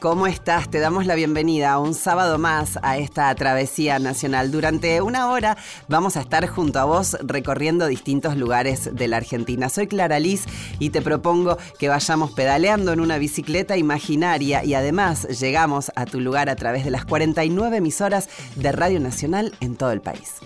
¿Cómo 0.00 0.26
estás? 0.26 0.70
Te 0.70 0.78
damos 0.78 1.04
la 1.04 1.14
bienvenida 1.14 1.78
un 1.78 1.92
sábado 1.92 2.38
más 2.38 2.78
a 2.82 2.96
esta 2.96 3.34
travesía 3.34 3.98
nacional. 3.98 4.50
Durante 4.50 5.02
una 5.02 5.28
hora 5.28 5.58
vamos 5.88 6.16
a 6.16 6.22
estar 6.22 6.46
junto 6.46 6.78
a 6.78 6.84
vos 6.84 7.18
recorriendo 7.22 7.86
distintos 7.86 8.34
lugares 8.38 8.94
de 8.94 9.08
la 9.08 9.18
Argentina. 9.18 9.68
Soy 9.68 9.88
Clara 9.88 10.18
Liz 10.18 10.46
y 10.78 10.88
te 10.88 11.02
propongo 11.02 11.58
que 11.78 11.90
vayamos 11.90 12.30
pedaleando 12.30 12.94
en 12.94 13.00
una 13.00 13.18
bicicleta 13.18 13.76
imaginaria 13.76 14.64
y 14.64 14.72
además 14.72 15.28
llegamos 15.38 15.92
a 15.94 16.06
tu 16.06 16.18
lugar 16.18 16.48
a 16.48 16.56
través 16.56 16.86
de 16.86 16.92
las 16.92 17.04
49 17.04 17.76
emisoras 17.76 18.30
de 18.56 18.72
Radio 18.72 19.00
Nacional 19.00 19.54
en 19.60 19.76
todo 19.76 19.92
el 19.92 20.00
país. 20.00 20.36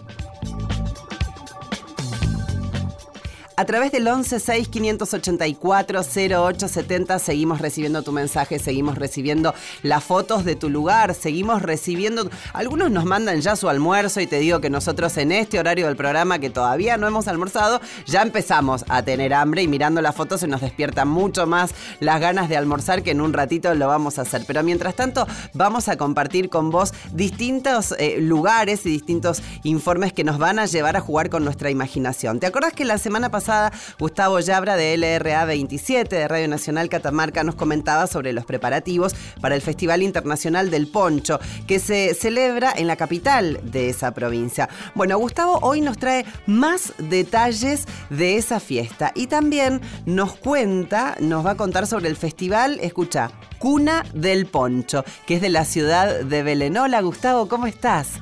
A 3.57 3.64
través 3.67 3.93
del 3.93 4.03
116 4.03 4.67
584 4.67 6.00
0870 6.00 7.21
seguimos 7.21 7.61
recibiendo 7.61 8.03
tu 8.03 8.11
mensaje, 8.11 8.58
seguimos 8.58 8.99
recibiendo 8.99 9.54
las 9.82 10.03
fotos 10.03 10.44
de 10.44 10.57
tu 10.57 10.68
lugar, 10.68 11.14
seguimos 11.14 11.63
recibiendo. 11.63 12.29
Algunos 12.53 12.90
nos 12.90 13.04
mandan 13.04 13.40
ya 13.40 13.54
su 13.54 13.68
almuerzo 13.68 14.21
y 14.21 14.27
te 14.27 14.40
digo 14.40 14.61
que 14.61 14.71
nosotros 14.71 15.17
en 15.18 15.30
este 15.30 15.61
horario 15.61 15.86
del 15.86 15.94
programa 15.94 16.40
que 16.40 16.50
todavía 16.50 16.96
no 16.96 17.07
hemos 17.07 17.29
almorzado, 17.29 17.80
ya 18.07 18.22
empezamos 18.22 18.85
a 18.89 19.04
tener 19.04 19.32
hambre 19.32 19.63
y 19.63 19.68
mirando 19.68 20.02
las 20.02 20.16
fotos 20.16 20.41
se 20.41 20.49
nos 20.49 20.61
despierta 20.61 21.05
mucho 21.05 21.46
más 21.46 21.72
las 22.00 22.21
ganas 22.21 22.49
de 22.49 22.57
almorzar 22.57 23.05
que 23.05 23.13
en 23.13 23.21
un 23.21 23.32
ratito 23.32 23.72
lo 23.77 23.86
vamos 23.86 24.18
a 24.18 24.22
hacer. 24.22 24.43
Pero 24.49 24.64
mientras 24.64 24.96
tanto, 24.96 25.29
vamos 25.52 25.89
a 25.89 25.96
compartir 25.96 26.49
con 26.49 26.71
vos 26.71 26.93
distintos 27.13 27.94
eh, 28.00 28.16
lugares 28.18 28.85
y 28.85 28.91
distintos 28.91 29.44
informes 29.63 30.13
que 30.13 30.25
nos 30.25 30.39
van 30.39 30.58
a 30.58 30.66
llevar 30.66 30.96
a 30.96 31.00
jugar 31.00 31.30
con 31.30 31.44
nuestra 31.44 31.71
imaginación. 31.71 32.41
¿Te 32.41 32.48
acordás 32.48 32.72
que 32.72 32.84
la 32.84 32.98
semana 32.98 33.30
pasada 33.30 33.44
Gustavo 33.98 34.41
Yabra 34.41 34.77
de 34.77 34.96
LRA 34.96 35.44
27 35.44 36.16
de 36.16 36.28
Radio 36.28 36.48
Nacional 36.48 36.88
Catamarca 36.88 37.44
nos 37.44 37.55
comentaba 37.55 38.06
sobre 38.06 38.32
los 38.32 38.46
preparativos 38.46 39.14
para 39.41 39.55
el 39.55 39.60
Festival 39.60 40.02
Internacional 40.02 40.70
del 40.70 40.86
Poncho, 40.86 41.38
que 41.66 41.78
se 41.78 42.14
celebra 42.14 42.72
en 42.74 42.86
la 42.86 42.96
capital 42.96 43.60
de 43.62 43.91
esa 43.91 44.12
provincia. 44.14 44.69
Bueno, 44.94 45.19
Gustavo 45.19 45.58
hoy 45.60 45.80
nos 45.80 45.98
trae 45.98 46.24
más 46.46 46.94
detalles 46.98 47.86
de 48.08 48.36
esa 48.36 48.60
fiesta 48.60 49.12
y 49.14 49.27
también 49.27 49.80
nos 50.06 50.36
cuenta, 50.36 51.16
nos 51.20 51.44
va 51.44 51.52
a 51.52 51.56
contar 51.56 51.86
sobre 51.86 52.08
el 52.08 52.16
festival, 52.16 52.78
escucha, 52.80 53.30
Cuna 53.58 54.04
del 54.14 54.47
Poncho, 54.47 55.04
que 55.26 55.36
es 55.36 55.41
de 55.42 55.50
la 55.50 55.64
ciudad 55.64 56.20
de 56.20 56.42
Belén. 56.42 56.76
Hola 56.78 57.00
Gustavo, 57.02 57.48
¿cómo 57.48 57.66
estás? 57.66 58.20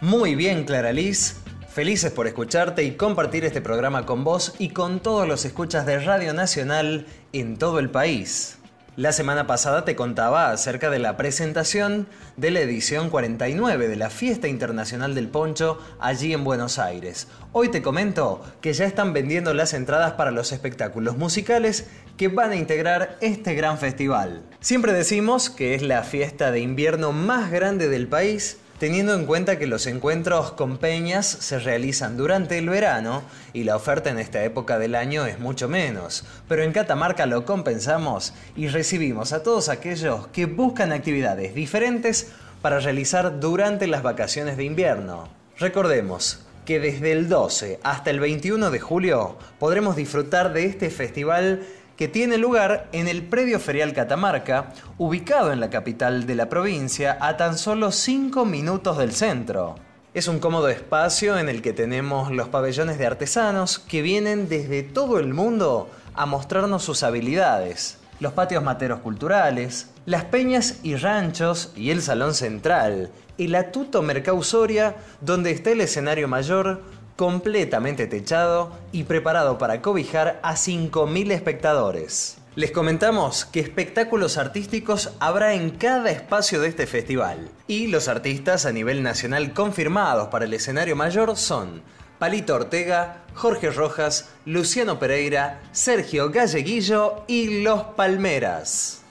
Muy 0.00 0.34
bien, 0.34 0.64
Clara 0.64 0.92
Liz. 0.92 1.41
Felices 1.72 2.12
por 2.12 2.26
escucharte 2.26 2.82
y 2.82 2.96
compartir 2.96 3.46
este 3.46 3.62
programa 3.62 4.04
con 4.04 4.24
vos 4.24 4.54
y 4.58 4.68
con 4.68 5.00
todos 5.00 5.26
los 5.26 5.46
escuchas 5.46 5.86
de 5.86 5.98
Radio 6.00 6.34
Nacional 6.34 7.06
en 7.32 7.56
todo 7.56 7.78
el 7.78 7.88
país. 7.88 8.58
La 8.94 9.10
semana 9.12 9.46
pasada 9.46 9.86
te 9.86 9.96
contaba 9.96 10.50
acerca 10.50 10.90
de 10.90 10.98
la 10.98 11.16
presentación 11.16 12.06
de 12.36 12.50
la 12.50 12.60
edición 12.60 13.08
49 13.08 13.88
de 13.88 13.96
la 13.96 14.10
Fiesta 14.10 14.48
Internacional 14.48 15.14
del 15.14 15.28
Poncho 15.28 15.78
allí 15.98 16.34
en 16.34 16.44
Buenos 16.44 16.78
Aires. 16.78 17.26
Hoy 17.52 17.70
te 17.70 17.80
comento 17.80 18.44
que 18.60 18.74
ya 18.74 18.84
están 18.84 19.14
vendiendo 19.14 19.54
las 19.54 19.72
entradas 19.72 20.12
para 20.12 20.30
los 20.30 20.52
espectáculos 20.52 21.16
musicales 21.16 21.86
que 22.18 22.28
van 22.28 22.50
a 22.50 22.56
integrar 22.56 23.16
este 23.22 23.54
gran 23.54 23.78
festival. 23.78 24.42
Siempre 24.60 24.92
decimos 24.92 25.48
que 25.48 25.74
es 25.74 25.80
la 25.80 26.02
fiesta 26.02 26.50
de 26.50 26.60
invierno 26.60 27.12
más 27.12 27.50
grande 27.50 27.88
del 27.88 28.08
país 28.08 28.58
teniendo 28.82 29.14
en 29.14 29.26
cuenta 29.26 29.60
que 29.60 29.68
los 29.68 29.86
encuentros 29.86 30.50
con 30.50 30.76
peñas 30.76 31.24
se 31.24 31.60
realizan 31.60 32.16
durante 32.16 32.58
el 32.58 32.68
verano 32.68 33.22
y 33.52 33.62
la 33.62 33.76
oferta 33.76 34.10
en 34.10 34.18
esta 34.18 34.42
época 34.42 34.76
del 34.76 34.96
año 34.96 35.24
es 35.24 35.38
mucho 35.38 35.68
menos. 35.68 36.24
Pero 36.48 36.64
en 36.64 36.72
Catamarca 36.72 37.26
lo 37.26 37.44
compensamos 37.44 38.34
y 38.56 38.66
recibimos 38.66 39.32
a 39.32 39.44
todos 39.44 39.68
aquellos 39.68 40.26
que 40.32 40.46
buscan 40.46 40.90
actividades 40.90 41.54
diferentes 41.54 42.32
para 42.60 42.80
realizar 42.80 43.38
durante 43.38 43.86
las 43.86 44.02
vacaciones 44.02 44.56
de 44.56 44.64
invierno. 44.64 45.28
Recordemos, 45.60 46.44
que 46.64 46.80
desde 46.80 47.12
el 47.12 47.28
12 47.28 47.80
hasta 47.82 48.10
el 48.10 48.20
21 48.20 48.70
de 48.70 48.80
julio 48.80 49.36
podremos 49.58 49.96
disfrutar 49.96 50.52
de 50.52 50.66
este 50.66 50.90
festival 50.90 51.62
que 52.02 52.08
tiene 52.08 52.36
lugar 52.36 52.88
en 52.90 53.06
el 53.06 53.22
predio 53.22 53.60
ferial 53.60 53.92
Catamarca, 53.92 54.72
ubicado 54.98 55.52
en 55.52 55.60
la 55.60 55.70
capital 55.70 56.26
de 56.26 56.34
la 56.34 56.48
provincia 56.48 57.16
a 57.20 57.36
tan 57.36 57.56
solo 57.56 57.92
5 57.92 58.44
minutos 58.44 58.98
del 58.98 59.12
centro. 59.12 59.76
Es 60.12 60.26
un 60.26 60.40
cómodo 60.40 60.68
espacio 60.68 61.38
en 61.38 61.48
el 61.48 61.62
que 61.62 61.72
tenemos 61.72 62.32
los 62.32 62.48
pabellones 62.48 62.98
de 62.98 63.06
artesanos 63.06 63.78
que 63.78 64.02
vienen 64.02 64.48
desde 64.48 64.82
todo 64.82 65.20
el 65.20 65.32
mundo 65.32 65.90
a 66.14 66.26
mostrarnos 66.26 66.82
sus 66.82 67.04
habilidades, 67.04 67.98
los 68.18 68.32
patios 68.32 68.64
materos 68.64 68.98
culturales, 68.98 69.88
las 70.04 70.24
peñas 70.24 70.80
y 70.82 70.96
ranchos 70.96 71.72
y 71.76 71.90
el 71.90 72.02
salón 72.02 72.34
central, 72.34 73.12
el 73.38 73.54
atuto 73.54 74.02
Mercausoria 74.02 74.96
donde 75.20 75.52
está 75.52 75.70
el 75.70 75.80
escenario 75.80 76.26
mayor 76.26 76.82
completamente 77.16 78.06
techado 78.06 78.72
y 78.92 79.04
preparado 79.04 79.58
para 79.58 79.82
cobijar 79.82 80.40
a 80.42 80.54
5.000 80.54 81.32
espectadores. 81.32 82.38
Les 82.54 82.70
comentamos 82.70 83.46
que 83.46 83.60
espectáculos 83.60 84.36
artísticos 84.36 85.12
habrá 85.20 85.54
en 85.54 85.70
cada 85.70 86.10
espacio 86.10 86.60
de 86.60 86.68
este 86.68 86.86
festival. 86.86 87.50
Y 87.66 87.86
los 87.86 88.08
artistas 88.08 88.66
a 88.66 88.72
nivel 88.72 89.02
nacional 89.02 89.54
confirmados 89.54 90.28
para 90.28 90.44
el 90.44 90.52
escenario 90.52 90.94
mayor 90.94 91.36
son 91.38 91.82
Palito 92.18 92.54
Ortega, 92.54 93.24
Jorge 93.34 93.70
Rojas, 93.70 94.28
Luciano 94.44 94.98
Pereira, 94.98 95.62
Sergio 95.72 96.30
Galleguillo 96.30 97.24
y 97.26 97.62
Los 97.62 97.82
Palmeras. 97.96 99.02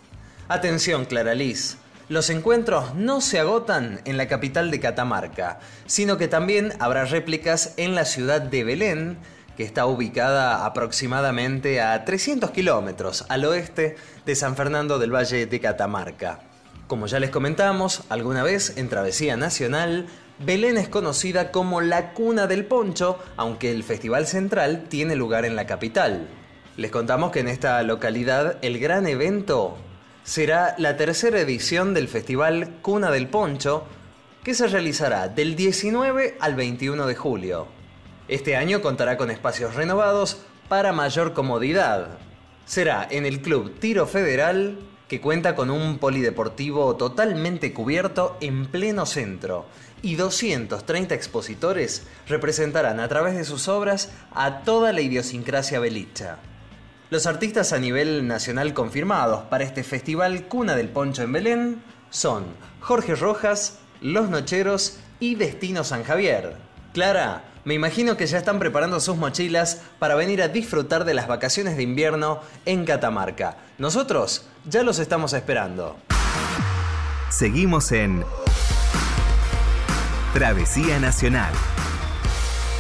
Atención, 0.48 1.06
Clara 1.06 1.34
Liz. 1.34 1.81
Los 2.12 2.30
encuentros 2.30 2.94
no 2.94 3.22
se 3.22 3.40
agotan 3.40 4.02
en 4.04 4.18
la 4.18 4.28
capital 4.28 4.70
de 4.70 4.82
Catamarca, 4.82 5.60
sino 5.86 6.18
que 6.18 6.28
también 6.28 6.74
habrá 6.80 7.06
réplicas 7.06 7.74
en 7.78 7.96
la 7.96 8.04
ciudad 8.04 8.42
de 8.42 8.66
Belén, 8.66 9.18
que 9.56 9.64
está 9.64 9.86
ubicada 9.86 10.66
aproximadamente 10.66 11.80
a 11.80 12.04
300 12.04 12.52
kilómetros 12.52 13.24
al 13.30 13.46
oeste 13.46 13.96
de 14.26 14.36
San 14.36 14.58
Fernando 14.58 15.00
del 15.00 15.16
Valle 15.16 15.46
de 15.46 15.60
Catamarca. 15.62 16.42
Como 16.88 17.08
ya 17.08 17.18
les 17.22 17.30
comentamos 17.30 18.04
alguna 18.10 18.44
vez 18.44 18.74
en 18.76 18.90
Travesía 18.90 19.38
Nacional, 19.38 20.08
Belén 20.38 20.76
es 20.76 20.90
conocida 20.90 21.50
como 21.50 21.80
la 21.80 22.12
cuna 22.12 22.46
del 22.46 22.66
poncho, 22.66 23.20
aunque 23.38 23.72
el 23.72 23.86
Festival 23.86 24.28
Central 24.28 24.88
tiene 24.90 25.16
lugar 25.16 25.46
en 25.46 25.56
la 25.56 25.66
capital. 25.66 26.28
Les 26.76 26.92
contamos 26.92 27.32
que 27.32 27.40
en 27.40 27.48
esta 27.48 27.82
localidad 27.84 28.58
el 28.62 28.80
gran 28.80 29.08
evento 29.08 29.78
será 30.24 30.76
la 30.78 30.98
tercera 30.98 31.40
edición 31.40 31.94
del 31.94 32.08
Festival 32.08 32.78
Cuna 32.82 33.12
del 33.12 33.28
Poncho, 33.28 33.86
que 34.44 34.54
se 34.54 34.68
realizará 34.68 35.28
del 35.28 35.56
19 35.56 36.38
al 36.40 36.56
21 36.56 37.08
de 37.08 37.16
julio. 37.16 37.68
Este 38.28 38.56
año 38.56 38.82
contará 38.82 39.18
con 39.18 39.32
espacios 39.32 39.76
renovados 39.76 40.44
para 40.70 40.94
mayor 40.94 41.34
comodidad. 41.34 42.20
Será 42.66 43.08
en 43.10 43.26
el 43.26 43.42
Club 43.42 43.80
Tiro 43.80 44.08
Federal, 44.08 44.80
que 45.08 45.20
cuenta 45.20 45.56
con 45.56 45.70
un 45.70 45.98
polideportivo 45.98 46.96
totalmente 46.96 47.74
cubierto 47.74 48.38
en 48.40 48.68
pleno 48.68 49.06
centro, 49.06 49.66
y 50.02 50.16
230 50.16 51.14
expositores 51.14 52.08
representarán 52.28 53.00
a 53.00 53.08
través 53.08 53.36
de 53.36 53.44
sus 53.44 53.68
obras 53.68 54.10
a 54.32 54.62
toda 54.62 54.94
la 54.94 55.02
idiosincrasia 55.02 55.80
belicha. 55.80 56.38
Los 57.12 57.26
artistas 57.26 57.74
a 57.74 57.78
nivel 57.78 58.26
nacional 58.26 58.74
confirmados 58.74 59.44
para 59.50 59.66
este 59.66 59.84
festival 59.84 60.48
Cuna 60.48 60.78
del 60.78 60.88
Poncho 60.88 61.24
en 61.24 61.34
Belén 61.34 61.84
son 62.10 62.46
Jorge 62.80 63.16
Rojas, 63.16 63.80
Los 64.00 64.30
Nocheros 64.30 64.98
y 65.20 65.36
Destino 65.36 65.84
San 65.84 66.06
Javier. 66.06 66.56
Clara, 66.94 67.44
me 67.66 67.74
imagino 67.74 68.16
que 68.16 68.28
ya 68.28 68.38
están 68.38 68.60
preparando 68.60 69.02
sus 69.02 69.18
mochilas 69.18 69.82
para 70.00 70.16
venir 70.16 70.42
a 70.42 70.48
disfrutar 70.48 71.04
de 71.04 71.14
las 71.14 71.28
vacaciones 71.28 71.76
de 71.76 71.84
invierno 71.84 72.40
en 72.66 72.86
Catamarca. 72.86 73.58
Nosotros 73.78 74.46
ya 74.64 74.82
los 74.82 74.98
estamos 74.98 75.34
esperando. 75.34 75.98
Seguimos 77.28 77.92
en 77.92 78.24
Travesía 80.34 80.98
Nacional 81.02 81.52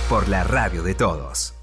por 0.07 0.29
la 0.29 0.45
radio 0.45 0.83
de 0.83 0.95
todos. 0.95 1.53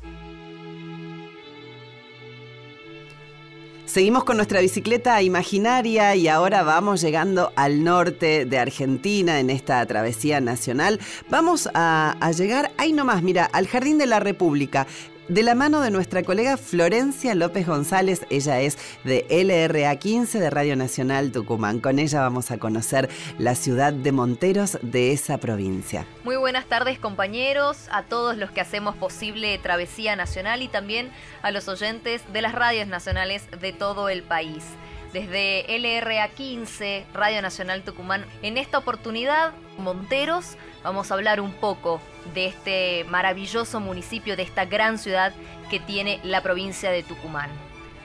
Seguimos 3.89 4.25
con 4.25 4.37
nuestra 4.37 4.61
bicicleta 4.61 5.23
imaginaria 5.23 6.15
y 6.15 6.29
ahora 6.29 6.63
vamos 6.63 7.01
llegando 7.01 7.53
al 7.57 7.85
norte 7.85 8.45
de 8.45 8.59
Argentina 8.59 9.41
en 9.41 9.49
esta 9.49 9.85
travesía 9.87 10.43
nacional. 10.43 11.01
Vamos 11.31 11.71
a, 11.73 12.15
llegar 12.37 12.71
ahí 12.77 12.93
nomás, 12.93 13.23
mira, 13.23 13.47
al 13.47 13.67
Jardín 13.67 13.97
de 13.97 14.05
la 14.05 14.21
República 14.21 14.87
de 15.29 15.43
la 15.43 15.55
mano 15.55 15.81
de 15.81 15.91
nuestra 15.91 16.23
colega 16.23 16.57
Florencia 16.57 17.35
López 17.35 17.67
González. 17.67 18.27
Ella 18.31 18.61
es 18.61 18.79
de 19.05 19.27
LRA 19.29 19.95
15 19.97 20.41
de 20.41 20.51
Radio 20.51 20.75
Nacional 20.75 21.33
Tucumán. 21.33 21.81
Con 21.81 21.99
ella 21.99 22.23
vamos 22.23 22.51
a 22.51 22.59
conocer 22.59 23.11
la 23.39 23.55
ciudad 23.55 23.93
de 23.93 24.13
Monteros 24.13 24.79
de 24.83 25.13
esa 25.13 25.39
provincia. 25.39 26.07
Muy 26.25 26.37
buenas 26.37 26.67
tardes 26.67 26.99
compañeros, 26.99 27.89
a 27.91 28.03
todos 28.05 28.37
los 28.37 28.51
que 28.51 28.61
hacemos 28.61 28.97
posible 28.97 29.59
Travesía 29.59 30.17
Nacional 30.17 30.63
y 30.63 30.69
también 30.69 31.11
a 31.43 31.51
los 31.51 31.69
oyentes 31.69 32.23
de 32.33 32.43
las 32.43 32.55
radios 32.55 32.89
nacionales 32.89 33.45
de 33.61 33.73
todo 33.73 34.09
el 34.09 34.23
país. 34.23 34.65
desde 35.13 35.65
LRA 35.79 36.29
15, 36.29 37.07
Radio 37.15 37.41
Nacional 37.41 37.83
Tucumán. 37.83 38.27
En 38.43 38.59
esta 38.59 38.77
oportunidad, 38.77 39.53
Monteros, 39.79 40.59
vamos 40.83 41.11
a 41.11 41.15
hablar 41.15 41.41
un 41.41 41.53
poco 41.53 42.01
de 42.35 42.47
este 42.47 43.05
maravilloso 43.05 43.81
municipio, 43.81 44.37
de 44.37 44.43
esta 44.43 44.65
gran 44.65 44.99
ciudad 44.99 45.33
que 45.71 45.81
tiene 45.81 46.21
la 46.23 46.43
provincia 46.43 46.91
de 46.91 47.03
Tucumán. 47.03 47.51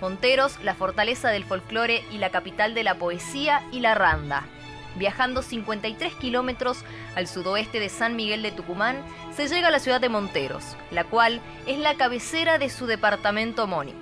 Monteros, 0.02 0.62
la 0.64 0.76
fortaleza 0.76 1.30
del 1.30 1.46
folclore 1.46 2.04
y 2.12 2.18
la 2.18 2.30
capital 2.30 2.74
de 2.74 2.84
la 2.84 2.96
poesía 2.96 3.64
y 3.72 3.80
la 3.80 3.96
randa. 3.96 4.44
Viajando 4.96 5.42
53 5.42 6.14
kilómetros 6.16 6.80
al 7.16 7.28
sudoeste 7.28 7.80
de 7.80 7.90
San 7.90 8.16
Miguel 8.16 8.44
de 8.44 8.52
Tucumán, 8.52 8.98
se 9.36 9.48
llega 9.48 9.70
a 9.70 9.72
la 9.72 9.80
ciudad 9.80 10.02
de 10.02 10.10
Monteros, 10.10 10.76
la 10.92 11.04
cual 11.04 11.42
es 11.66 11.80
la 11.80 11.96
cabecera 11.96 12.58
de 12.58 12.70
su 12.70 12.86
departamento 12.86 13.64
homónimo. 13.64 14.00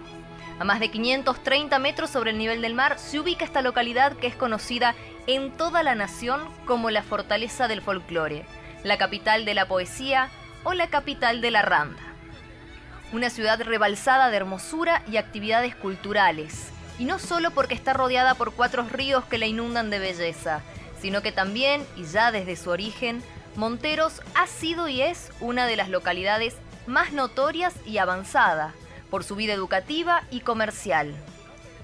A 0.60 0.64
más 0.64 0.80
de 0.80 0.92
530 0.92 1.80
metros 1.80 2.10
sobre 2.10 2.32
el 2.32 2.38
nivel 2.38 2.62
del 2.62 2.76
mar 2.76 3.00
se 3.00 3.20
ubica 3.20 3.46
esta 3.46 3.62
localidad 3.62 4.16
que 4.18 4.28
es 4.28 4.36
conocida 4.36 4.96
en 5.28 5.52
toda 5.52 5.82
la 5.82 5.96
nación 5.96 6.42
como 6.66 6.90
la 6.90 7.04
fortaleza 7.04 7.68
del 7.68 7.82
folclore, 7.82 8.46
la 8.84 8.98
capital 8.98 9.46
de 9.46 9.54
la 9.54 9.68
poesía 9.68 10.30
o 10.64 10.74
la 10.74 10.88
capital 10.88 11.42
de 11.42 11.52
la 11.52 11.62
randa. 11.62 12.02
Una 13.14 13.30
ciudad 13.30 13.62
rebalsada 13.62 14.30
de 14.30 14.38
hermosura 14.38 15.04
y 15.12 15.18
actividades 15.18 15.76
culturales, 15.76 16.70
y 16.98 17.06
no 17.06 17.20
solo 17.20 17.52
porque 17.52 17.74
está 17.74 17.94
rodeada 17.94 18.36
por 18.36 18.54
cuatro 18.54 18.84
ríos 18.84 19.26
que 19.26 19.38
la 19.38 19.48
inundan 19.48 19.90
de 19.90 20.00
belleza, 20.00 20.62
sino 21.02 21.22
que 21.22 21.32
también, 21.32 21.86
y 21.96 22.06
ya 22.06 22.32
desde 22.32 22.56
su 22.56 22.70
origen, 22.70 23.24
Monteros 23.56 24.22
ha 24.34 24.48
sido 24.48 24.88
y 24.88 25.02
es 25.02 25.32
una 25.42 25.66
de 25.66 25.76
las 25.76 25.90
localidades 25.90 26.56
más 26.88 27.12
notorias 27.12 27.74
y 27.86 27.98
avanzada 27.98 28.74
por 29.10 29.24
su 29.26 29.36
vida 29.36 29.54
educativa 29.54 30.24
y 30.32 30.40
comercial. 30.40 31.14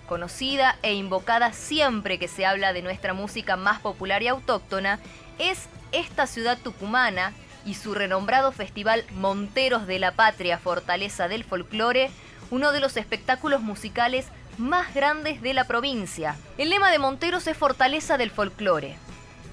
Conocida 0.08 0.78
e 0.82 0.94
invocada 0.94 1.52
siempre 1.52 2.20
que 2.20 2.30
se 2.30 2.46
habla 2.46 2.72
de 2.72 2.82
nuestra 2.82 3.14
música 3.14 3.58
más 3.58 3.82
popular 3.82 4.24
y 4.24 4.30
autóctona, 4.30 5.00
es 5.40 5.68
esta 6.00 6.28
ciudad 6.28 6.60
tucumana 6.64 7.34
y 7.66 7.74
su 7.74 7.96
renombrado 7.96 8.52
festival 8.52 9.04
Monteros 9.16 9.88
de 9.88 9.98
la 9.98 10.12
Patria 10.12 10.60
Fortaleza 10.60 11.28
del 11.28 11.44
Folclore, 11.44 12.12
uno 12.52 12.72
de 12.72 12.80
los 12.80 12.98
espectáculos 12.98 13.62
musicales 13.62 14.28
más 14.58 14.94
grandes 14.94 15.42
de 15.42 15.54
la 15.54 15.66
provincia. 15.66 16.36
El 16.58 16.70
lema 16.70 16.92
de 16.92 17.00
Monteros 17.00 17.48
es 17.48 17.58
Fortaleza 17.58 18.18
del 18.18 18.32
Folclore. 18.32 18.96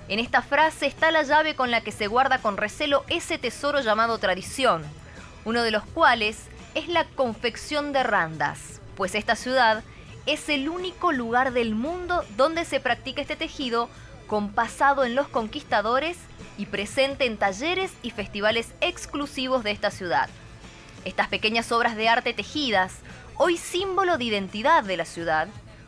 En 0.09 0.19
esta 0.19 0.43
frase 0.43 0.87
está 0.87 1.11
la 1.11 1.23
llave 1.23 1.55
con 1.55 1.71
la 1.71 1.81
que 1.81 1.93
se 1.93 2.09
guarda 2.09 2.39
con 2.39 2.59
recelo 2.59 3.05
ese 3.09 3.39
tesoro 3.39 3.81
llamado 3.81 4.19
tradición, 4.19 4.83
uno 5.47 5.63
de 5.63 5.71
los 5.71 5.85
cuales 5.85 6.49
es 6.75 6.89
la 6.89 7.05
confección 7.05 7.93
de 7.95 8.03
randas, 8.03 8.83
pues 8.97 9.15
esta 9.15 9.35
ciudad 9.35 9.83
es 10.27 10.49
el 10.51 10.69
único 10.69 11.11
lugar 11.13 11.53
del 11.53 11.75
mundo 11.75 12.23
donde 12.37 12.65
se 12.65 12.81
practica 12.81 13.23
este 13.23 13.37
tejido 13.37 13.89
con 14.35 14.49
pasado 14.49 15.05
en 15.05 15.15
los 15.15 15.29
conquistadores 15.29 16.17
y 16.59 16.67
presente 16.67 17.25
en 17.25 17.37
talleres 17.37 17.93
y 18.03 18.11
festivales 18.11 18.73
exclusivos 18.81 19.63
de 19.63 19.71
esta 19.71 19.93
ciudad. 19.93 20.29
Estas 21.05 21.29
pequeñas 21.29 21.71
obras 21.71 21.95
de 21.95 22.09
arte 22.09 22.35
tejidas, 22.35 22.97
hoy 23.37 23.57
símbolo 23.57 24.19
de 24.19 24.25
identidad 24.25 24.83
de 24.83 24.97
la 24.97 25.05
ciudad, 25.05 25.47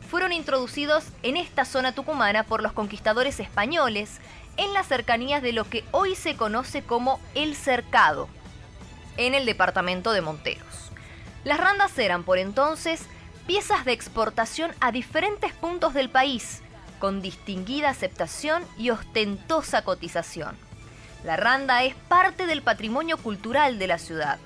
fueron 0.09 0.31
introducidos 0.31 1.03
en 1.23 1.35
esta 1.35 1.65
zona 1.65 1.91
tucumana 1.91 2.43
por 2.43 2.63
los 2.63 2.71
conquistadores 2.71 3.41
españoles 3.41 4.21
en 4.55 4.73
las 4.73 4.87
cercanías 4.87 5.41
de 5.41 5.51
lo 5.51 5.69
que 5.69 5.83
hoy 5.91 6.15
se 6.15 6.37
conoce 6.37 6.83
como 6.83 7.19
el 7.35 7.53
Cercado, 7.53 8.29
en 9.17 9.35
el 9.35 9.45
departamento 9.45 10.13
de 10.13 10.21
Monteros. 10.21 10.91
Las 11.43 11.59
randas 11.59 11.99
eran 11.99 12.23
por 12.23 12.37
entonces 12.37 13.01
piezas 13.45 13.83
de 13.83 13.91
exportación 13.91 14.71
a 14.79 14.93
diferentes 14.93 15.51
puntos 15.51 15.93
del 15.93 16.09
país, 16.09 16.61
con 16.99 17.21
distinguida 17.21 17.89
aceptación 17.89 18.63
y 18.77 18.89
ostentosa 18.89 19.83
cotización. 19.83 20.55
La 21.23 21.35
randa 21.35 21.83
es 21.83 21.95
parte 21.95 22.45
del 22.45 22.61
patrimonio 22.61 23.17
cultural 23.17 23.79
de 23.79 23.87
la 23.87 23.97
ciudad. 23.97 24.39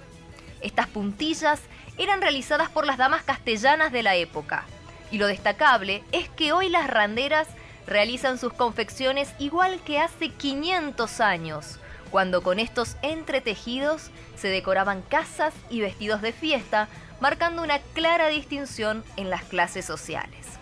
Estas 0.62 0.88
puntillas 0.88 1.62
eran 1.98 2.22
realizadas 2.22 2.70
por 2.70 2.86
las 2.86 2.98
damas 2.98 3.24
castellanas 3.24 3.92
de 3.92 4.04
la 4.04 4.16
época, 4.16 4.66
y 5.12 5.18
lo 5.18 5.28
destacable 5.28 6.04
es 6.12 6.30
que 6.30 6.54
hoy 6.54 6.70
las 6.70 6.90
randeras 6.90 7.48
realizan 7.86 8.38
sus 8.38 8.54
confecciones 8.54 9.34
igual 9.40 9.80
que 9.84 10.00
hace 10.00 10.30
500 10.30 11.20
años, 11.20 11.80
cuando 12.10 12.42
con 12.42 12.60
estos 12.60 12.98
entretejidos 13.02 14.12
se 14.36 14.48
decoraban 14.48 15.02
casas 15.02 15.54
y 15.70 15.82
vestidos 15.82 16.22
de 16.22 16.34
fiesta, 16.34 16.88
marcando 17.20 17.64
una 17.64 17.80
clara 17.94 18.28
distinción 18.28 19.04
en 19.18 19.30
las 19.30 19.44
clases 19.44 19.86
sociales. 19.86 20.61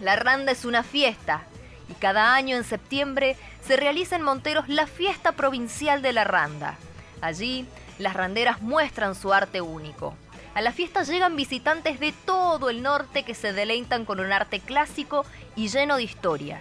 La 0.00 0.16
randa 0.16 0.52
es 0.52 0.64
una 0.64 0.82
fiesta 0.82 1.42
y 1.88 1.94
cada 1.94 2.34
año 2.34 2.56
en 2.56 2.64
septiembre 2.64 3.36
se 3.66 3.76
realiza 3.76 4.16
en 4.16 4.22
Monteros 4.22 4.68
la 4.68 4.86
fiesta 4.86 5.32
provincial 5.32 6.02
de 6.02 6.12
la 6.12 6.24
randa. 6.24 6.76
Allí 7.20 7.66
las 7.98 8.14
randeras 8.14 8.60
muestran 8.60 9.14
su 9.14 9.32
arte 9.32 9.60
único. 9.60 10.14
A 10.54 10.60
la 10.62 10.72
fiesta 10.72 11.02
llegan 11.02 11.36
visitantes 11.36 11.98
de 12.00 12.12
todo 12.12 12.70
el 12.70 12.82
norte 12.82 13.22
que 13.22 13.34
se 13.34 13.52
deleitan 13.52 14.04
con 14.04 14.20
un 14.20 14.32
arte 14.32 14.60
clásico 14.60 15.24
y 15.56 15.68
lleno 15.68 15.96
de 15.96 16.04
historia. 16.04 16.60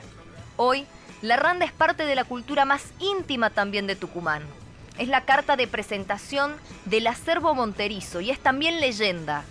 Hoy, 0.57 0.85
la 1.21 1.37
randa 1.37 1.65
es 1.65 1.71
parte 1.71 2.05
de 2.05 2.15
la 2.15 2.23
cultura 2.23 2.65
más 2.65 2.85
íntima 2.99 3.49
también 3.49 3.87
de 3.87 3.95
Tucumán. 3.95 4.43
Es 4.97 5.07
la 5.07 5.25
carta 5.25 5.55
de 5.55 5.67
presentación 5.67 6.55
del 6.85 7.07
acervo 7.07 7.55
monterizo 7.55 8.21
y 8.21 8.29
es 8.29 8.39
también 8.39 8.79
leyenda. 8.79 9.43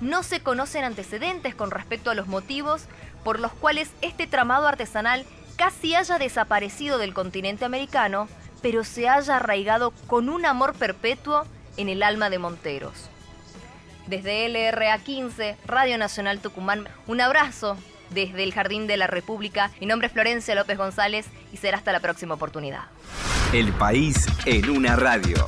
No 0.00 0.22
se 0.22 0.40
conocen 0.40 0.84
antecedentes 0.84 1.54
con 1.54 1.70
respecto 1.70 2.10
a 2.10 2.14
los 2.14 2.26
motivos 2.26 2.86
por 3.24 3.40
los 3.40 3.52
cuales 3.52 3.90
este 4.00 4.26
tramado 4.26 4.66
artesanal 4.66 5.24
casi 5.56 5.94
haya 5.94 6.18
desaparecido 6.18 6.98
del 6.98 7.14
continente 7.14 7.64
americano, 7.64 8.28
pero 8.62 8.84
se 8.84 9.08
haya 9.08 9.36
arraigado 9.36 9.92
con 10.06 10.28
un 10.28 10.46
amor 10.46 10.74
perpetuo 10.74 11.44
en 11.76 11.88
el 11.88 12.02
alma 12.02 12.30
de 12.30 12.38
Monteros. 12.38 13.08
Desde 14.06 14.48
LRA 14.48 14.98
15, 14.98 15.56
Radio 15.66 15.98
Nacional 15.98 16.40
Tucumán, 16.40 16.88
un 17.06 17.20
abrazo 17.20 17.76
desde 18.10 18.42
el 18.42 18.52
Jardín 18.52 18.86
de 18.86 18.96
la 18.96 19.06
República. 19.06 19.70
Mi 19.80 19.86
nombre 19.86 20.08
es 20.08 20.12
Florencia 20.12 20.54
López 20.54 20.76
González 20.76 21.26
y 21.52 21.56
será 21.56 21.78
hasta 21.78 21.92
la 21.92 22.00
próxima 22.00 22.34
oportunidad. 22.34 22.84
El 23.52 23.72
país 23.72 24.26
en 24.44 24.70
una 24.70 24.96
radio. 24.96 25.44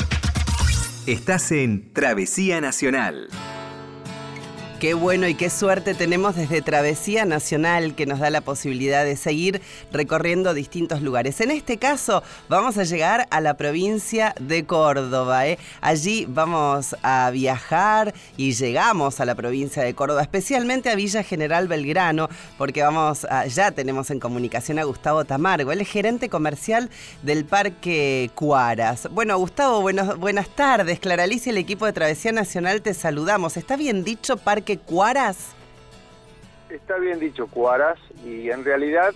Estás 1.07 1.53
en 1.53 1.93
Travesía 1.93 2.61
Nacional. 2.61 3.29
Qué 4.85 4.93
bueno 4.93 5.27
y 5.27 5.35
qué 5.35 5.49
suerte 5.49 5.95
tenemos 5.95 6.37
desde 6.37 6.61
Travesía 6.61 7.25
Nacional 7.25 7.95
que 7.95 8.05
nos 8.05 8.19
da 8.19 8.29
la 8.29 8.43
posibilidad 8.43 9.03
de 9.03 9.17
seguir 9.17 9.63
recorriendo 9.91 10.53
distintos 10.53 11.01
lugares. 11.01 11.41
En 11.41 11.51
este 11.51 11.79
caso 11.79 12.23
vamos 12.51 12.77
a 12.77 12.85
llegar 12.85 13.27
a 13.31 13.41
la 13.41 13.55
provincia 13.55 14.35
de 14.39 14.67
Córdoba. 14.67 15.49
¿eh? 15.49 15.59
Allí 15.81 16.27
vamos 16.29 16.95
a 17.03 17.31
viajar 17.31 18.13
y 18.37 18.53
llegamos 18.53 19.21
a 19.21 19.25
la 19.25 19.35
provincia 19.35 19.83
de 19.83 19.95
Córdoba, 19.95 20.21
especialmente 20.21 20.91
a 20.91 20.97
Villa 20.97 21.23
General 21.23 21.67
Belgrano, 21.67 22.29
porque 22.59 22.83
vamos 22.83 23.27
ya 23.49 23.71
tenemos 23.71 24.11
en 24.11 24.21
comunicación 24.21 24.79
a 24.79 24.85
Gustavo 24.85 25.25
Tamargo, 25.25 25.73
el 25.73 25.87
gerente 25.87 26.29
comercial 26.29 26.91
del 27.23 27.47
Parque 27.47 28.31
Cuaras. 28.35 29.09
Bueno, 29.11 29.39
Gustavo, 29.39 29.81
buenas 29.81 30.49
tardes. 30.51 31.01
Clara 31.01 31.23
Alicia, 31.23 31.49
el 31.49 31.57
equipo 31.57 31.87
de 31.87 31.95
Travesía 31.95 32.33
Nacional, 32.33 32.83
te 32.83 32.93
saludamos. 32.93 33.57
¿Está 33.57 33.77
bien 33.77 34.05
dicho 34.05 34.37
Parque 34.37 34.74
Cuaras? 34.79 35.55
Está 36.71 36.99
bien 36.99 37.21
dicho 37.21 37.47
Cuaras 37.47 37.99
y 38.25 38.51
en 38.51 38.65
realidad 38.65 39.15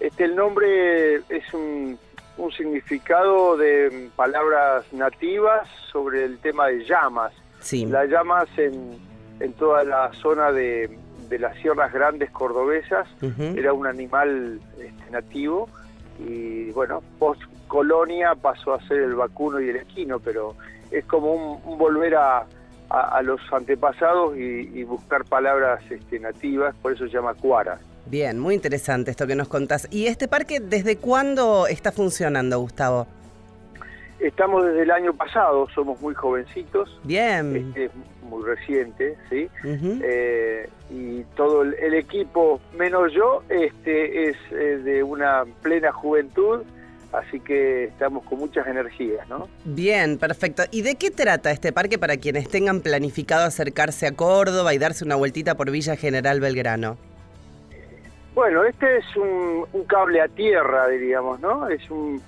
este 0.00 0.24
el 0.24 0.36
nombre 0.36 1.16
es 1.28 1.52
un, 1.52 1.98
significado 2.56 3.56
de 3.56 4.10
palabras 4.14 4.84
nativas 4.92 5.68
sobre 5.90 6.24
el 6.24 6.38
tema 6.38 6.68
de 6.68 6.84
llamas. 6.84 7.32
Las 7.72 8.08
llamas 8.08 8.48
en, 8.56 8.96
en 9.40 9.52
toda 9.54 9.84
la 9.84 10.12
zona 10.14 10.52
de, 10.52 10.96
las 11.30 11.56
sierras 11.58 11.92
grandes 11.92 12.30
cordobesas 12.30 13.06
era 13.56 13.72
un 13.72 13.86
animal 13.86 14.60
este, 14.78 15.10
nativo 15.10 15.68
y 16.18 16.70
bueno, 16.70 17.02
post 17.18 17.42
colonia 17.66 18.34
pasó 18.34 18.72
a 18.72 18.80
ser 18.88 18.98
el 19.00 19.14
vacuno 19.14 19.60
y 19.60 19.68
el 19.68 19.76
equino, 19.76 20.18
pero 20.20 20.54
es 20.90 21.04
como 21.04 21.34
un 21.34 21.78
volver 21.78 22.14
a, 22.14 22.46
a, 22.90 23.22
los 23.22 23.40
antepasados 23.52 24.36
y, 24.36 24.82
buscar 24.84 25.24
palabras 25.24 25.80
este, 25.90 26.18
nativas, 26.18 26.74
por 26.80 26.92
eso 26.92 27.06
se 27.06 27.12
llama 27.12 27.34
Cuara. 27.34 27.78
Bien, 28.06 28.38
muy 28.38 28.54
interesante 28.54 29.10
esto 29.10 29.26
que 29.26 29.34
nos 29.34 29.48
contás. 29.48 29.86
¿Y 29.90 30.06
este 30.06 30.28
parque 30.28 30.60
desde 30.60 30.96
cuándo 30.96 31.66
está 31.66 31.92
funcionando, 31.92 32.58
Gustavo? 32.58 33.06
Estamos 34.18 34.64
desde 34.64 34.82
el 34.82 34.90
año 34.90 35.12
pasado, 35.12 35.68
somos 35.74 36.00
muy 36.00 36.14
jovencitos. 36.14 36.98
Bien. 37.04 37.68
Este, 37.68 37.90
muy 38.22 38.44
reciente, 38.44 39.16
¿sí? 39.28 39.48
Eh, 39.64 40.68
y 40.90 41.22
todo 41.36 41.62
el, 41.62 41.94
equipo, 41.94 42.60
menos 42.76 43.12
yo, 43.12 43.42
este, 43.48 44.30
es 44.30 44.36
eh, 44.50 44.78
de 44.78 45.02
una 45.02 45.44
plena 45.62 45.92
juventud 45.92 46.62
Así 47.12 47.40
que 47.40 47.84
estamos 47.84 48.22
con 48.24 48.38
muchas 48.38 48.66
energías, 48.66 49.26
¿no? 49.28 49.48
Bien, 49.64 50.18
perfecto. 50.18 50.64
¿Y 50.70 50.82
de 50.82 50.96
qué 50.96 51.10
trata 51.10 51.50
este 51.50 51.72
parque 51.72 51.98
para 51.98 52.18
quienes 52.18 52.48
tengan 52.48 52.80
planificado 52.80 53.46
acercarse 53.46 54.06
a 54.06 54.12
Córdoba 54.12 54.74
y 54.74 54.78
darse 54.78 55.04
una 55.04 55.16
vueltita 55.16 55.56
por 55.56 55.70
Villa 55.70 55.96
General 55.96 56.38
Belgrano? 56.38 56.98
Bueno, 58.34 58.62
este 58.64 58.98
es 58.98 59.16
un, 59.16 59.66
cable 59.86 60.20
a 60.20 60.28
tierra, 60.28 60.86
diríamos, 60.88 61.40
¿no? 61.40 61.68
Es 61.68 61.90
un, 61.90 62.22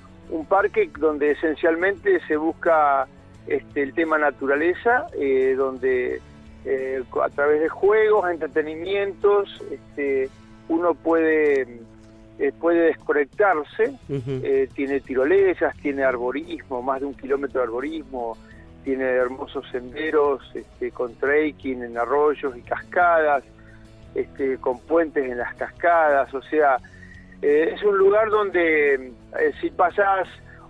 parque 0.49 0.91
donde 0.99 1.33
esencialmente 1.33 2.21
se 2.27 2.37
busca 2.37 3.07
este, 3.47 3.83
el 3.83 3.95
tema 3.95 4.19
naturaleza, 4.19 5.07
eh, 5.13 5.55
donde 5.57 6.21
eh, 6.65 7.03
a 7.23 7.29
través 7.29 7.61
de 7.61 7.69
juegos, 7.69 8.29
entretenimientos, 8.29 9.63
este, 9.71 10.29
uno 10.69 10.95
puede, 10.95 11.81
eh, 12.41 12.53
puede 12.59 12.87
desconectarse, 12.87 13.95
tiene 14.75 15.01
tirolesas, 15.01 15.77
tiene 15.77 16.05
arborismo, 16.05 16.81
más 16.83 17.01
de 17.01 17.07
un 17.07 17.15
kilómetro 17.15 17.61
de 17.61 17.67
arborismo, 17.67 18.37
tiene 18.85 19.05
hermosos 19.05 19.67
senderos 19.71 20.41
este, 20.55 20.91
con 20.91 21.15
trekking 21.17 21.83
en 21.83 21.99
arroyos 21.99 22.57
y 22.57 22.63
cascadas, 22.63 23.45
este, 24.15 24.59
con 24.59 24.81
puentes 24.81 25.31
en 25.31 25.39
las 25.39 25.55
cascadas, 25.55 26.33
o 26.35 26.43
sea, 26.43 26.79
eh, 27.43 27.73
es 27.75 27.83
un 27.83 27.97
lugar 27.97 28.29
donde 28.31 28.95
eh, 28.95 29.53
si 29.61 29.71
pasás 29.71 30.29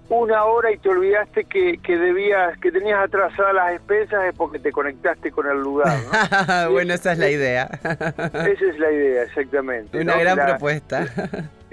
una 0.08 0.44
hora 0.44 0.72
y 0.72 0.78
te 0.78 0.88
olvidaste 0.88 1.44
que, 1.44 1.78
que 1.78 1.96
debías, 1.96 2.58
que 2.58 2.72
tenías 2.72 2.98
atrasadas 3.04 3.54
las 3.54 3.72
expensas 3.74 4.24
es 4.24 4.34
porque 4.34 4.58
te 4.58 4.72
conectaste 4.72 5.30
con 5.30 5.46
el 5.46 5.60
lugar. 5.60 5.96
bueno, 6.70 6.94
esa 6.94 7.12
es 7.12 7.18
la 7.18 7.30
idea. 7.30 7.70
esa 7.72 8.64
es 8.64 8.78
la 8.78 8.90
idea, 8.90 9.22
exactamente. 9.22 10.00
Una 10.00 10.18
gran 10.18 10.36
propuesta. 10.36 11.06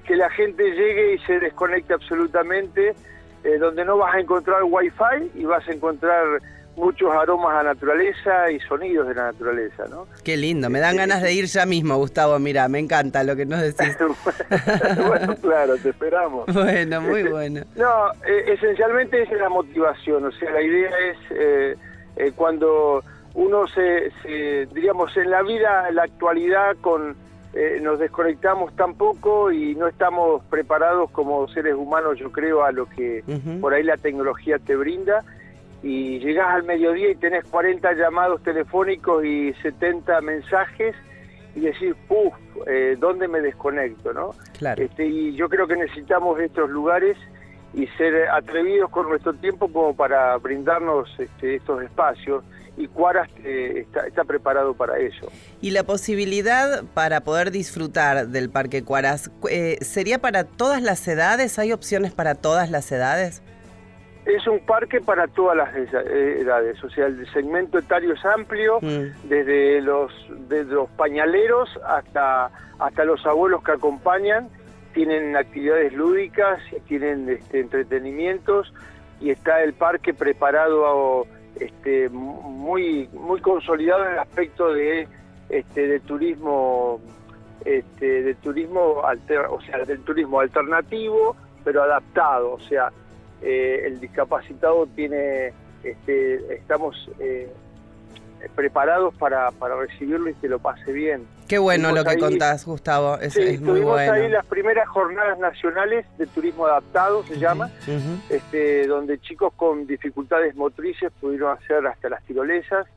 Que, 0.08 0.16
la 0.16 0.30
gente 0.30 0.64
llegue 0.64 1.16
y 1.16 1.20
se 1.20 1.40
desconecte 1.40 1.94
absolutamente, 1.94 2.96
eh, 3.44 3.58
donde 3.60 3.84
no 3.86 3.98
vas 3.98 4.16
a 4.16 4.20
encontrar 4.20 4.64
wifi 4.64 5.32
y 5.36 5.44
vas 5.44 5.68
a 5.68 5.72
encontrar 5.72 6.42
muchos 6.78 7.12
aromas 7.12 7.54
a 7.54 7.64
la 7.64 7.74
naturaleza 7.74 8.52
y 8.52 8.60
sonidos 8.60 9.08
de 9.08 9.16
la 9.16 9.32
naturaleza, 9.32 9.86
¿no? 9.90 10.08
Qué 10.24 10.38
lindo, 10.38 10.70
me 10.70 10.80
dan 10.80 10.96
ganas 10.96 11.24
de 11.24 11.34
ir 11.34 11.46
ya 11.46 11.66
mismo, 11.66 11.98
Gustavo, 11.98 12.38
mira, 12.40 12.70
me 12.70 12.80
encanta 12.80 13.24
lo 13.24 13.36
que 13.36 13.46
nos 13.46 13.62
decís. 13.78 13.98
bueno, 15.08 15.36
claro, 15.42 15.76
te 15.78 15.90
esperamos. 15.90 16.46
Bueno, 16.54 17.02
muy 17.02 17.22
este, 17.22 17.32
bueno. 17.32 17.62
No, 17.76 18.12
e, 18.26 18.54
esencialmente 18.54 19.22
esa 19.24 19.34
es 19.34 19.42
la 19.42 19.50
motivación, 19.50 20.26
o 20.26 20.32
sea, 20.32 20.52
la 20.52 20.62
idea 20.62 20.90
es 21.10 21.18
eh, 21.32 21.76
eh, 22.18 22.32
cuando 22.36 23.04
uno 23.34 23.68
se, 23.68 24.12
diríamos, 24.74 25.16
en 25.18 25.32
la 25.32 25.42
vida, 25.44 25.90
en 25.90 25.96
la 25.96 26.04
actualidad, 26.04 26.76
con 26.82 27.16
eh, 27.60 27.80
nos 27.82 27.98
desconectamos 27.98 28.76
tan 28.76 28.94
poco 28.94 29.52
y 29.52 29.74
no 29.74 29.88
estamos 29.88 30.44
preparados 30.44 31.10
como 31.10 31.48
seres 31.48 31.74
humanos, 31.74 32.20
yo 32.20 32.32
creo, 32.32 32.64
a 32.64 32.72
lo 32.72 32.88
que 32.88 33.24
por 33.60 33.74
ahí 33.74 33.82
la 33.82 33.98
tecnología 33.98 34.60
te 34.60 34.76
brinda 34.76 35.24
y 35.82 36.20
llegás 36.20 36.50
al 36.50 36.64
mediodía 36.64 37.10
y 37.10 37.16
tenés 37.16 37.46
40 37.46 37.94
llamados 37.94 38.44
telefónicos 38.44 39.26
y 39.26 39.54
70 39.64 40.22
mensajes 40.22 40.96
y 41.56 41.62
decir, 41.62 41.96
puff, 42.08 42.36
eh, 42.68 42.96
¿dónde 43.00 43.28
me 43.28 43.42
desconecto? 43.42 44.14
¿no? 44.14 44.36
Claro. 44.60 44.84
Este, 44.84 45.08
y 45.08 45.36
yo 45.36 45.50
creo 45.50 45.66
que 45.66 45.78
necesitamos 45.78 46.40
estos 46.40 46.70
lugares 46.70 47.18
y 47.74 47.88
ser 47.98 48.30
atrevidos 48.30 48.92
con 48.92 49.10
nuestro 49.10 49.34
tiempo 49.34 49.68
como 49.68 49.96
para 49.96 50.38
brindarnos 50.38 51.10
este, 51.18 51.56
estos 51.56 51.82
espacios 51.82 52.44
y 52.78 52.88
Cuaras 52.88 53.28
eh, 53.44 53.88
está, 54.08 54.24
preparado 54.24 54.76
para 54.76 55.00
eso. 55.00 55.32
¿Y 55.62 55.72
la 55.72 55.84
posibilidad 55.84 56.84
para 56.94 57.22
poder 57.22 57.52
disfrutar 57.52 58.28
del 58.28 58.50
Parque 58.50 58.84
Cuaras 58.84 59.32
eh, 59.50 59.78
sería 59.82 60.20
para 60.20 60.44
todas 60.44 60.82
las 60.82 61.06
edades? 61.08 61.58
¿Hay 61.58 61.74
opciones 61.74 62.14
para 62.14 62.36
todas 62.36 62.70
las 62.70 62.92
edades? 62.92 63.42
Es 64.26 64.46
un 64.46 64.60
parque 64.60 65.02
para 65.02 65.28
todas 65.28 65.58
las 65.58 65.74
eh, 65.74 66.42
edades, 66.42 66.84
o 66.84 66.90
sea, 66.90 67.06
el 67.06 67.26
segmento 67.32 67.80
etario 67.80 68.14
es 68.14 68.26
amplio, 68.26 68.80
mm. 68.82 69.30
desde 69.30 69.82
los 69.82 70.12
desde 70.50 70.74
los 70.74 70.90
pañaleros 70.92 71.70
hasta 71.88 72.52
hasta 72.78 73.06
los 73.06 73.26
abuelos 73.26 73.64
que 73.64 73.72
acompañan, 73.72 74.50
tienen 74.94 75.36
actividades 75.38 75.94
lúdicas, 75.94 76.60
tienen 76.88 77.30
este, 77.30 77.62
entretenimientos 77.62 78.74
y 79.22 79.32
está 79.32 79.64
el 79.64 79.74
parque 79.74 80.14
preparado 80.14 81.26
este, 81.60 82.10
muy 82.10 83.10
muy 83.14 83.40
consolidado 83.42 84.06
en 84.06 84.14
el 84.14 84.20
aspecto 84.20 84.74
de 84.74 85.08
este, 85.50 85.88
de 85.88 86.00
turismo 86.02 87.00
este, 87.66 88.24
de 88.24 88.36
turismo 88.36 89.04
alter, 89.06 89.46
o 89.50 89.62
sea 89.62 89.84
del 89.86 90.02
turismo 90.02 90.40
alternativo 90.40 91.36
pero 91.64 91.84
adaptado, 91.84 92.54
o 92.54 92.60
sea 92.60 92.92
eh, 93.42 93.84
el 93.86 94.00
discapacitado 94.00 94.88
tiene, 94.88 95.54
este, 95.84 96.56
estamos 96.56 97.10
eh, 97.20 97.52
preparados 98.56 99.13
para, 99.15 99.51
para 99.51 99.75
recibirlo 99.75 100.29
y 100.29 100.34
que 100.36 100.48
lo 100.48 100.60
pase 100.60 100.91
bien. 100.91 101.27
Qué 101.48 101.58
bueno 101.58 101.91
lo 101.91 102.03
que 102.03 102.17
contás, 102.17 102.65
Gustavo. 102.65 103.17
Es, 103.20 103.36
muy 103.62 103.82
bueno. 103.82 104.13
ahí 104.13 104.27
las 104.29 104.46
primeras 104.46 104.88
jornadas 104.89 105.39
nacionales 105.39 106.06
de 106.17 106.27
turismo 106.27 106.65
adaptado, 106.65 107.24
se 107.24 107.38
llama, 107.39 107.70
este, 108.29 108.88
donde 108.88 109.20
chicos 109.20 109.53
con 109.56 109.88
dificultades 109.88 110.56
motrices 110.56 111.12
pudieron 111.20 111.58
hacer 111.58 111.86
hasta 111.88 112.10
las 112.10 112.24
tirolesas. 112.24 112.88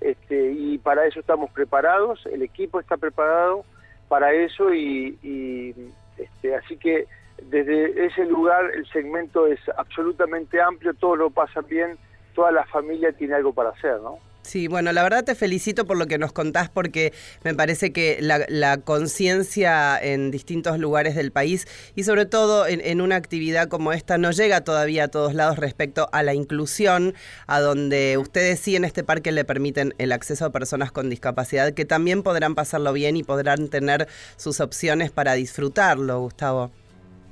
Este, 0.00 0.52
y 0.52 0.78
para 0.78 1.06
eso 1.06 1.18
estamos 1.18 1.50
preparados, 1.50 2.24
el 2.26 2.42
equipo 2.42 2.78
está 2.78 2.96
preparado 2.96 3.64
para 4.08 4.32
eso 4.32 4.72
y, 4.72 5.18
y 5.22 5.74
este, 6.16 6.54
así 6.54 6.76
que 6.76 7.06
desde 7.42 8.06
ese 8.06 8.24
lugar 8.24 8.70
el 8.74 8.86
segmento 8.90 9.48
es 9.48 9.58
absolutamente 9.76 10.60
amplio, 10.60 10.94
todo 10.94 11.16
lo 11.16 11.30
pasa 11.30 11.62
bien, 11.62 11.98
toda 12.34 12.52
la 12.52 12.64
familia 12.66 13.12
tiene 13.12 13.34
algo 13.34 13.52
para 13.52 13.70
hacer, 13.70 14.00
¿no? 14.00 14.18
Sí, 14.48 14.66
bueno, 14.66 14.92
la 14.92 15.02
verdad 15.02 15.24
te 15.24 15.34
felicito 15.34 15.84
por 15.84 15.98
lo 15.98 16.06
que 16.06 16.16
nos 16.16 16.32
contás 16.32 16.70
porque 16.70 17.12
me 17.44 17.54
parece 17.54 17.92
que 17.92 18.16
la, 18.22 18.78
conciencia 18.78 19.98
en 20.00 20.30
distintos 20.30 20.78
lugares 20.78 21.14
del 21.14 21.32
país 21.32 21.66
y 21.94 22.04
sobre 22.04 22.24
todo 22.24 22.66
en, 22.66 23.02
una 23.02 23.16
actividad 23.16 23.68
como 23.68 23.92
esta 23.92 24.16
no 24.16 24.30
llega 24.30 24.62
todavía 24.64 25.04
a 25.04 25.08
todos 25.08 25.34
lados 25.34 25.58
respecto 25.58 26.08
a 26.12 26.22
la 26.22 26.32
inclusión, 26.32 27.12
a 27.46 27.60
donde 27.60 28.16
ustedes 28.16 28.58
sí 28.58 28.74
en 28.74 28.86
este 28.86 29.04
parque 29.04 29.32
le 29.32 29.44
permiten 29.44 29.92
el 29.98 30.12
acceso 30.12 30.46
a 30.46 30.50
personas 30.50 30.92
con 30.92 31.10
discapacidad 31.10 31.74
que 31.74 31.84
también 31.84 32.22
podrán 32.22 32.54
pasarlo 32.54 32.94
bien 32.94 33.18
y 33.18 33.24
podrán 33.24 33.68
tener 33.68 34.08
sus 34.38 34.62
opciones 34.62 35.10
para 35.10 35.34
disfrutarlo, 35.34 36.20
Gustavo. 36.20 36.70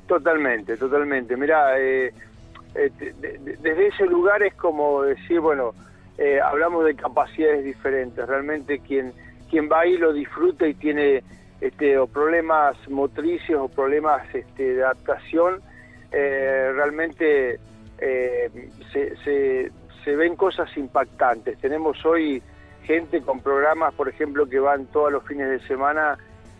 Totalmente, 0.06 0.76
totalmente. 0.76 1.34
Mira, 1.34 1.80
eh, 1.80 2.12
eh, 2.74 2.90
desde 3.58 3.86
ese 3.86 4.04
lugar 4.04 4.42
es 4.42 4.52
como 4.52 5.02
decir, 5.02 5.40
bueno, 5.40 5.72
eh, 6.18 6.40
hablamos 6.40 6.84
de 6.84 6.94
capacidades 6.94 7.64
diferentes. 7.64 8.26
Realmente 8.26 8.80
quien 8.80 9.12
quien 9.48 9.68
va 9.70 9.80
ahí 9.80 9.96
lo 9.96 10.12
disfruta 10.12 10.66
y 10.66 10.74
tiene 10.74 11.22
este, 11.60 11.98
o 11.98 12.08
problemas 12.08 12.76
motrices 12.88 13.54
o 13.56 13.68
problemas 13.68 14.22
este, 14.34 14.74
de 14.74 14.82
adaptación, 14.82 15.60
realmente 16.10 17.60
se, 18.92 19.16
se, 19.24 19.70
se 20.04 20.16
ven 20.16 20.34
cosas 20.34 20.74
impactantes. 20.76 21.58
Tenemos 21.58 22.04
hoy 22.04 22.42
gente 22.86 23.20
con 23.20 23.40
programas, 23.40 23.92
por 23.94 24.08
ejemplo, 24.08 24.48
que 24.48 24.58
van 24.58 24.86
todos 24.86 25.12
los 25.12 25.24
fines 25.24 25.48
de 25.48 25.66
semana 25.66 26.16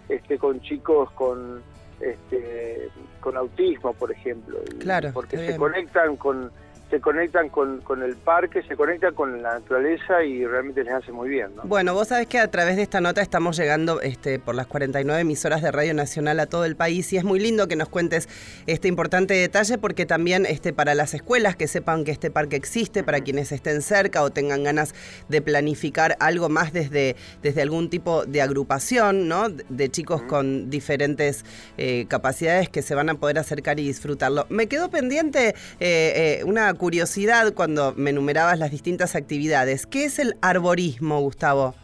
este, 0.09 0.39
con 0.39 0.61
chicos 0.61 1.11
con 1.13 1.63
este, 2.01 2.89
con 3.21 3.37
autismo, 3.37 3.95
por 3.95 4.13
ejemplo. 4.13 4.59
Claro. 4.81 5.11
Porque 5.15 5.39
se 5.39 5.57
conectan 5.57 6.17
con 6.17 6.51
se 6.91 7.01
conectan 7.01 7.49
con, 7.49 7.81
con, 7.81 8.03
el 8.03 8.15
parque, 8.15 8.63
se 8.63 8.77
conectan 8.77 9.15
con 9.15 9.43
la 9.43 9.55
naturaleza 9.55 10.23
y 10.23 10.47
realmente 10.47 10.85
les 10.85 10.95
hace 10.95 11.11
muy 11.11 11.29
bien. 11.29 11.49
¿no? 11.57 11.63
Bueno, 11.65 11.95
vos 11.95 12.09
sabés 12.09 12.29
que 12.29 12.39
a 12.39 12.49
través 12.49 12.77
de 12.77 12.83
esta 12.83 13.01
nota 13.01 13.23
estamos 13.23 13.57
llegando 13.57 14.01
este, 14.01 14.39
por 14.39 14.55
las 14.55 14.67
49 14.69 15.21
emisoras 15.21 15.63
de 15.63 15.73
Radio 15.73 15.95
Nacional 15.95 16.39
a 16.39 16.47
todo 16.47 16.65
el 16.65 16.77
país 16.77 17.13
y 17.13 17.17
es 17.17 17.25
muy 17.25 17.41
lindo 17.41 17.67
que 17.67 17.75
nos 17.75 17.89
cuentes 17.89 18.29
este 18.67 18.87
importante 18.87 19.35
detalle 19.35 19.79
porque 19.79 20.07
también 20.07 20.47
este, 20.47 20.73
para 20.73 20.95
las 20.95 21.13
escuelas 21.15 21.57
que 21.57 21.67
sepan 21.67 22.05
que 22.05 22.13
este 22.13 22.31
parque 22.31 22.55
existe, 22.55 23.03
para 23.03 23.21
quienes 23.21 23.51
estén 23.51 23.83
cerca 23.83 24.23
o 24.23 24.31
tengan 24.31 24.63
ganas 24.63 24.95
de 25.29 25.43
planificar 25.43 26.17
algo 26.21 26.49
más 26.49 26.73
desde, 26.73 27.17
desde 27.43 27.63
algún 27.63 27.91
tipo 27.91 28.27
de 28.27 28.43
agrupación, 28.43 29.27
¿no? 29.27 29.49
De 29.49 29.89
chicos 29.89 30.23
con 30.23 30.71
diferentes 30.71 31.45
eh, 31.79 32.07
capacidades 32.09 32.69
que 32.69 32.83
se 32.83 32.95
van 32.95 33.09
a 33.09 33.15
poder 33.15 33.39
acercar 33.39 33.81
y 33.81 33.87
disfrutarlo. 33.87 34.47
Me 34.51 34.69
quedó 34.69 34.89
pendiente 34.89 35.49
eh, 35.81 36.39
eh, 36.41 36.45
una 36.45 36.76
curiosidad 36.77 37.53
cuando 37.55 37.93
me 37.97 38.11
enumerabas 38.11 38.59
las 38.59 38.71
distintas 38.71 39.17
actividades. 39.17 39.87
¿Qué 39.87 40.05
es 40.05 40.19
el 40.19 40.37
arborismo, 40.41 41.21
Gustavo? 41.21 41.75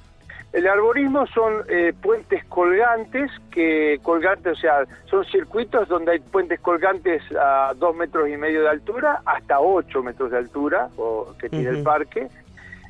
El 0.53 0.67
arborismo 0.69 1.27
son 1.29 1.65
eh, 1.69 1.95
puentes 2.03 2.45
colgantes, 2.45 3.31
que 3.51 3.99
colgantes, 4.03 4.53
o 4.53 4.61
sea, 4.61 4.85
son 5.07 5.25
circuitos 5.25 5.89
donde 5.89 6.13
hay 6.13 6.21
puentes 6.21 6.61
colgantes 6.61 7.23
a 7.41 7.73
dos 7.75 7.97
metros 7.97 8.29
y 8.29 8.37
medio 8.37 8.61
de 8.63 8.69
altura, 8.69 9.23
hasta 9.25 9.61
ocho 9.61 10.03
metros 10.03 10.31
de 10.31 10.37
altura, 10.37 10.91
o, 10.99 11.35
que 11.39 11.49
tiene 11.49 11.71
el 11.71 11.83
parque, 11.83 12.29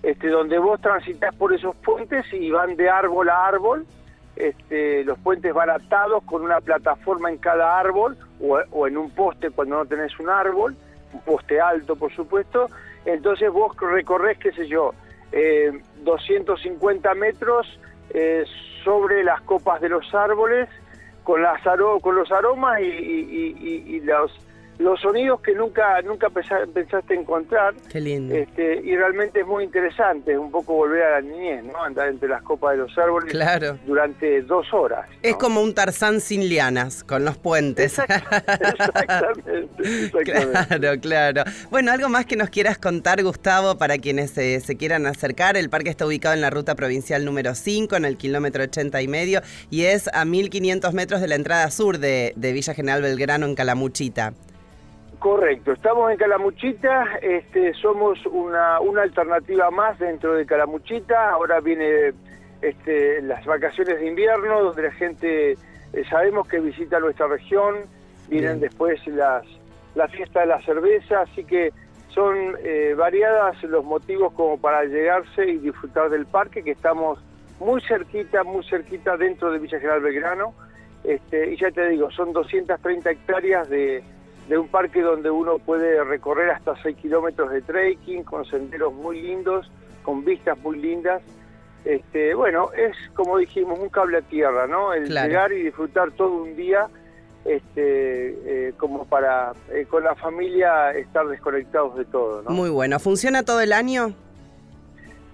este, 0.02 0.28
donde 0.28 0.58
vos 0.58 0.80
transitas 0.80 1.32
por 1.36 1.52
esos 1.52 1.76
puentes 1.76 2.26
y 2.32 2.50
van 2.50 2.74
de 2.74 2.90
árbol 2.90 3.28
a 3.28 3.46
árbol, 3.46 3.86
este, 4.34 5.04
los 5.04 5.16
puentes 5.20 5.54
van 5.54 5.70
atados 5.70 6.24
con 6.24 6.42
una 6.42 6.60
plataforma 6.60 7.30
en 7.30 7.38
cada 7.38 7.78
árbol 7.78 8.16
o, 8.40 8.58
o 8.72 8.88
en 8.88 8.96
un 8.96 9.10
poste 9.10 9.50
cuando 9.50 9.76
no 9.76 9.86
tenés 9.86 10.18
un 10.18 10.30
árbol, 10.30 10.74
un 11.12 11.20
poste 11.20 11.60
alto, 11.60 11.96
por 11.96 12.12
supuesto, 12.14 12.66
entonces 13.04 13.50
vos 13.50 13.76
recorres, 13.76 14.38
qué 14.38 14.52
sé 14.52 14.66
yo, 14.68 14.94
250 16.04 17.10
eh, 17.10 17.14
metros 17.14 17.80
eh, 18.10 18.44
sobre 18.84 19.24
las 19.24 19.40
copas 19.42 19.80
de 19.80 19.88
los 19.88 20.14
árboles, 20.14 20.68
con, 21.24 21.42
las 21.42 21.62
con 22.02 22.14
los 22.14 22.30
aromas 22.32 22.80
y, 22.80 22.84
y 22.84 24.00
los 24.00 24.32
los 24.78 25.00
sonidos 25.00 25.40
que 25.40 25.54
nunca 25.54 26.00
nunca 26.02 26.28
pensaste 26.30 27.14
encontrar. 27.14 27.74
Qué 27.90 28.00
lindo. 28.00 28.34
Este, 28.34 28.80
y 28.82 28.96
realmente 28.96 29.40
es 29.40 29.46
muy 29.46 29.64
interesante, 29.64 30.36
un 30.36 30.50
poco 30.50 30.74
volver 30.74 31.02
a 31.02 31.10
la 31.12 31.20
niñez, 31.20 31.64
¿no? 31.64 31.82
Andar 31.82 32.08
entre 32.08 32.28
las 32.28 32.42
copas 32.42 32.72
de 32.72 32.78
los 32.78 32.98
árboles 32.98 33.30
claro. 33.30 33.78
durante 33.86 34.42
dos 34.42 34.72
horas. 34.72 35.08
Es 35.22 35.36
como 35.36 35.62
un 35.62 35.74
Tarzán 35.74 36.20
sin 36.20 36.48
lianas, 36.48 37.04
con 37.04 37.24
los 37.24 37.38
puentes. 37.38 37.98
exactamente, 37.98 39.68
Claro, 40.24 41.00
claro. 41.00 41.44
Bueno, 41.70 41.92
algo 41.92 42.08
más 42.08 42.26
que 42.26 42.36
nos 42.36 42.50
quieras 42.50 42.78
contar, 42.78 43.22
Gustavo, 43.22 43.76
para 43.76 43.98
quienes 43.98 44.30
se, 44.30 44.60
se 44.60 44.76
quieran 44.76 45.06
acercar. 45.06 45.56
El 45.56 45.70
parque 45.70 45.90
está 45.90 46.06
ubicado 46.06 46.34
en 46.34 46.40
la 46.40 46.50
ruta 46.50 46.74
provincial 46.74 47.24
número 47.24 47.54
5, 47.54 47.96
en 47.96 48.04
el 48.04 48.16
kilómetro 48.16 48.64
80 48.64 49.02
y 49.02 49.08
medio, 49.08 49.40
y 49.70 49.84
es 49.84 50.08
a 50.12 50.24
1500 50.24 50.92
metros 50.94 51.20
de 51.20 51.28
la 51.28 51.34
entrada 51.34 51.70
sur 51.70 51.98
de, 51.98 52.32
de 52.36 52.52
Villa 52.52 52.74
General 52.74 53.02
Belgrano, 53.02 53.46
en 53.46 53.54
Calamuchita. 53.54 54.32
Correcto, 55.22 55.70
estamos 55.70 56.10
en 56.10 56.16
Calamuchita, 56.16 57.04
este, 57.22 57.74
somos 57.74 58.18
una, 58.26 58.80
una 58.80 59.02
alternativa 59.02 59.70
más 59.70 59.96
dentro 60.00 60.34
de 60.34 60.44
Calamuchita, 60.44 61.30
ahora 61.30 61.60
viene 61.60 62.12
este, 62.60 63.22
las 63.22 63.46
vacaciones 63.46 64.00
de 64.00 64.08
invierno, 64.08 64.60
donde 64.60 64.82
la 64.82 64.90
gente 64.90 65.52
eh, 65.52 65.56
sabemos 66.10 66.48
que 66.48 66.58
visita 66.58 66.98
nuestra 66.98 67.28
región, 67.28 67.84
vienen 68.28 68.58
después 68.58 69.06
las, 69.06 69.44
la 69.94 70.08
fiesta 70.08 70.40
de 70.40 70.46
la 70.46 70.60
cerveza, 70.62 71.20
así 71.20 71.44
que 71.44 71.72
son 72.08 72.56
eh, 72.64 72.96
variadas 72.98 73.62
los 73.62 73.84
motivos 73.84 74.32
como 74.32 74.60
para 74.60 74.82
llegarse 74.86 75.46
y 75.46 75.58
disfrutar 75.58 76.10
del 76.10 76.26
parque, 76.26 76.64
que 76.64 76.72
estamos 76.72 77.20
muy 77.60 77.80
cerquita, 77.82 78.42
muy 78.42 78.64
cerquita 78.64 79.16
dentro 79.16 79.52
de 79.52 79.60
Villa 79.60 79.78
General 79.78 80.00
Belgrano, 80.00 80.52
este, 81.04 81.52
y 81.52 81.56
ya 81.58 81.70
te 81.70 81.90
digo, 81.90 82.10
son 82.10 82.32
230 82.32 83.08
hectáreas 83.08 83.68
de 83.68 84.02
de 84.48 84.58
un 84.58 84.68
parque 84.68 85.00
donde 85.00 85.30
uno 85.30 85.58
puede 85.58 86.02
recorrer 86.04 86.50
hasta 86.50 86.74
6 86.82 86.96
kilómetros 86.96 87.50
de 87.50 87.62
trekking, 87.62 88.24
con 88.24 88.44
senderos 88.44 88.92
muy 88.92 89.20
lindos, 89.22 89.70
con 90.02 90.24
vistas 90.24 90.58
muy 90.58 90.78
lindas. 90.78 91.22
Este, 91.84 92.34
bueno, 92.34 92.70
es 92.72 92.96
como 93.14 93.38
dijimos, 93.38 93.78
un 93.78 93.88
cable 93.88 94.18
a 94.18 94.22
tierra, 94.22 94.66
¿no? 94.66 94.92
El 94.92 95.08
llegar 95.08 95.52
y 95.52 95.64
disfrutar 95.64 96.12
todo 96.12 96.42
un 96.42 96.54
día, 96.56 96.86
este, 97.44 98.68
eh, 98.68 98.72
como 98.76 99.04
para 99.04 99.52
eh, 99.70 99.86
con 99.88 100.04
la 100.04 100.14
familia 100.14 100.92
estar 100.92 101.26
desconectados 101.26 101.96
de 101.96 102.04
todo, 102.04 102.42
¿no? 102.42 102.50
Muy 102.50 102.70
bueno. 102.70 103.00
¿Funciona 103.00 103.42
todo 103.42 103.60
el 103.60 103.72
año? 103.72 104.14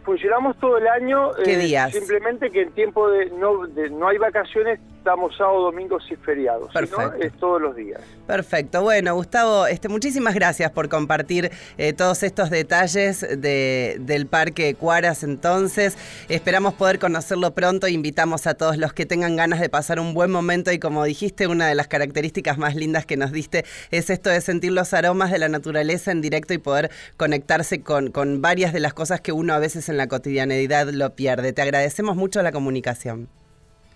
Funcionamos 0.05 0.57
todo 0.59 0.79
el 0.79 0.88
año. 0.88 1.33
¿Qué 1.45 1.55
eh, 1.55 1.59
días? 1.59 1.93
Simplemente 1.93 2.50
que 2.50 2.62
en 2.62 2.73
tiempo 2.73 3.11
de 3.11 3.27
no, 3.27 3.67
de 3.67 3.91
no 3.91 4.09
hay 4.09 4.17
vacaciones, 4.17 4.81
estamos 4.99 5.35
sábado, 5.37 5.62
domingos 5.62 6.02
y 6.11 6.17
feriados. 6.17 6.73
Perfecto. 6.73 7.14
es 7.21 7.33
todos 7.38 7.62
los 7.62 7.75
días. 7.75 8.00
Perfecto. 8.26 8.83
Bueno, 8.83 9.14
Gustavo, 9.14 9.67
este, 9.67 9.88
muchísimas 9.88 10.35
gracias 10.35 10.71
por 10.73 10.88
compartir 10.88 11.50
eh, 11.78 11.93
todos 11.95 12.23
estos 12.23 12.50
detalles 12.50 13.21
de, 13.21 13.97
del 14.00 14.26
Parque 14.26 14.75
Cuaras. 14.75 15.23
Entonces, 15.23 15.97
esperamos 16.28 16.75
poder 16.75 16.99
conocerlo 16.99 17.55
pronto. 17.55 17.88
Invitamos 17.88 18.47
a 18.47 18.55
todos 18.55 18.76
los 18.76 18.93
que 18.93 19.07
tengan 19.07 19.37
ganas 19.37 19.61
de 19.61 19.69
pasar 19.69 19.99
un 20.00 20.12
buen 20.12 20.31
momento. 20.31 20.73
Y 20.73 20.78
como 20.78 21.05
dijiste, 21.05 21.47
una 21.47 21.69
de 21.69 21.75
las 21.75 21.88
características 21.88 22.59
más 22.59 22.75
lindas 22.75 23.07
que 23.07 23.17
nos 23.17 23.33
diste 23.33 23.64
es 23.90 24.11
esto 24.11 24.28
de 24.31 24.40
sentir 24.40 24.73
los 24.73 24.93
aromas 24.93 25.31
de 25.31 25.38
la 25.38 25.49
naturaleza 25.49 26.11
en 26.11 26.21
directo 26.21 26.52
y 26.52 26.59
poder 26.59 26.90
conectarse 27.17 27.83
con, 27.83 28.11
con 28.11 28.43
varias 28.43 28.73
de 28.73 28.81
las 28.81 28.95
cosas 28.95 29.21
que 29.21 29.33
uno 29.33 29.55
a 29.55 29.59
veces 29.59 29.88
en 29.88 29.97
la 29.97 30.09
cotidianidad 30.09 30.88
lo 30.90 31.14
pierde. 31.14 31.52
Te 31.52 31.62
agradecemos 31.62 32.17
mucho 32.17 32.43
la 32.43 32.52
comunicación. 32.52 33.38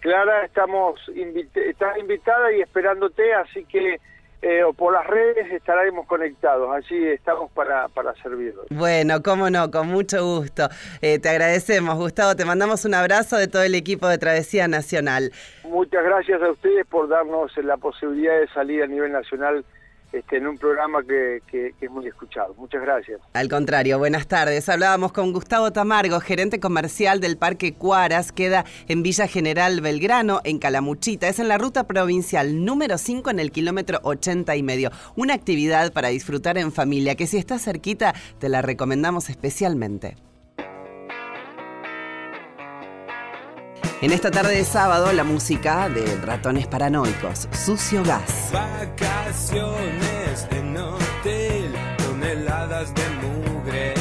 Clara, 0.02 0.44
estamos 0.44 1.00
estás 1.54 1.96
invitada 1.96 2.52
y 2.52 2.60
esperándote, 2.60 3.34
así 3.34 3.64
que 3.66 4.00
eh, 4.42 4.62
por 4.76 4.92
las 4.92 5.06
redes 5.06 5.52
estaremos 5.52 6.08
conectados, 6.08 6.68
allí 6.74 7.06
estamos 7.06 7.52
para, 7.52 7.86
para 7.86 8.12
servirlos. 8.14 8.66
Bueno, 8.70 9.22
cómo 9.22 9.48
no, 9.48 9.70
con 9.70 9.86
mucho 9.86 10.24
gusto. 10.24 10.68
Eh, 11.02 11.20
te 11.20 11.28
agradecemos, 11.28 11.94
Gustavo, 11.94 12.34
te 12.34 12.44
mandamos 12.44 12.84
un 12.84 12.94
abrazo 12.94 13.36
de 13.36 13.46
todo 13.46 13.62
el 13.62 13.76
equipo 13.76 14.08
de 14.08 14.18
Travesía 14.18 14.66
Nacional. 14.66 15.30
Muchas 15.62 16.02
gracias 16.02 16.42
a 16.42 16.50
ustedes 16.50 16.84
por 16.86 17.08
darnos 17.08 17.56
la 17.58 17.76
posibilidad 17.76 18.40
de 18.40 18.48
salir 18.48 18.82
a 18.82 18.88
nivel 18.88 19.12
nacional 19.12 19.64
este, 20.12 20.36
en 20.36 20.46
un 20.46 20.58
programa 20.58 21.02
que, 21.02 21.40
es 21.80 21.90
muy 21.90 22.06
escuchado. 22.06 22.54
Muchas 22.54 22.82
gracias. 22.82 23.20
Al 23.32 23.48
contrario, 23.48 23.98
buenas 23.98 24.26
tardes. 24.26 24.68
Hablábamos 24.68 25.12
con 25.12 25.32
Gustavo 25.32 25.72
Tamargo, 25.72 26.20
gerente 26.20 26.60
comercial 26.60 27.20
del 27.20 27.36
Parque 27.36 27.74
Cuaras, 27.74 28.32
queda 28.32 28.64
en 28.88 29.02
Villa 29.02 29.26
General 29.26 29.80
Belgrano, 29.80 30.40
en 30.44 30.58
Calamuchita. 30.58 31.28
Es 31.28 31.38
en 31.38 31.48
la 31.48 31.58
ruta 31.58 31.86
provincial 31.86 32.64
número 32.64 32.98
5 32.98 33.30
en 33.30 33.38
el 33.38 33.50
kilómetro 33.52 34.00
80 34.02 34.54
y 34.56 34.62
medio. 34.62 34.90
Una 35.16 35.34
actividad 35.34 35.92
para 35.92 36.08
disfrutar 36.08 36.58
en 36.58 36.72
familia 36.72 37.14
que 37.14 37.26
si 37.26 37.38
estás 37.38 37.62
cerquita 37.62 38.14
te 38.38 38.48
la 38.48 38.62
recomendamos 38.62 39.30
especialmente. 39.30 40.16
En 44.02 44.10
esta 44.12 44.32
tarde 44.32 44.56
de 44.56 44.64
sábado, 44.64 45.12
la 45.12 45.22
música 45.22 45.88
de 45.88 46.16
Ratones 46.16 46.66
Paranoicos, 46.66 47.46
Sucio 47.52 48.02
Gas. 48.02 48.50
Vacaciones 48.52 50.48
en 50.50 50.76
hotel, 50.76 51.72
toneladas 51.98 52.92
de 52.96 53.02
mugre. 53.22 53.94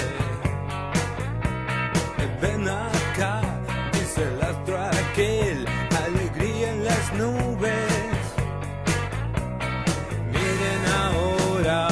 Ven 2.42 2.68
acá, 2.68 3.42
dice 3.94 4.24
el 4.24 4.42
astro 4.42 4.82
aquel, 4.82 5.68
alegría 6.04 6.72
en 6.72 6.84
las 6.84 7.14
nubes. 7.14 7.92
Miren 10.32 10.84
ahora 11.06 11.88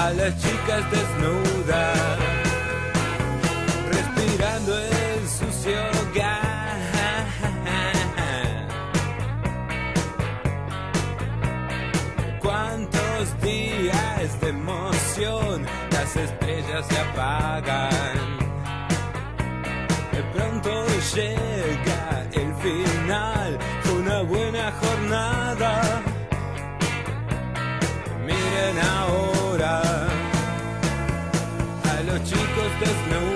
a 0.00 0.10
las 0.12 0.36
chicas 0.40 0.88
desnudas, 0.92 1.45
las 15.18 16.14
estrellas 16.14 16.86
se 16.86 16.98
apagan. 16.98 18.18
De 20.12 20.22
pronto 20.34 20.86
llega 21.14 22.26
el 22.32 22.54
final, 22.56 23.58
fue 23.82 23.94
una 23.94 24.22
buena 24.22 24.72
jornada. 24.72 26.02
Miren 28.26 28.78
ahora 28.78 29.80
a 31.84 32.02
los 32.02 32.22
chicos 32.24 32.70
desnudos, 32.80 33.35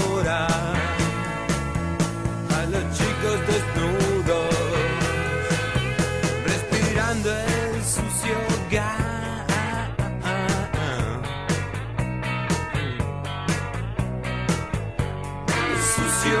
sucio, 16.21 16.39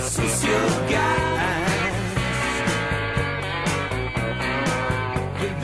sucio 0.00 0.58
gas. 0.90 1.94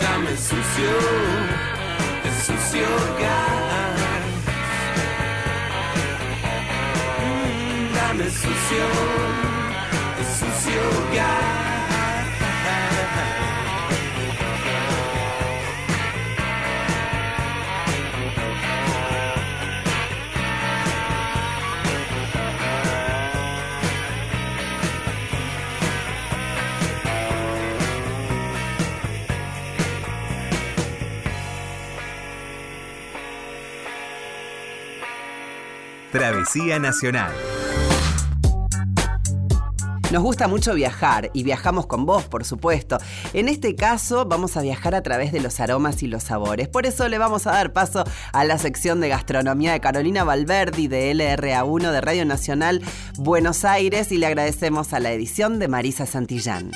Dame 0.00 0.36
sucio, 0.36 0.94
sucio 2.44 2.88
gas. 3.18 4.00
Dame 7.94 8.30
sucio, 8.30 8.86
sucio 10.38 10.82
gas. 11.14 11.57
Travesía 36.28 36.78
Nacional. 36.78 37.32
Nos 40.12 40.22
gusta 40.22 40.46
mucho 40.46 40.74
viajar 40.74 41.30
y 41.32 41.42
viajamos 41.42 41.86
con 41.86 42.04
vos, 42.04 42.24
por 42.24 42.44
supuesto. 42.44 42.98
En 43.32 43.48
este 43.48 43.74
caso 43.74 44.26
vamos 44.26 44.58
a 44.58 44.60
viajar 44.60 44.94
a 44.94 45.02
través 45.02 45.32
de 45.32 45.40
los 45.40 45.58
aromas 45.58 46.02
y 46.02 46.06
los 46.06 46.24
sabores. 46.24 46.68
Por 46.68 46.84
eso 46.84 47.08
le 47.08 47.16
vamos 47.16 47.46
a 47.46 47.52
dar 47.52 47.72
paso 47.72 48.04
a 48.34 48.44
la 48.44 48.58
sección 48.58 49.00
de 49.00 49.08
gastronomía 49.08 49.72
de 49.72 49.80
Carolina 49.80 50.22
Valverdi 50.22 50.86
de 50.86 51.14
LRA1 51.14 51.92
de 51.92 52.00
Radio 52.02 52.26
Nacional 52.26 52.82
Buenos 53.16 53.64
Aires 53.64 54.12
y 54.12 54.18
le 54.18 54.26
agradecemos 54.26 54.92
a 54.92 55.00
la 55.00 55.12
edición 55.12 55.58
de 55.58 55.68
Marisa 55.68 56.04
Santillán. 56.04 56.72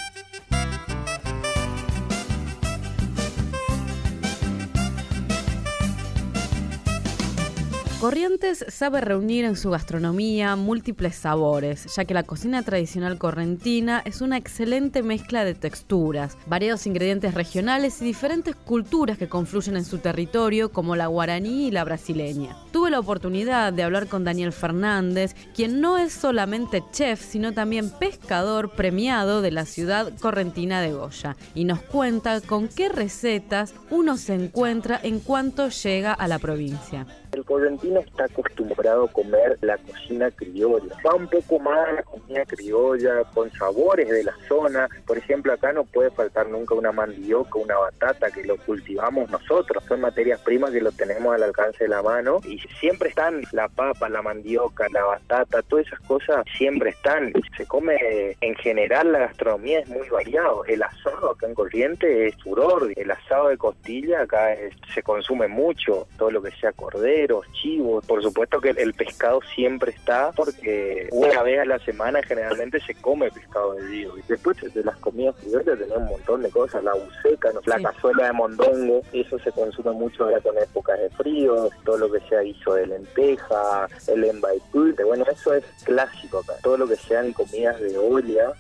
Corrientes 8.03 8.65
sabe 8.67 9.01
reunir 9.01 9.45
en 9.45 9.55
su 9.55 9.71
gastronomía 9.71 10.57
múltiples 10.57 11.15
sabores, 11.15 11.87
ya 11.95 12.05
que 12.05 12.15
la 12.15 12.25
cocina 12.25 12.65
tradicional 12.65 13.17
correntina 13.17 14.03
es 14.05 14.21
una 14.21 14.39
excelente 14.39 15.05
mezcla 15.05 15.45
de 15.45 15.55
texturas, 15.55 16.37
variados 16.47 16.89
ingredientes 16.89 17.33
regionales 17.35 18.03
y 18.03 18.07
diferentes 18.07 18.57
culturas 18.57 19.19
que 19.19 19.29
confluyen 19.29 19.77
en 19.77 19.85
su 19.85 19.99
territorio, 19.99 20.73
como 20.73 20.97
la 20.97 21.07
guaraní 21.07 21.69
y 21.69 21.71
la 21.71 21.85
brasileña. 21.85 22.57
Tuve 22.73 22.91
la 22.91 22.99
oportunidad 22.99 23.73
de 23.73 23.85
hablar 23.85 24.09
con 24.09 24.25
Daniel 24.25 24.51
Fernández, 24.51 25.37
quien 25.55 25.81
no 25.81 25.97
es 25.97 26.13
solamente 26.13 26.83
chef, 26.91 27.25
sino 27.25 27.53
también 27.53 27.89
pescador 27.89 28.73
premiado 28.73 29.43
de 29.43 29.53
la 29.53 29.65
ciudad 29.65 30.13
correntina 30.19 30.81
de 30.81 30.91
Goya, 30.91 31.37
y 31.55 31.63
nos 31.67 31.81
cuenta 31.83 32.41
con 32.41 32.67
qué 32.67 32.89
recetas 32.89 33.75
uno 33.91 34.17
se 34.17 34.35
encuentra 34.35 34.99
en 35.01 35.21
cuanto 35.21 35.69
llega 35.69 36.13
a 36.13 36.27
la 36.27 36.41
provincia. 36.41 37.07
El 37.49 37.97
está 37.99 38.25
acostumbrado 38.25 39.05
a 39.05 39.13
comer 39.13 39.59
la 39.61 39.77
cocina 39.79 40.31
criolla. 40.31 40.97
Va 41.07 41.15
un 41.15 41.29
poco 41.29 41.59
más 41.59 41.93
la 41.93 42.03
comida 42.03 42.45
criolla, 42.47 43.25
con 43.35 43.51
sabores 43.53 44.09
de 44.09 44.25
la 44.25 44.35
zona. 44.49 44.89
Por 45.07 45.19
ejemplo, 45.19 45.53
acá 45.53 45.73
no 45.73 45.85
puede 45.85 46.11
faltar 46.11 46.49
nunca 46.49 46.75
una 46.75 46.93
mandioca, 46.93 47.59
una 47.59 47.77
batata, 47.77 48.31
que 48.31 48.45
lo 48.45 48.57
cultivamos 48.59 49.31
nosotros. 49.31 49.85
Son 49.87 50.01
materias 50.01 50.41
primas 50.41 50.71
que 50.71 50.81
lo 50.81 50.93
tenemos 50.93 51.35
al 51.35 51.43
alcance 51.43 51.85
de 51.85 51.89
la 51.89 52.03
mano. 52.03 52.41
Y 52.45 52.59
siempre 52.81 53.11
están 53.11 53.43
la 53.53 53.69
papa, 53.69 54.09
la 54.09 54.23
mandioca, 54.23 54.87
la 54.93 55.05
batata, 55.05 55.63
todas 55.63 55.87
esas 55.87 56.01
cosas 56.01 56.45
siempre 56.57 56.91
están. 56.91 57.33
Se 57.57 57.67
come, 57.67 57.97
en 58.41 58.55
general, 58.57 59.13
la 59.13 59.21
gastronomía 59.21 59.81
es 59.81 59.89
muy 59.89 60.09
variado. 60.09 60.65
El 60.65 60.83
asado 60.83 61.33
acá 61.33 61.47
en 61.47 61.55
Corriente 61.55 62.29
es 62.29 62.43
furor. 62.43 62.91
El 62.97 63.11
asado 63.11 63.49
de 63.49 63.59
costilla 63.59 64.23
acá 64.23 64.57
se 64.95 65.03
consume 65.03 65.49
mucho. 65.49 66.07
Todo 66.17 66.31
lo 66.31 66.43
que 66.43 66.51
sea 66.53 66.73
cordero 66.73 67.32
chivos, 67.53 68.05
por 68.07 68.23
supuesto 68.23 68.61
que 68.61 68.71
el 68.71 68.95
pescado 68.95 69.41
siempre 69.55 69.93
está 69.93 70.33
porque 70.33 71.09
una 71.13 71.43
vez 71.43 71.61
a 71.61 71.65
la 71.65 71.79
semana 71.79 72.23
generalmente 72.23 72.81
se 72.81 72.95
come 72.95 73.31
pescado 73.31 73.75
de 73.75 73.83
río. 73.89 74.19
Y 74.19 74.23
después 74.29 74.57
de 74.75 74.85
las 74.85 74.97
comidas 74.99 75.35
criollas 75.41 75.79
tenemos 75.79 75.99
un 75.99 76.05
montón 76.09 76.43
de 76.43 76.51
cosas, 76.51 76.85
la 76.85 76.93
buceca, 76.95 77.53
¿no? 77.53 77.61
la 77.65 77.77
Sí. 77.79 77.83
cazuela 77.85 78.27
de 78.27 78.33
mondongo, 78.33 79.03
eso 79.13 79.39
se 79.39 79.53
consume 79.53 79.93
mucho 79.93 80.25
ahora 80.25 80.41
con 80.41 80.57
épocas 80.59 80.99
de 80.99 81.11
frío, 81.11 81.69
todo 81.85 81.99
lo 81.99 82.11
que 82.13 82.21
sea 82.29 82.41
guiso 82.41 82.75
de 82.75 82.87
lenteja, 82.87 83.89
el 84.09 84.25
embaipú, 84.25 84.93
bueno, 85.07 85.25
eso 85.31 85.55
es 85.55 85.65
clásico 85.85 86.39
acá. 86.39 86.55
Todo 86.63 86.77
lo 86.77 86.87
que 86.89 86.97
sean 86.97 87.33
comidas 87.33 87.81
de 87.81 87.97
olla, 87.99 88.53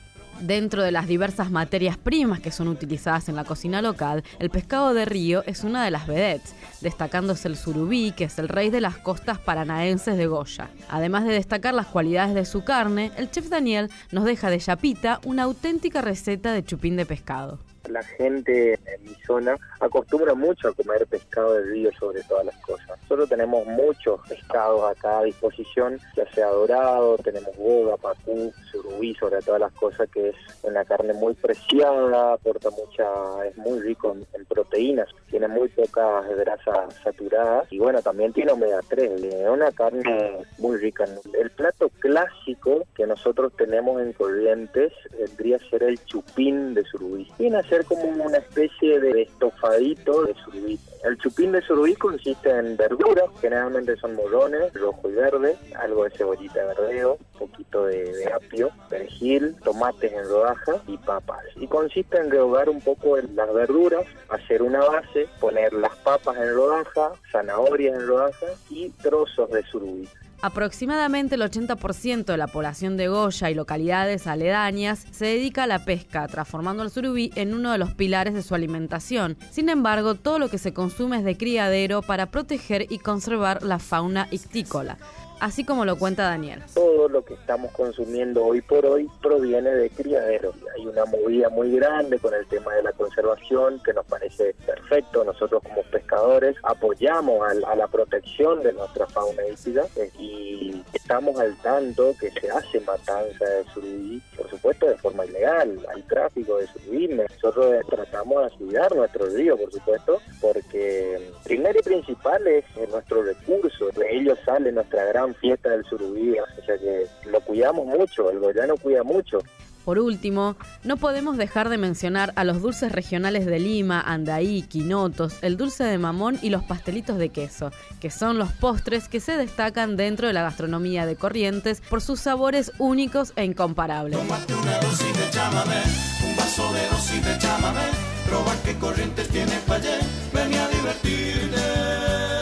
Dentro 0.42 0.82
de 0.82 0.90
las 0.90 1.06
diversas 1.06 1.52
materias 1.52 1.96
primas 1.96 2.40
que 2.40 2.50
son 2.50 2.66
utilizadas 2.66 3.28
en 3.28 3.36
la 3.36 3.44
cocina 3.44 3.80
local, 3.80 4.24
el 4.40 4.50
pescado 4.50 4.92
de 4.92 5.04
río 5.04 5.44
es 5.46 5.62
una 5.62 5.84
de 5.84 5.92
las 5.92 6.08
vedettes, 6.08 6.56
destacándose 6.80 7.46
el 7.46 7.56
surubí, 7.56 8.10
que 8.10 8.24
es 8.24 8.40
el 8.40 8.48
rey 8.48 8.68
de 8.68 8.80
las 8.80 8.96
costas 8.96 9.38
paranaenses 9.38 10.16
de 10.16 10.26
Goya. 10.26 10.68
Además 10.88 11.24
de 11.26 11.34
destacar 11.34 11.74
las 11.74 11.86
cualidades 11.86 12.34
de 12.34 12.44
su 12.44 12.64
carne, 12.64 13.12
el 13.16 13.30
chef 13.30 13.50
Daniel 13.50 13.88
nos 14.10 14.24
deja 14.24 14.50
de 14.50 14.58
chapita 14.58 15.20
una 15.24 15.44
auténtica 15.44 16.00
receta 16.00 16.52
de 16.52 16.64
chupín 16.64 16.96
de 16.96 17.06
pescado. 17.06 17.60
La 17.88 18.02
gente 18.02 18.74
en 18.74 19.02
mi 19.02 19.14
zona 19.26 19.56
acostumbra 19.80 20.34
mucho 20.34 20.68
a 20.68 20.72
comer 20.72 21.06
pescado 21.06 21.54
de 21.54 21.64
río 21.64 21.90
sobre 21.98 22.22
todas 22.22 22.46
las 22.46 22.56
cosas. 22.58 22.88
Nosotros 23.02 23.28
tenemos 23.28 23.66
muchos 23.66 24.20
pescados 24.28 24.90
acá 24.90 25.18
a 25.18 25.24
disposición, 25.24 25.98
ya 26.16 26.30
sea 26.32 26.46
dorado, 26.46 27.16
tenemos 27.18 27.56
boga, 27.56 27.96
pacú, 27.96 28.52
surubí, 28.70 29.14
sobre 29.14 29.40
todas 29.42 29.60
las 29.60 29.72
cosas, 29.72 30.08
que 30.10 30.30
es 30.30 30.36
una 30.62 30.84
carne 30.84 31.12
muy 31.12 31.34
preciada, 31.34 32.34
aporta 32.34 32.70
mucha, 32.70 33.04
es 33.46 33.56
muy 33.56 33.80
rico 33.80 34.16
en, 34.32 34.44
proteínas, 34.46 35.08
tiene 35.30 35.48
muy 35.48 35.68
pocas 35.68 36.28
grasas 36.36 36.94
saturadas 37.02 37.66
y 37.72 37.78
bueno, 37.78 38.02
también 38.02 38.32
tiene 38.32 38.52
omega 38.52 38.80
3, 38.88 39.22
es 39.22 39.48
una 39.48 39.72
carne 39.72 40.38
muy 40.58 40.76
rica. 40.76 41.04
El 41.38 41.50
plato 41.50 41.90
clásico 42.00 42.84
que 42.94 43.06
nosotros 43.06 43.52
tenemos 43.56 44.00
en 44.02 44.12
Corrientes 44.12 44.92
vendría 45.18 45.56
a 45.56 45.70
ser 45.70 45.84
el 45.84 46.02
chupín 46.04 46.74
de 46.74 46.84
surubí. 46.84 47.28
Ser 47.72 47.86
como 47.86 48.04
una 48.04 48.36
especie 48.36 49.00
de 49.00 49.22
estofadito 49.22 50.24
de 50.24 50.34
surubí. 50.34 50.78
El 51.04 51.16
chupín 51.16 51.52
de 51.52 51.62
surubí 51.62 51.94
consiste 51.94 52.50
en 52.50 52.76
verduras, 52.76 53.30
generalmente 53.40 53.96
son 53.96 54.14
morrones, 54.14 54.74
rojo 54.74 55.08
y 55.08 55.14
verde, 55.14 55.56
algo 55.76 56.04
de 56.04 56.10
cebollita 56.10 56.60
de 56.60 56.66
verdeo, 56.66 57.16
poquito 57.38 57.86
de, 57.86 58.30
apio, 58.30 58.68
perejil, 58.90 59.56
tomates 59.64 60.12
en 60.12 60.28
rodajas 60.28 60.82
y 60.86 60.98
papas. 60.98 61.42
Y 61.56 61.66
consiste 61.66 62.18
en 62.18 62.30
rehogar 62.30 62.68
un 62.68 62.82
poco 62.82 63.16
las 63.16 63.54
verduras, 63.54 64.04
hacer 64.28 64.60
una 64.60 64.80
base, 64.80 65.26
poner 65.40 65.72
las 65.72 65.96
papas 65.96 66.36
en 66.36 66.54
rodaja, 66.54 67.12
zanahorias 67.30 67.94
en 67.94 68.06
rodaja 68.06 68.46
y 68.68 68.90
trozos 69.02 69.48
de 69.48 69.62
surubí. 69.62 70.06
Aproximadamente 70.42 71.36
el 71.36 71.42
80% 71.42 72.24
de 72.24 72.36
la 72.36 72.48
población 72.48 72.96
de 72.96 73.06
Goya 73.06 73.48
y 73.48 73.54
localidades 73.54 74.26
aledañas 74.26 75.06
se 75.12 75.26
dedica 75.26 75.62
a 75.62 75.66
la 75.68 75.84
pesca, 75.84 76.26
transformando 76.26 76.82
al 76.82 76.90
surubí 76.90 77.30
en 77.36 77.54
uno 77.54 77.70
de 77.70 77.78
los 77.78 77.94
pilares 77.94 78.34
de 78.34 78.42
su 78.42 78.56
alimentación. 78.56 79.36
Sin 79.52 79.68
embargo, 79.68 80.16
todo 80.16 80.40
lo 80.40 80.48
que 80.48 80.58
se 80.58 80.74
consume 80.74 81.18
es 81.18 81.24
de 81.24 81.36
criadero 81.36 82.02
para 82.02 82.26
proteger 82.26 82.86
y 82.90 82.98
conservar 82.98 83.62
la 83.62 83.78
fauna 83.78 84.26
ictícola, 84.32 84.98
así 85.42 85.64
como 85.64 85.84
lo 85.84 85.98
cuenta 85.98 86.22
Daniel. 86.22 86.62
todo 86.72 87.08
lo 87.08 87.24
que 87.24 87.34
estamos 87.34 87.72
consumiendo 87.72 88.44
hoy 88.44 88.60
por 88.60 88.86
hoy 88.86 89.10
proviene 89.20 89.70
de 89.70 89.90
criaderos. 89.90 90.54
Hay 90.76 90.86
una 90.86 91.04
movida 91.04 91.48
muy 91.48 91.74
grande 91.76 92.20
con 92.20 92.32
el 92.32 92.46
tema 92.46 92.72
de 92.74 92.84
la 92.84 92.92
conservación 92.92 93.82
que 93.84 93.92
nos 93.92 94.06
parece 94.06 94.54
perfecto. 94.64 95.24
Nosotros 95.24 95.60
como 95.64 95.82
pescadores 95.90 96.56
apoyamos 96.62 97.42
a, 97.66 97.74
la 97.74 97.88
protección 97.88 98.62
de 98.62 98.72
nuestra 98.72 99.06
fauna 99.08 99.42
hípica 99.48 99.84
eh, 99.96 100.10
y 100.16 100.82
estamos 100.92 101.38
al 101.40 101.56
tanto 101.56 102.14
que 102.20 102.30
se 102.30 102.48
hace 102.48 102.80
matanza 102.80 103.44
de 103.44 103.64
surubí, 103.74 104.22
por 104.36 104.48
supuesto 104.48 104.86
de 104.86 104.96
forma 104.98 105.26
ilegal. 105.26 105.76
Hay 105.92 106.02
tráfico 106.02 106.58
de 106.58 106.68
surubí. 106.68 107.08
Nosotros 107.08 107.84
tratamos 107.88 108.44
de 108.44 108.58
cuidar 108.58 108.94
nuestro 108.94 109.26
río, 109.26 109.56
por 109.56 109.72
supuesto, 109.72 110.20
porque 110.40 111.32
primero 111.42 111.80
y 111.80 111.82
principal 111.82 112.46
es 112.46 112.64
nuestro 112.88 113.24
recurso. 113.24 113.88
De 113.90 114.16
ellos 114.16 114.38
sale 114.44 114.70
nuestra 114.70 115.04
gran 115.06 115.31
fiesta 115.34 115.70
del 115.70 115.84
surubí, 115.84 116.32
o 116.38 116.64
sea 116.64 116.78
que 116.78 117.06
lo 117.30 117.40
cuidamos 117.40 117.86
mucho, 117.86 118.30
el 118.30 118.38
goyano 118.38 118.76
cuida 118.76 119.02
mucho. 119.02 119.38
Por 119.84 119.98
último, 119.98 120.56
no 120.84 120.96
podemos 120.96 121.36
dejar 121.36 121.68
de 121.68 121.76
mencionar 121.76 122.32
a 122.36 122.44
los 122.44 122.62
dulces 122.62 122.92
regionales 122.92 123.46
de 123.46 123.58
Lima, 123.58 124.00
Andaí, 124.00 124.62
Quinotos, 124.62 125.42
el 125.42 125.56
dulce 125.56 125.82
de 125.84 125.98
mamón 125.98 126.38
y 126.40 126.50
los 126.50 126.62
pastelitos 126.62 127.18
de 127.18 127.30
queso, 127.30 127.72
que 128.00 128.10
son 128.10 128.38
los 128.38 128.52
postres 128.52 129.08
que 129.08 129.18
se 129.18 129.36
destacan 129.36 129.96
dentro 129.96 130.28
de 130.28 130.34
la 130.34 130.42
gastronomía 130.42 131.04
de 131.04 131.16
Corrientes 131.16 131.80
por 131.80 132.00
sus 132.00 132.20
sabores 132.20 132.72
únicos 132.78 133.32
e 133.34 133.44
incomparables. 133.44 134.18
Tómate 134.18 134.54
una 134.54 134.78
dosis 134.78 135.18
de 135.18 135.30
chamamé, 135.30 135.82
un 136.28 136.36
vaso 136.36 136.72
de 136.72 136.86
dosis 136.88 137.24
de 137.24 137.38
chamamé, 137.38 137.88
proba 138.28 138.54
que 138.64 138.78
corrientes 138.78 139.28
tiene 139.28 139.58
payé, 139.66 139.98
ven 140.32 140.54
a 140.54 140.68
divertirte. 140.68 142.41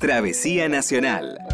Travesía 0.00 0.66
Nacional. 0.70 1.49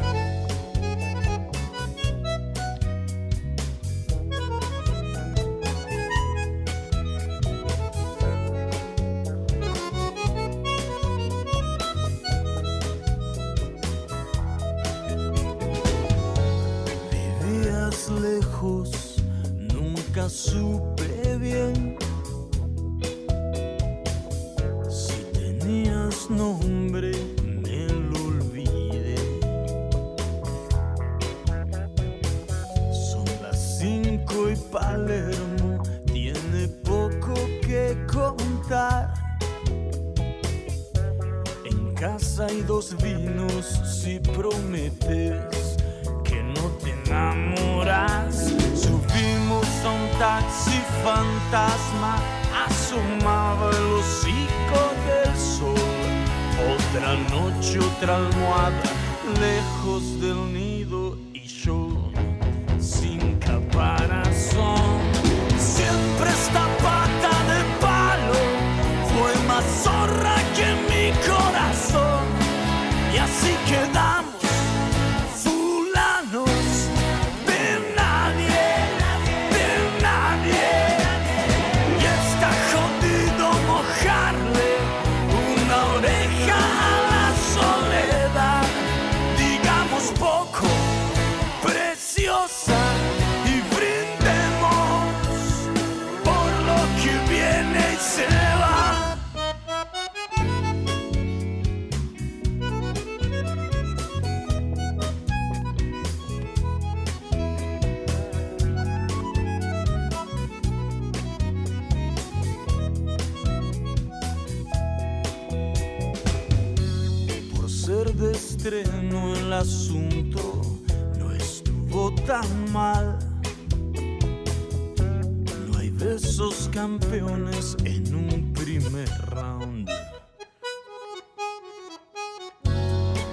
Campeones 126.76 127.74
en 127.84 128.14
un 128.14 128.52
primer 128.52 129.08
round. 129.30 129.88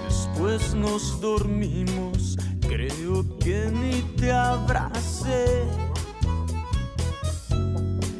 Después 0.08 0.74
nos 0.74 1.20
dormimos, 1.20 2.38
creo 2.66 3.22
que 3.40 3.70
ni 3.70 4.00
te 4.16 4.32
abracé. 4.32 5.66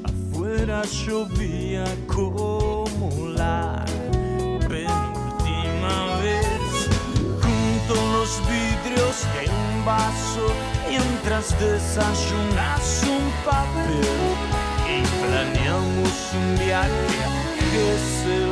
Afuera 0.04 0.82
llovía 1.06 1.87
como 2.06 3.10
la 3.34 3.82
penúltima 4.68 6.20
vez. 6.20 6.88
Junto 7.40 7.94
los 8.12 8.42
vidrios 8.46 9.24
de 9.32 9.50
un 9.50 9.84
vaso, 9.87 10.46
mientras 10.90 11.58
desayunas 11.58 13.04
un 13.08 13.32
papel 13.50 14.23
un 16.87 18.43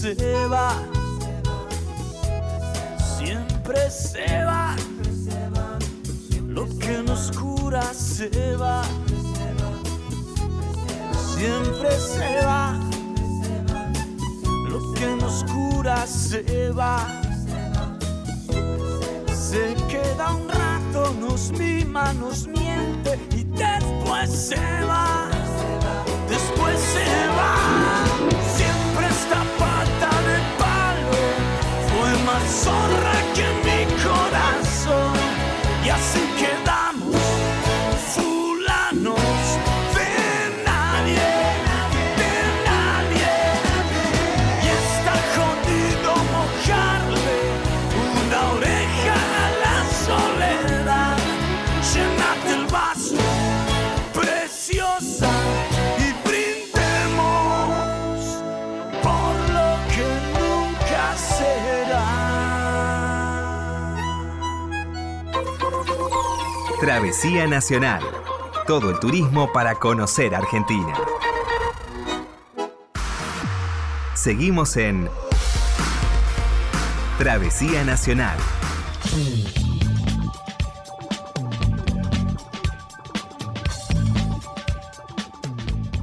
se 0.00 0.46
va, 0.46 0.72
siempre 3.18 3.90
se 3.90 4.44
va. 4.46 4.74
Lo 6.48 6.66
que 6.78 7.02
nos 7.02 7.30
cura 7.32 7.82
se 7.92 8.56
va, 8.56 8.82
siempre 11.36 11.90
se 12.00 12.46
va. 12.46 12.80
Lo 14.70 14.94
que 14.94 15.16
nos 15.20 15.44
cura 15.44 16.06
se 16.06 16.70
va. 16.70 17.06
Se 19.28 19.74
queda 19.86 20.32
un 20.32 20.48
rato, 20.48 21.12
nos 21.20 21.52
mima, 21.52 22.14
nos 22.14 22.46
miente 22.46 23.18
y 23.36 23.44
después 23.44 24.30
se 24.30 24.84
va. 24.86 25.28
Después 26.26 26.80
se 26.80 27.26
va. 27.36 28.39
Zorra 32.50 33.16
que 33.34 33.46
mi 33.64 33.84
corazón. 34.02 35.14
Y 35.84 35.88
así 35.88 36.29
Travesía 66.90 67.46
Nacional. 67.46 68.02
Todo 68.66 68.90
el 68.90 68.98
turismo 68.98 69.52
para 69.52 69.76
conocer 69.76 70.34
Argentina. 70.34 70.92
Seguimos 74.14 74.76
en 74.76 75.08
Travesía 77.16 77.84
Nacional. 77.84 78.36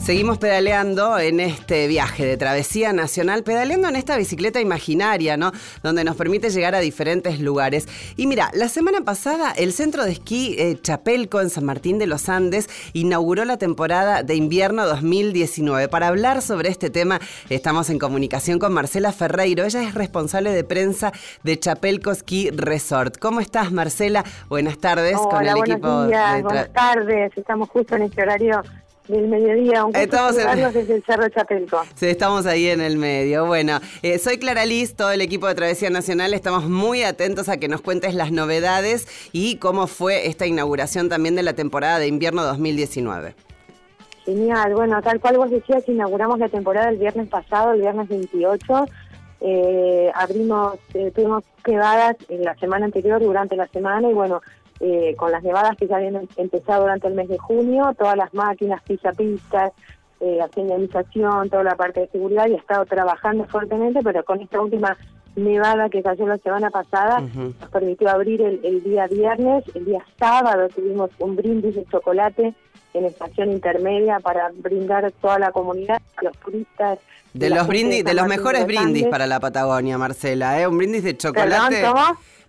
Seguimos 0.07 0.37
pedaleando 0.37 1.19
en 1.19 1.41
este 1.41 1.85
viaje 1.85 2.25
de 2.25 2.37
travesía 2.37 2.93
nacional, 2.93 3.43
pedaleando 3.43 3.89
en 3.89 3.97
esta 3.97 4.15
bicicleta 4.15 4.61
imaginaria, 4.61 5.35
¿no? 5.35 5.51
Donde 5.83 6.05
nos 6.05 6.15
permite 6.15 6.49
llegar 6.49 6.75
a 6.75 6.79
diferentes 6.79 7.41
lugares. 7.41 7.89
Y 8.15 8.25
mira, 8.25 8.49
la 8.53 8.69
semana 8.69 9.01
pasada 9.01 9.51
el 9.51 9.73
centro 9.73 10.05
de 10.05 10.13
esquí 10.13 10.55
eh, 10.59 10.79
Chapelco 10.81 11.41
en 11.41 11.49
San 11.49 11.65
Martín 11.65 11.99
de 11.99 12.07
los 12.07 12.29
Andes 12.29 12.69
inauguró 12.93 13.43
la 13.43 13.57
temporada 13.57 14.23
de 14.23 14.35
invierno 14.35 14.87
2019. 14.87 15.89
Para 15.89 16.07
hablar 16.07 16.41
sobre 16.41 16.69
este 16.69 16.89
tema 16.89 17.19
estamos 17.49 17.89
en 17.89 17.99
comunicación 17.99 18.59
con 18.59 18.71
Marcela 18.71 19.11
Ferreiro. 19.11 19.65
Ella 19.65 19.83
es 19.83 19.93
responsable 19.93 20.51
de 20.51 20.63
prensa 20.63 21.11
de 21.43 21.59
Chapelco 21.59 22.15
Ski 22.15 22.49
Resort. 22.51 23.17
¿Cómo 23.19 23.41
estás, 23.41 23.73
Marcela? 23.73 24.23
Buenas 24.47 24.77
tardes 24.77 25.17
Hola, 25.17 25.29
con 25.29 25.45
el 25.45 25.55
buenos 25.55 25.69
equipo 25.69 26.07
días, 26.07 26.35
de 26.37 26.43
buenas 26.43 26.71
tardes. 26.71 27.37
Estamos 27.37 27.67
justo 27.67 27.97
en 27.97 28.03
este 28.03 28.21
horario 28.21 28.63
del 29.07 29.27
mediodía. 29.27 29.85
Un 29.85 29.91
gusto 29.91 29.99
Estamos 29.99 30.37
en- 30.37 30.73
desde 30.73 30.95
el 30.95 31.03
Cerro 31.03 31.29
Chapelco. 31.29 31.81
Sí, 31.95 32.07
estamos 32.07 32.45
ahí 32.45 32.67
en 32.67 32.81
el 32.81 32.97
medio. 32.97 33.45
Bueno, 33.45 33.79
eh, 34.01 34.19
soy 34.19 34.37
Clara 34.37 34.65
Liz, 34.65 34.95
todo 34.95 35.11
el 35.11 35.21
equipo 35.21 35.47
de 35.47 35.55
Travesía 35.55 35.89
Nacional. 35.89 36.33
Estamos 36.33 36.67
muy 36.69 37.03
atentos 37.03 37.49
a 37.49 37.57
que 37.57 37.67
nos 37.67 37.81
cuentes 37.81 38.13
las 38.13 38.31
novedades 38.31 39.07
y 39.31 39.57
cómo 39.57 39.87
fue 39.87 40.27
esta 40.27 40.45
inauguración 40.45 41.09
también 41.09 41.35
de 41.35 41.43
la 41.43 41.53
temporada 41.53 41.99
de 41.99 42.07
invierno 42.07 42.43
2019. 42.43 43.35
Genial, 44.25 44.73
bueno, 44.75 45.01
tal 45.01 45.21
cual 45.21 45.37
vos 45.37 45.49
decías, 45.49 45.87
inauguramos 45.87 46.37
la 46.37 46.49
temporada 46.49 46.89
el 46.89 46.97
viernes 46.97 47.29
pasado, 47.29 47.71
el 47.71 47.79
viernes 47.79 48.09
28. 48.09 48.85
Eh, 49.41 50.11
abrimos, 50.15 50.77
eh, 50.93 51.11
tuvimos 51.13 51.43
nevadas 51.65 52.15
en 52.29 52.43
la 52.43 52.55
semana 52.55 52.85
anterior, 52.85 53.21
durante 53.21 53.55
la 53.55 53.67
semana, 53.67 54.09
y 54.09 54.13
bueno, 54.13 54.41
eh, 54.79 55.15
con 55.17 55.31
las 55.31 55.43
nevadas 55.43 55.75
que 55.77 55.87
ya 55.87 55.97
habían 55.97 56.15
em- 56.15 56.27
empezado 56.37 56.81
durante 56.81 57.07
el 57.07 57.13
mes 57.13 57.29
de 57.29 57.37
junio, 57.37 57.93
todas 57.97 58.15
las 58.17 58.33
máquinas, 58.33 58.81
pista-pistas, 58.83 59.73
eh, 60.19 60.37
la 60.39 60.47
señalización, 60.49 61.49
toda 61.49 61.63
la 61.63 61.75
parte 61.75 62.01
de 62.01 62.07
seguridad, 62.07 62.47
y 62.47 62.53
he 62.53 62.57
estado 62.57 62.85
trabajando 62.85 63.45
fuertemente, 63.45 63.99
pero 64.03 64.23
con 64.23 64.41
esta 64.41 64.59
última 64.61 64.97
nevada 65.35 65.89
que 65.89 66.01
cayó 66.01 66.25
la 66.25 66.37
semana 66.37 66.71
pasada, 66.71 67.19
nos 67.19 67.69
permitió 67.71 68.09
abrir 68.09 68.41
el, 68.41 68.59
el 68.63 68.83
día 68.83 69.05
viernes, 69.05 69.63
el 69.75 69.85
día 69.85 70.03
sábado 70.17 70.67
tuvimos 70.69 71.11
un 71.19 71.35
brindis 71.35 71.75
de 71.75 71.85
chocolate 71.85 72.55
en 72.95 73.05
estación 73.05 73.51
intermedia 73.51 74.19
para 74.19 74.49
brindar 74.55 75.05
a 75.05 75.11
toda 75.11 75.37
la 75.37 75.51
comunidad, 75.51 76.01
a 76.15 76.23
los 76.23 76.35
turistas. 76.39 76.97
De 77.37 77.49
los 77.49 77.67
brindis, 77.67 78.03
de 78.03 78.13
los 78.13 78.27
mejores 78.27 78.65
brindis 78.65 79.05
para 79.07 79.27
la 79.27 79.39
Patagonia, 79.39 79.97
Marcela, 79.97 80.59
¿eh? 80.61 80.67
Un 80.67 80.77
brindis 80.77 81.03
de 81.03 81.15
chocolate. 81.17 81.83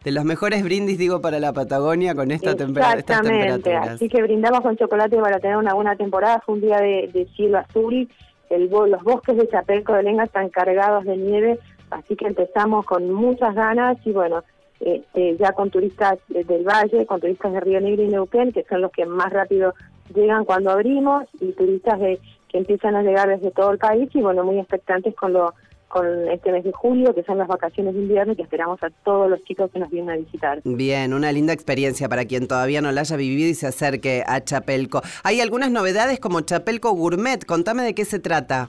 De 0.05 0.12
los 0.12 0.24
mejores 0.24 0.62
brindis, 0.62 0.96
digo, 0.96 1.20
para 1.20 1.40
la 1.40 1.53
Patagonia 1.53 2.14
con 2.14 2.31
esta 2.31 2.55
tempera- 2.55 2.94
estas 2.94 3.18
Exactamente, 3.18 3.53
temperaturas. 3.55 3.88
así 3.96 4.09
que 4.09 4.22
brindamos 4.22 4.61
con 4.61 4.77
chocolate 4.77 5.16
para 5.16 5.40
tener 5.40 5.57
una 5.57 5.74
buena 5.74 5.96
temporada. 5.96 6.40
Fue 6.46 6.55
un 6.55 6.61
día 6.61 6.79
de, 6.79 7.11
de 7.12 7.27
cielo 7.37 7.59
azul, 7.59 8.09
el, 8.48 8.68
los 8.70 9.03
bosques 9.03 9.37
de 9.37 9.48
Chapelco 9.48 9.92
de 9.94 10.05
Lenga 10.05 10.24
están 10.24 10.48
cargados 10.51 11.05
de 11.05 11.16
nieve, 11.16 11.59
así 11.90 12.14
que 12.16 12.27
empezamos 12.29 12.87
con 12.87 13.12
muchas 13.12 13.55
ganas 13.55 13.98
y 14.05 14.12
bueno, 14.12 14.44
este, 14.81 15.37
ya 15.37 15.53
con 15.53 15.70
turistas 15.70 16.18
de- 16.29 16.44
del 16.44 16.62
Valle, 16.64 17.05
con 17.05 17.20
turistas 17.20 17.53
de 17.53 17.61
Río 17.61 17.81
Negro 17.81 18.05
y 18.05 18.09
Neuquén, 18.09 18.53
que 18.53 18.64
son 18.68 18.81
los 18.81 18.92
que 18.92 19.05
más 19.05 19.33
rápido 19.33 19.74
llegan 20.14 20.44
cuando 20.44 20.70
abrimos, 20.70 21.24
y 21.40 21.53
turistas 21.53 21.98
de 21.98 22.20
que 22.48 22.58
empiezan 22.58 22.96
a 22.96 23.02
llegar 23.02 23.28
desde 23.28 23.50
todo 23.50 23.70
el 23.70 23.78
país 23.78 24.08
y 24.14 24.20
bueno, 24.20 24.44
muy 24.44 24.58
expectantes 24.58 25.14
con 25.14 25.32
lo 25.32 25.54
con 25.88 26.28
este 26.28 26.52
mes 26.52 26.64
de 26.64 26.72
julio, 26.72 27.14
que 27.14 27.22
son 27.22 27.38
las 27.38 27.48
vacaciones 27.48 27.94
de 27.94 28.00
invierno 28.00 28.34
y 28.34 28.37
que 28.37 28.42
esperamos 28.42 28.82
a 28.82 28.90
todos 29.04 29.30
los 29.30 29.42
chicos 29.44 29.70
que 29.70 29.78
nos 29.78 29.88
vienen 29.88 30.11
a 30.11 30.16
visitar. 30.18 30.61
Bien, 30.64 31.14
una 31.14 31.32
linda 31.32 31.54
experiencia 31.54 32.11
para 32.11 32.26
quien 32.26 32.46
todavía 32.46 32.82
no 32.82 32.92
la 32.92 33.00
haya 33.00 33.16
vivido 33.16 33.48
y 33.48 33.54
se 33.54 33.68
acerque 33.68 34.22
a 34.26 34.42
Chapelco. 34.42 35.00
Hay 35.24 35.40
algunas 35.40 35.70
novedades 35.70 36.20
como 36.20 36.42
Chapelco 36.42 36.92
Gourmet. 36.92 37.42
Contame 37.46 37.84
de 37.84 37.94
qué 37.94 38.04
se 38.04 38.18
trata. 38.18 38.68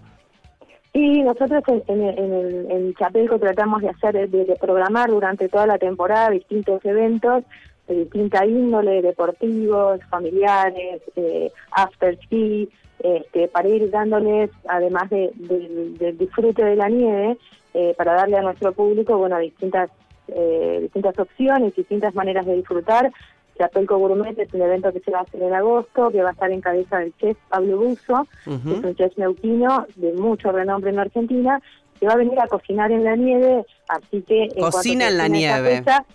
Y 0.94 1.22
nosotros 1.22 1.62
en, 1.68 1.84
en, 1.88 2.18
en 2.18 2.34
el, 2.34 2.72
en 2.72 2.94
Chapelco 2.96 3.38
tratamos 3.38 3.82
de 3.82 3.90
hacer, 3.90 4.30
de, 4.30 4.46
de 4.46 4.56
programar 4.56 5.10
durante 5.10 5.50
toda 5.50 5.68
la 5.68 5.78
temporada 5.78 6.30
distintos 6.30 6.84
eventos 6.86 7.44
de 7.90 7.96
distinta 7.96 8.46
índole, 8.46 9.02
deportivos, 9.02 10.00
familiares, 10.10 11.02
eh, 11.16 11.52
after 11.72 12.18
ski, 12.24 12.70
este, 13.04 13.48
para 13.48 13.68
ir 13.70 13.90
dándoles, 13.90 14.50
además 14.68 15.10
de, 15.10 15.32
del- 15.36 15.98
del 15.98 16.18
disfrute 16.18 16.64
de 16.64 16.76
la 16.76 16.90
nieve, 16.90 17.38
eh, 17.74 17.94
para 17.98 18.14
darle 18.14 18.38
a 18.38 18.42
nuestro 18.42 18.72
público, 18.74 19.18
bueno, 19.18 19.38
distintas 19.40 19.90
eh, 20.32 20.80
distintas 20.84 21.18
opciones, 21.18 21.76
distintas 21.76 22.14
maneras 22.14 22.46
de 22.46 22.56
disfrutar. 22.56 23.12
Chapelco 23.58 23.98
Gourmet 23.98 24.38
es 24.40 24.54
un 24.54 24.62
evento 24.62 24.94
que 24.94 25.00
se 25.00 25.10
va 25.12 25.20
a 25.20 25.22
hacer 25.24 25.42
en 25.42 25.54
agosto, 25.54 26.12
que 26.12 26.22
va 26.22 26.30
a 26.30 26.32
estar 26.34 26.52
en 26.52 26.62
cabeza 26.62 27.00
del 27.00 27.14
chef 27.18 27.36
Pablo 27.50 27.78
Buzo, 27.78 28.28
que 28.46 28.52
es 28.78 28.84
un 28.84 28.96
chef 28.96 29.18
neuquino 29.18 29.86
de 29.96 30.14
mucho 30.14 30.52
renombre 30.52 30.92
en 30.92 31.00
Argentina, 31.00 31.60
que 32.00 32.06
va 32.06 32.14
a 32.14 32.18
venir 32.18 32.40
a 32.40 32.48
cocinar 32.48 32.92
en 32.92 33.04
la 33.04 33.16
nieve, 33.16 33.66
así 33.90 34.22
que... 34.22 34.44
en 34.44 34.62
Cocina 34.62 35.08
en 35.10 35.18
la 35.18 35.28
nieve. 35.28 35.78
fecha, 35.80 36.06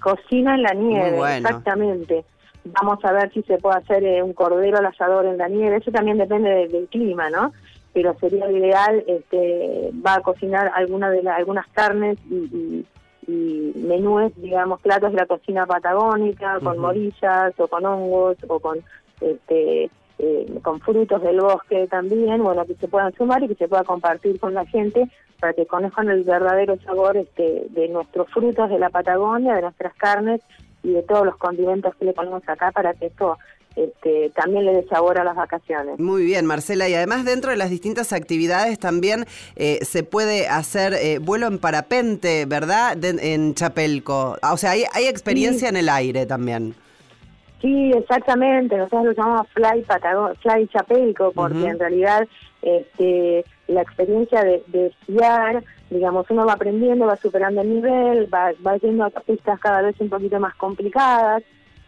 cocina 0.00 0.54
en 0.54 0.62
la 0.62 0.74
nieve, 0.74 1.16
bueno. 1.16 1.36
exactamente. 1.48 2.24
Vamos 2.64 3.04
a 3.04 3.12
ver 3.12 3.32
si 3.32 3.42
se 3.42 3.58
puede 3.58 3.76
hacer 3.78 4.04
eh, 4.04 4.22
un 4.22 4.32
cordero 4.34 4.78
al 4.78 4.86
asador 4.86 5.26
en 5.26 5.38
la 5.38 5.48
nieve, 5.48 5.76
eso 5.76 5.90
también 5.90 6.18
depende 6.18 6.48
de- 6.48 6.68
del 6.68 6.86
clima, 6.88 7.28
¿no? 7.28 7.52
Pero 7.92 8.14
sería 8.20 8.46
lo 8.46 8.56
ideal, 8.56 9.02
este, 9.06 9.90
va 10.06 10.14
a 10.14 10.20
cocinar 10.20 10.70
alguna 10.74 11.10
de 11.10 11.22
la- 11.22 11.34
algunas 11.36 11.66
carnes 11.68 12.18
y, 12.30 12.34
y- 12.34 12.86
y 13.26 13.72
menúes, 13.76 14.32
digamos, 14.36 14.80
platos 14.80 15.10
de 15.12 15.18
la 15.18 15.26
cocina 15.26 15.66
patagónica, 15.66 16.58
con 16.60 16.78
morillas 16.78 17.52
o 17.58 17.66
con 17.68 17.84
hongos 17.84 18.36
o 18.48 18.58
con 18.60 18.78
este 19.20 19.90
eh, 20.18 20.46
con 20.62 20.78
frutos 20.80 21.20
del 21.22 21.40
bosque 21.40 21.88
también, 21.88 22.42
bueno, 22.44 22.64
que 22.64 22.74
se 22.76 22.86
puedan 22.86 23.12
sumar 23.14 23.42
y 23.42 23.48
que 23.48 23.54
se 23.56 23.66
pueda 23.66 23.82
compartir 23.82 24.38
con 24.38 24.54
la 24.54 24.64
gente 24.66 25.08
para 25.40 25.52
que 25.52 25.66
conozcan 25.66 26.08
el 26.10 26.22
verdadero 26.22 26.76
sabor 26.84 27.16
este, 27.16 27.64
de 27.70 27.88
nuestros 27.88 28.28
frutos 28.30 28.70
de 28.70 28.78
la 28.78 28.90
Patagonia, 28.90 29.54
de 29.56 29.62
nuestras 29.62 29.94
carnes 29.94 30.40
y 30.82 30.92
de 30.92 31.02
todos 31.02 31.24
los 31.24 31.36
condimentos 31.36 31.94
que 31.96 32.04
le 32.06 32.12
ponemos 32.12 32.42
acá 32.48 32.70
para 32.72 32.94
que 32.94 33.06
esto 33.06 33.38
este, 33.76 34.30
también 34.36 34.66
le 34.66 34.72
dé 34.74 34.86
sabor 34.88 35.18
a 35.18 35.24
las 35.24 35.34
vacaciones. 35.34 35.98
Muy 35.98 36.24
bien, 36.24 36.44
Marcela. 36.44 36.88
Y 36.88 36.94
además 36.94 37.24
dentro 37.24 37.50
de 37.50 37.56
las 37.56 37.70
distintas 37.70 38.12
actividades 38.12 38.78
también 38.78 39.24
eh, 39.56 39.78
se 39.82 40.02
puede 40.02 40.46
hacer 40.48 40.92
eh, 40.94 41.18
vuelo 41.18 41.46
en 41.46 41.58
parapente, 41.58 42.44
¿verdad? 42.46 42.96
De- 42.96 43.32
en 43.34 43.54
Chapelco. 43.54 44.36
Ah, 44.42 44.52
O 44.52 44.56
sea, 44.58 44.72
hay, 44.72 44.84
hay 44.92 45.06
experiencia 45.06 45.68
en 45.70 45.76
el 45.76 45.88
aire 45.88 46.26
también. 46.26 46.74
Sí, 47.62 47.92
exactamente. 47.94 48.76
Nosotros 48.76 49.04
lo 49.06 49.12
llamamos 49.12 49.46
Fly 49.54 49.84
Patago- 49.84 50.34
Fly 50.42 50.68
Chapelco, 50.68 51.32
porque 51.32 51.64
en 51.68 51.78
realidad 51.78 52.26
este, 52.62 53.44
la 53.68 53.82
experiencia 53.82 54.42
de, 54.42 54.62
de 54.68 54.86
esquiar, 54.86 55.62
digamos, 55.90 56.30
uno 56.30 56.46
va 56.46 56.54
aprendiendo, 56.54 57.06
va 57.06 57.16
superando 57.16 57.60
el 57.60 57.74
nivel, 57.74 58.32
va, 58.32 58.52
va 58.66 58.76
yendo 58.76 59.04
a 59.04 59.10
pistas 59.10 59.60
cada 59.60 59.82
vez 59.82 60.00
un 60.00 60.08
poquito 60.08 60.40
más 60.40 60.54
complicadas, 60.54 61.42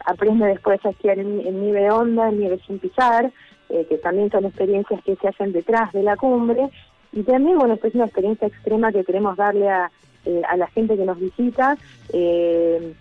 aprende 0.04 0.46
después 0.46 0.84
a 0.84 0.90
esquiar 0.90 1.18
en, 1.18 1.40
en 1.40 1.62
nieve 1.62 1.90
honda, 1.90 2.28
en 2.28 2.38
nieve 2.40 2.60
sin 2.66 2.78
pisar, 2.78 3.32
eh, 3.70 3.87
que 3.88 3.96
también 3.98 4.30
son 4.30 4.44
experiencias 4.44 5.02
que 5.02 5.16
se 5.16 5.28
hacen 5.28 5.52
detrás 5.52 5.92
de 5.92 6.02
la 6.02 6.16
cumbre. 6.16 6.68
Y 7.12 7.22
también, 7.22 7.56
bueno, 7.58 7.74
esta 7.74 7.88
es 7.88 7.94
una 7.94 8.04
experiencia 8.04 8.48
extrema 8.48 8.92
que 8.92 9.04
queremos 9.04 9.37
darle 9.37 9.70
a, 9.70 9.90
eh, 10.26 10.42
a 10.48 10.56
la 10.56 10.66
gente 10.66 10.96
que 10.96 11.04
nos 11.04 11.18
visita. 11.18 11.76
Eh, 12.12 12.94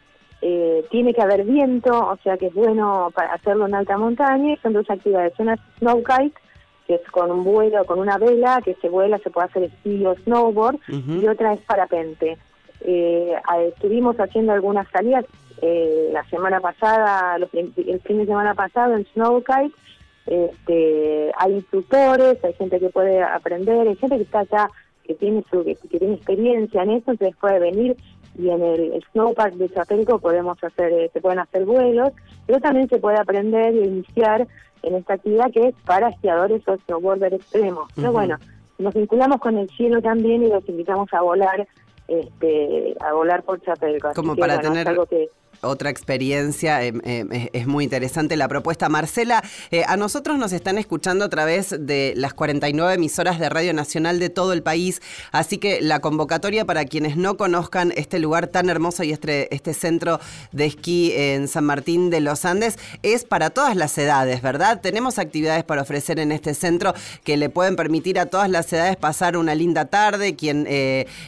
tiene 0.91 1.13
que 1.13 1.21
haber 1.21 1.45
viento, 1.45 1.91
o 1.91 2.17
sea 2.17 2.37
que 2.37 2.47
es 2.47 2.53
bueno 2.53 3.09
para 3.15 3.33
hacerlo 3.33 3.65
en 3.65 3.75
alta 3.75 3.97
montaña. 3.97 4.55
Son 4.61 4.73
dos 4.73 4.89
actividades. 4.89 5.33
Una 5.39 5.57
snow 5.79 6.03
kite, 6.03 6.39
que 6.87 6.95
es 6.95 7.01
con 7.11 7.31
un 7.31 7.43
vuelo, 7.43 7.85
con 7.85 7.99
una 7.99 8.17
vela, 8.17 8.61
que 8.63 8.75
se 8.75 8.89
vuela, 8.89 9.17
se 9.19 9.29
puede 9.29 9.47
hacer 9.47 9.63
esquí 9.63 10.05
o 10.05 10.15
snowboard, 10.15 10.79
y 10.87 11.27
otra 11.27 11.53
es 11.53 11.61
parapente. 11.61 12.37
Eh, 12.81 13.33
estuvimos 13.67 14.17
haciendo 14.17 14.51
algunas 14.51 14.87
salidas 14.89 15.25
eh, 15.61 16.09
la 16.11 16.23
semana 16.25 16.59
pasada, 16.59 17.37
los 17.37 17.53
el 17.53 18.01
fin 18.01 18.17
de 18.17 18.25
semana 18.25 18.53
pasado 18.53 18.95
en 18.95 19.05
snow 19.13 19.41
kite. 19.41 19.73
Este, 20.25 21.31
hay 21.37 21.53
instructores, 21.53 22.43
hay 22.43 22.53
gente 22.53 22.79
que 22.79 22.89
puede 22.89 23.21
aprender, 23.21 23.87
hay 23.87 23.95
gente 23.95 24.17
que 24.17 24.23
está 24.23 24.39
allá 24.39 24.69
que 25.03 25.15
tiene 25.15 25.43
su 25.51 25.65
que, 25.65 25.75
que 25.75 25.99
tiene 25.99 26.15
experiencia 26.15 26.83
en 26.83 26.91
eso, 26.91 27.11
entonces 27.11 27.35
puede 27.39 27.59
venir 27.59 27.97
y 28.37 28.49
en 28.49 28.63
el, 28.63 28.93
el 28.93 29.03
snowpark 29.11 29.53
de 29.55 29.69
Chapelco 29.69 30.19
podemos 30.19 30.61
hacer, 30.63 30.91
eh, 30.91 31.09
se 31.13 31.21
pueden 31.21 31.39
hacer 31.39 31.65
vuelos, 31.65 32.13
pero 32.47 32.59
también 32.59 32.89
se 32.89 32.97
puede 32.97 33.19
aprender 33.19 33.75
e 33.75 33.85
iniciar 33.85 34.47
en 34.83 34.95
esta 34.95 35.15
actividad 35.15 35.51
que 35.51 35.69
es 35.69 35.75
para 35.85 36.09
esquiadores 36.09 36.67
o 36.67 36.77
snowboarder 36.77 37.33
extremos. 37.33 37.89
Pero 37.95 38.11
bueno, 38.11 38.37
nos 38.77 38.93
vinculamos 38.93 39.39
con 39.39 39.57
el 39.57 39.69
cielo 39.69 40.01
también 40.01 40.43
y 40.43 40.49
los 40.49 40.67
invitamos 40.67 41.11
a 41.13 41.21
volar, 41.21 41.67
este, 42.07 42.95
a 42.99 43.13
volar 43.13 43.43
por 43.43 43.61
Chapelco. 43.61 44.09
Así 44.09 44.15
Como 44.15 44.35
que, 44.35 44.41
para 44.41 44.55
bueno, 44.55 44.67
es 44.67 44.73
tener 44.73 44.87
algo 44.89 45.05
que 45.05 45.29
otra 45.63 45.89
experiencia. 45.89 46.83
eh, 46.83 46.93
eh, 47.03 47.49
es- 47.53 47.67
muy 47.67 47.83
interesante 47.85 48.35
la 48.35 48.47
propuesta. 48.47 48.89
Marcela, 48.89 49.43
eh, 49.71 49.83
a 49.87 49.97
nosotros 49.97 50.37
nos 50.37 50.51
están 50.53 50.77
escuchando 50.77 51.25
a 51.25 51.29
través 51.29 51.75
de 51.79 52.13
las 52.15 52.33
49 52.33 52.93
emisoras 52.95 53.39
de 53.39 53.49
Radio 53.49 53.73
Nacional 53.73 54.19
de 54.19 54.29
todo 54.29 54.53
el 54.53 54.61
país, 54.63 55.01
así 55.31 55.57
que 55.57 55.81
la 55.81 55.99
convocatoria 55.99 56.65
para 56.65 56.85
quienes 56.85 57.15
no 57.17 57.37
conozcan 57.37 57.93
este 57.95 58.19
lugar 58.19 58.47
tan 58.47 58.69
hermoso 58.69 59.03
y 59.03 59.11
este, 59.11 59.53
este 59.55 59.73
centro 59.73 60.19
de 60.51 60.65
esquí 60.65 61.13
en 61.15 61.47
San 61.47 61.63
Martín 61.65 62.09
de 62.09 62.19
los 62.19 62.45
Andes 62.45 62.77
es 63.01 63.23
para 63.23 63.49
todas 63.49 63.75
las 63.75 63.97
edades, 63.97 64.41
¿verdad? 64.41 64.81
Tenemos 64.81 65.17
actividades 65.19 65.63
para 65.63 65.81
ofrecer 65.81 66.19
en 66.19 66.31
este 66.31 66.53
centro 66.53 66.93
que 67.23 67.37
le 67.37 67.49
pueden 67.49 67.75
permitir 67.75 68.19
a 68.19 68.25
todas 68.27 68.49
las 68.49 68.71
edades 68.73 68.97
pasar 68.97 69.37
una 69.37 69.55
linda 69.55 69.85
tarde, 69.85 70.35
quien 70.35 70.67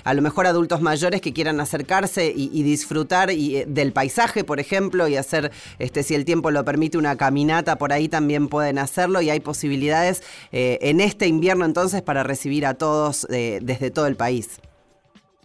a 0.03 0.13
lo 0.13 0.21
mejor 0.21 0.47
adultos 0.47 0.81
mayores 0.81 1.21
que 1.21 1.33
quieran 1.33 1.59
acercarse 1.59 2.31
y, 2.35 2.63
disfrutar 2.63 3.29
del 3.31 3.93
paisaje, 3.93 4.24
por 4.45 4.59
ejemplo, 4.59 5.07
y 5.07 5.15
hacer, 5.15 5.51
este, 5.79 6.03
si 6.03 6.15
el 6.15 6.25
tiempo 6.25 6.51
lo 6.51 6.63
permite, 6.65 6.97
una 6.97 7.15
caminata 7.15 7.77
por 7.77 7.93
ahí 7.93 8.07
también 8.07 8.47
pueden 8.47 8.79
hacerlo 8.79 9.21
y 9.21 9.29
hay 9.29 9.39
posibilidades 9.39 10.23
eh, 10.51 10.77
en 10.81 11.01
este 11.01 11.27
invierno 11.27 11.65
entonces 11.65 12.01
para 12.01 12.23
recibir 12.23 12.65
a 12.65 12.73
todos 12.75 13.27
eh, 13.29 13.59
desde 13.61 13.91
todo 13.91 14.07
el 14.07 14.15
país. 14.15 14.59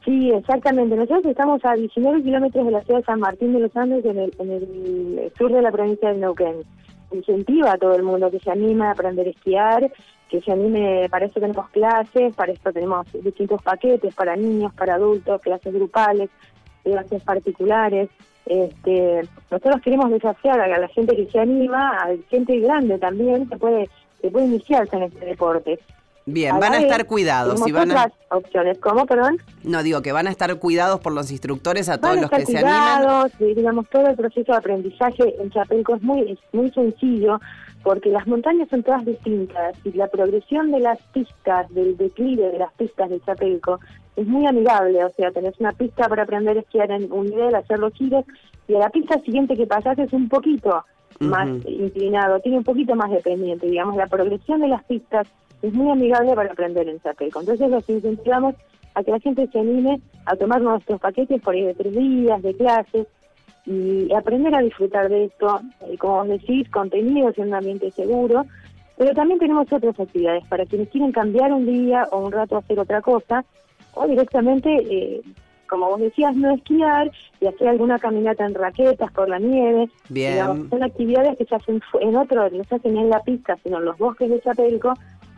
Sí, 0.05 0.31
exactamente. 0.31 0.97
Nosotros 0.97 1.27
estamos 1.27 1.63
a 1.65 1.75
19 1.75 2.23
kilómetros 2.23 2.65
de 2.65 2.73
la 2.73 2.83
ciudad 2.83 3.01
de 3.01 3.05
San 3.05 3.21
Martín 3.21 3.53
de 3.53 3.61
los 3.61 3.77
Andes, 3.77 4.05
en 4.05 4.19
el, 4.19 4.33
en 4.39 4.51
el 4.51 5.33
sur 5.37 5.53
de 5.53 5.61
la 5.61 5.71
provincia 5.71 6.11
de 6.11 6.19
Neuquén. 6.19 6.65
incentiva 7.13 7.73
a 7.73 7.79
todo 7.79 7.95
el 7.95 8.03
mundo 8.03 8.31
que 8.31 8.41
se 8.41 8.51
anime 8.51 8.87
a 8.87 8.93
aprender 8.93 9.27
a 9.27 9.31
esquiar, 9.31 9.93
que 10.31 10.41
se 10.41 10.53
anime, 10.53 11.09
para 11.11 11.27
eso 11.27 11.39
tenemos 11.39 11.69
clases, 11.71 12.35
para 12.35 12.53
esto 12.53 12.73
tenemos 12.73 13.07
distintos 13.13 13.61
paquetes 13.63 14.15
para 14.15 14.37
niños, 14.37 14.73
para 14.73 14.95
adultos, 14.95 15.41
clases 15.43 15.75
grupales, 15.75 16.31
clases 16.83 17.23
particulares. 17.23 18.09
Este, 18.47 19.23
nosotros 19.51 19.81
queremos 19.83 20.11
desafiar 20.11 20.61
a 20.61 20.79
la 20.79 20.89
gente 20.89 21.15
que 21.15 21.31
se 21.31 21.39
anima, 21.39 21.91
a 22.01 22.13
la 22.13 22.17
gente 22.29 22.59
grande 22.61 22.99
también, 22.99 23.49
que 23.49 23.57
puede, 23.57 23.89
que 24.21 24.31
puede 24.31 24.47
iniciarse 24.47 24.97
en 24.97 25.05
este 25.05 25.25
deporte. 25.25 25.79
Bien, 26.27 26.59
van 26.59 26.75
a 26.75 26.79
estar 26.79 27.07
cuidados. 27.07 27.67
Y 27.67 27.73
van 27.73 27.91
a... 27.93 28.11
opciones. 28.31 28.79
¿Cómo, 28.79 29.07
perdón? 29.07 29.39
No, 29.63 29.83
digo 29.83 30.03
que 30.03 30.13
van 30.13 30.27
a 30.27 30.31
estar 30.31 30.55
cuidados 30.59 31.01
por 31.01 31.13
los 31.13 31.31
instructores 31.31 31.89
a 31.89 31.99
todos 31.99 32.11
Van 32.11 32.19
a 32.19 32.23
los 32.23 32.31
que 32.31 32.43
estar 32.43 32.57
se 32.57 32.63
cuidados, 32.63 33.33
y, 33.41 33.55
digamos, 33.55 33.89
todo 33.89 34.07
el 34.07 34.17
proceso 34.17 34.53
de 34.53 34.59
aprendizaje 34.59 35.35
en 35.41 35.51
Chapelco 35.51 35.97
es 35.97 36.03
muy, 36.03 36.33
es 36.33 36.39
muy 36.53 36.71
sencillo, 36.71 37.41
porque 37.83 38.11
las 38.11 38.27
montañas 38.27 38.69
son 38.69 38.83
todas 38.83 39.05
distintas 39.05 39.75
y 39.85 39.93
la 39.93 40.09
progresión 40.09 40.71
de 40.71 40.81
las 40.81 41.01
pistas, 41.13 41.73
del 41.75 41.97
declive 41.97 42.51
de 42.51 42.59
las 42.59 42.73
pistas 42.75 43.11
de 43.11 43.21
Chapelco 43.21 43.81
es 44.17 44.27
muy 44.27 44.47
amigable, 44.47 45.05
o 45.05 45.11
sea, 45.11 45.31
tenés 45.31 45.59
una 45.61 45.73
pista 45.73 46.09
para 46.09 46.25
aprender 46.25 46.57
a 46.57 46.61
esquiar 46.61 46.91
en 46.91 47.11
un 47.13 47.27
nivel, 47.27 47.55
hacer 47.55 47.79
los 47.79 47.93
giros, 47.95 48.25
y 48.69 48.75
a 48.75 48.81
la 48.81 48.91
pista 48.91 49.19
siguiente 49.21 49.57
que 49.57 49.67
pasás 49.67 49.99
es 49.99 50.13
un 50.13 50.29
poquito 50.29 50.85
más 51.21 51.49
inclinado, 51.67 52.41
tiene 52.41 52.59
un 52.59 52.65
poquito 52.65 52.95
más 52.95 53.11
de 53.11 53.21
pendiente, 53.21 53.67
digamos, 53.67 53.97
la 53.97 54.07
progresión 54.07 54.61
de 54.61 54.69
las 54.69 54.83
pistas 54.85 55.29
es 55.63 55.73
muy 55.73 55.91
amigable 55.91 56.35
para 56.35 56.53
aprender 56.53 56.89
en 56.89 57.01
Chapelco. 57.01 57.41
Entonces 57.41 57.69
los 57.69 57.89
incentivamos 57.89 58.55
a 58.95 59.03
que 59.03 59.11
la 59.11 59.21
gente 59.21 59.47
se 59.53 59.59
anime 59.59 60.01
a 60.25 60.37
tomar 60.37 60.61
nuestros 60.61 61.01
paquetes 61.01 61.41
por 61.43 61.55
ahí 61.55 61.63
de 61.63 61.75
tres 61.75 61.95
días, 61.95 62.43
de 62.43 62.55
clases, 62.55 63.07
y 63.67 64.13
aprender 64.15 64.55
a 64.55 64.63
disfrutar 64.63 65.09
de 65.09 65.25
esto, 65.25 65.61
eh, 65.87 65.97
como 65.99 66.17
vos 66.17 66.29
decís, 66.29 66.69
contenidos 66.71 67.37
en 67.39 67.49
un 67.49 67.55
ambiente 67.55 67.91
seguro, 67.91 68.47
pero 68.97 69.13
también 69.15 69.39
tenemos 69.39 69.71
otras 69.73 69.99
actividades 69.99 70.45
para 70.49 70.67
quienes 70.67 70.89
quieren 70.89 71.13
cambiar 71.13 71.53
un 71.53 71.67
día 71.67 72.09
o 72.11 72.25
un 72.25 72.33
rato 72.33 72.57
hacer 72.57 72.79
otra 72.79 73.01
cosa, 73.03 73.45
o 73.95 74.07
directamente, 74.07 74.69
eh, 74.75 75.23
como 75.69 75.89
vos 75.89 76.01
decías, 76.01 76.35
no 76.35 76.53
esquiar 76.55 77.11
y 77.41 77.47
hacer 77.47 77.69
alguna 77.69 77.99
caminata 77.99 78.45
en 78.45 78.55
raquetas 78.55 79.11
por 79.13 79.29
la 79.29 79.39
nieve. 79.39 79.89
Bien. 80.09 80.33
Digamos, 80.33 80.69
son 80.71 80.83
actividades 80.83 81.37
que 81.39 81.45
se 81.45 81.55
hacen 81.55 81.81
en 82.01 82.17
otro, 82.17 82.51
no 82.51 82.65
se 82.65 82.75
hacen 82.75 82.97
en 82.97 83.09
la 83.11 83.21
pista, 83.23 83.57
sino 83.63 83.79
en 83.79 83.85
los 83.85 83.97
bosques 83.99 84.29
de 84.31 84.41
Chapelco, 84.41 84.95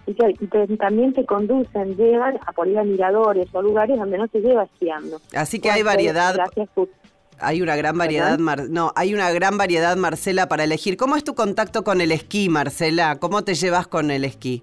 y 0.06 0.14
que 0.14 0.34
y 0.70 0.76
también 0.78 1.12
te 1.12 1.24
conducen, 1.24 1.96
llevan 1.96 2.38
a 2.46 2.52
por 2.52 2.66
ir 2.66 2.78
a 2.78 2.82
miradores 2.84 3.46
o 3.52 3.62
lugares 3.62 3.98
donde 3.98 4.18
no 4.18 4.26
se 4.28 4.40
lleva 4.40 4.64
esquiando. 4.64 5.20
Así 5.36 5.60
que 5.60 5.70
hay 5.70 5.82
variedad. 5.82 6.34
Gracias, 6.34 6.68
Hay 7.38 7.62
una 7.62 7.76
gran 7.76 7.96
variedad, 7.98 8.38
Mar- 8.38 8.68
no, 8.68 8.92
hay 8.96 9.14
una 9.14 9.30
gran 9.30 9.58
variedad, 9.58 9.96
Marcela, 9.96 10.48
para 10.48 10.64
elegir. 10.64 10.96
¿Cómo 10.96 11.16
es 11.16 11.24
tu 11.24 11.34
contacto 11.34 11.84
con 11.84 12.00
el 12.00 12.10
esquí, 12.10 12.48
Marcela? 12.48 13.18
¿Cómo 13.20 13.44
te 13.44 13.54
llevas 13.54 13.86
con 13.86 14.10
el 14.10 14.24
esquí? 14.24 14.62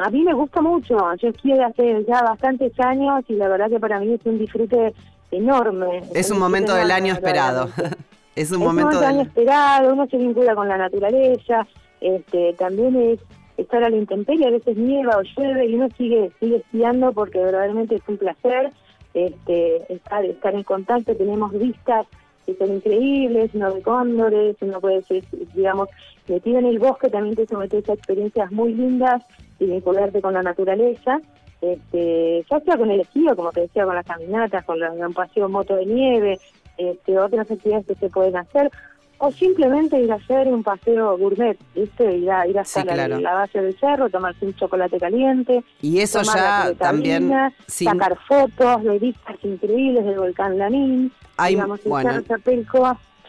A 0.00 0.08
mí 0.08 0.22
me 0.24 0.32
gusta 0.32 0.62
mucho, 0.62 0.96
yo 1.16 1.28
esquí 1.28 1.52
hace 1.52 2.04
ya 2.08 2.22
bastantes 2.22 2.72
años 2.80 3.22
y 3.28 3.34
la 3.34 3.48
verdad 3.48 3.68
que 3.68 3.78
para 3.78 4.00
mí 4.00 4.14
es 4.14 4.20
un 4.24 4.38
disfrute 4.38 4.94
enorme. 5.30 6.02
Es 6.14 6.30
un 6.30 6.38
momento 6.38 6.74
del 6.74 6.90
año 6.90 7.12
esperado. 7.12 7.68
es 8.34 8.50
un 8.50 8.62
es 8.62 8.66
momento 8.66 8.98
un 8.98 9.04
año 9.04 9.18
del... 9.18 9.26
esperado, 9.26 9.92
uno 9.92 10.06
se 10.06 10.16
vincula 10.16 10.54
con 10.54 10.68
la 10.68 10.78
naturaleza, 10.78 11.66
este, 12.00 12.54
también 12.54 12.96
es 12.96 13.20
estar 13.58 13.84
a 13.84 13.90
la 13.90 13.96
intemperie, 13.96 14.46
a 14.46 14.50
veces 14.50 14.74
nieva 14.74 15.18
o 15.18 15.22
llueve 15.22 15.66
y 15.66 15.74
uno 15.74 15.88
sigue 15.98 16.32
sigue 16.40 16.56
esquiando 16.56 17.12
porque 17.12 17.38
verdaderamente 17.38 17.96
es 17.96 18.02
un 18.08 18.16
placer 18.16 18.70
este, 19.12 19.92
estar, 19.92 20.24
estar 20.24 20.54
en 20.54 20.62
contacto, 20.62 21.14
tenemos 21.14 21.52
vistas 21.52 22.06
que 22.46 22.54
son 22.54 22.74
increíbles, 22.74 23.50
uno 23.52 23.74
ve 23.74 23.82
cóndores, 23.82 24.56
uno 24.62 24.80
puede 24.80 25.02
ser, 25.02 25.24
digamos, 25.54 25.90
metido 26.26 26.58
en 26.58 26.64
el 26.64 26.78
bosque, 26.78 27.10
también 27.10 27.36
te 27.36 27.46
sometes 27.46 27.86
a 27.90 27.92
experiencias 27.92 28.50
muy 28.50 28.72
lindas 28.72 29.22
y 29.60 29.66
vincularte 29.66 30.20
con 30.20 30.34
la 30.34 30.42
naturaleza, 30.42 31.20
este, 31.60 32.44
ya 32.50 32.60
sea 32.60 32.76
con 32.76 32.90
el 32.90 33.00
esquí 33.00 33.28
o 33.28 33.36
como 33.36 33.52
te 33.52 33.60
decía, 33.60 33.84
con 33.84 33.94
las 33.94 34.06
caminatas, 34.06 34.64
con 34.64 34.80
la- 34.80 34.90
un 34.92 35.12
paseo 35.12 35.46
en 35.46 35.52
moto 35.52 35.76
de 35.76 35.86
nieve, 35.86 36.38
este, 36.78 37.18
otras 37.18 37.48
actividades 37.50 37.86
que 37.86 37.94
se 37.94 38.08
pueden 38.08 38.36
hacer, 38.36 38.70
o 39.18 39.30
simplemente 39.30 40.00
ir 40.00 40.10
a 40.10 40.14
hacer 40.14 40.48
un 40.48 40.62
paseo 40.62 41.18
gourmet, 41.18 41.58
¿viste? 41.74 42.16
Ir 42.16 42.30
a, 42.30 42.46
ir 42.46 42.58
hasta 42.58 42.80
Sí, 42.80 42.86
la, 42.86 42.94
claro. 42.94 43.20
la 43.20 43.34
base 43.34 43.60
del 43.60 43.78
cerro, 43.78 44.08
tomarse 44.08 44.46
un 44.46 44.54
chocolate 44.54 44.98
caliente, 44.98 45.62
Y 45.82 46.00
eso 46.00 46.22
tomar 46.22 46.72
ya 46.72 46.74
también... 46.78 47.30
sin- 47.66 47.88
sacar 47.90 48.16
fotos 48.26 48.82
de 48.82 48.98
vistas 48.98 49.36
increíbles 49.42 50.06
del 50.06 50.18
volcán 50.18 50.56
Lanín, 50.56 51.12
Hay- 51.36 51.54
digamos, 51.56 51.84
bueno. 51.84 52.22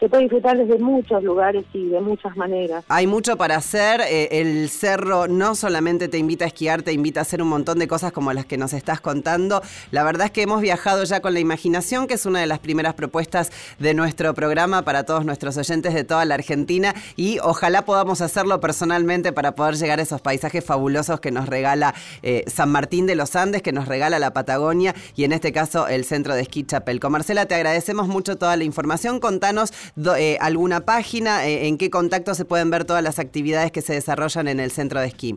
Se 0.02 0.08
puede 0.08 0.24
disfrutar 0.24 0.58
desde 0.58 0.80
muchos 0.80 1.22
lugares 1.22 1.64
y 1.72 1.90
de 1.90 2.00
muchas 2.00 2.36
maneras. 2.36 2.84
Hay 2.88 3.06
mucho 3.06 3.36
para 3.36 3.54
hacer. 3.54 4.00
eh, 4.00 4.40
el 4.40 4.68
cerro 4.68 5.28
no 5.28 5.54
solamente 5.54 6.08
te 6.08 6.18
invita 6.18 6.44
a 6.44 6.48
esquiar, 6.48 6.82
te 6.82 6.92
invita 6.92 7.20
a 7.20 7.22
hacer 7.22 7.40
un 7.40 7.46
montón 7.46 7.78
de 7.78 7.86
cosas 7.86 8.10
como 8.10 8.32
las 8.32 8.44
que 8.44 8.58
nos 8.58 8.72
estás 8.72 9.00
contando. 9.00 9.62
La 9.92 10.02
verdad 10.02 10.26
es 10.26 10.32
que 10.32 10.42
hemos 10.42 10.60
viajado 10.60 11.04
ya 11.04 11.20
con 11.20 11.34
la 11.34 11.38
imaginación, 11.38 12.08
que 12.08 12.14
es 12.14 12.26
una 12.26 12.40
de 12.40 12.48
las 12.48 12.58
primeras 12.58 12.94
propuestas 12.94 13.52
de 13.78 13.94
nuestro 13.94 14.34
programa 14.34 14.82
para 14.82 15.04
todos 15.04 15.24
nuestros 15.24 15.56
oyentes 15.56 15.94
de 15.94 16.02
toda 16.02 16.24
la 16.24 16.34
Argentina. 16.34 16.96
Y 17.14 17.38
ojalá 17.38 17.84
podamos 17.84 18.22
hacerlo 18.22 18.58
personalmente 18.58 19.32
para 19.32 19.54
poder 19.54 19.76
llegar 19.76 20.00
a 20.00 20.02
esos 20.02 20.20
paisajes 20.20 20.64
fabulosos 20.64 21.20
que 21.20 21.30
nos 21.30 21.48
regala 21.48 21.94
eh, 22.24 22.42
San 22.48 22.72
Martín 22.72 23.06
de 23.06 23.14
los 23.14 23.36
Andes, 23.36 23.62
que 23.62 23.70
nos 23.70 23.86
regala 23.86 24.18
la 24.18 24.32
Patagonia 24.32 24.96
y 25.14 25.22
en 25.22 25.32
este 25.32 25.52
caso 25.52 25.86
el 25.86 26.04
centro 26.04 26.34
de 26.34 26.42
esquí 26.42 26.64
Chapelco. 26.64 27.08
Marcela, 27.08 27.46
te 27.46 27.54
agradecemos 27.54 28.08
mucho 28.08 28.36
toda 28.36 28.56
la 28.56 28.64
información. 28.64 29.20
Contanos 29.20 29.72
do- 29.96 30.16
eh, 30.16 30.38
alguna 30.40 30.80
página, 30.80 31.46
eh, 31.46 31.66
en 31.68 31.78
qué 31.78 31.90
contacto 31.90 32.34
se 32.34 32.44
pueden 32.44 32.70
ver 32.70 32.84
todas 32.84 33.02
las 33.02 33.18
actividades 33.18 33.72
que 33.72 33.80
se 33.82 33.94
desarrollan 33.94 34.48
en 34.48 34.60
el 34.60 34.70
centro 34.70 35.00
de 35.00 35.06
esquí. 35.08 35.36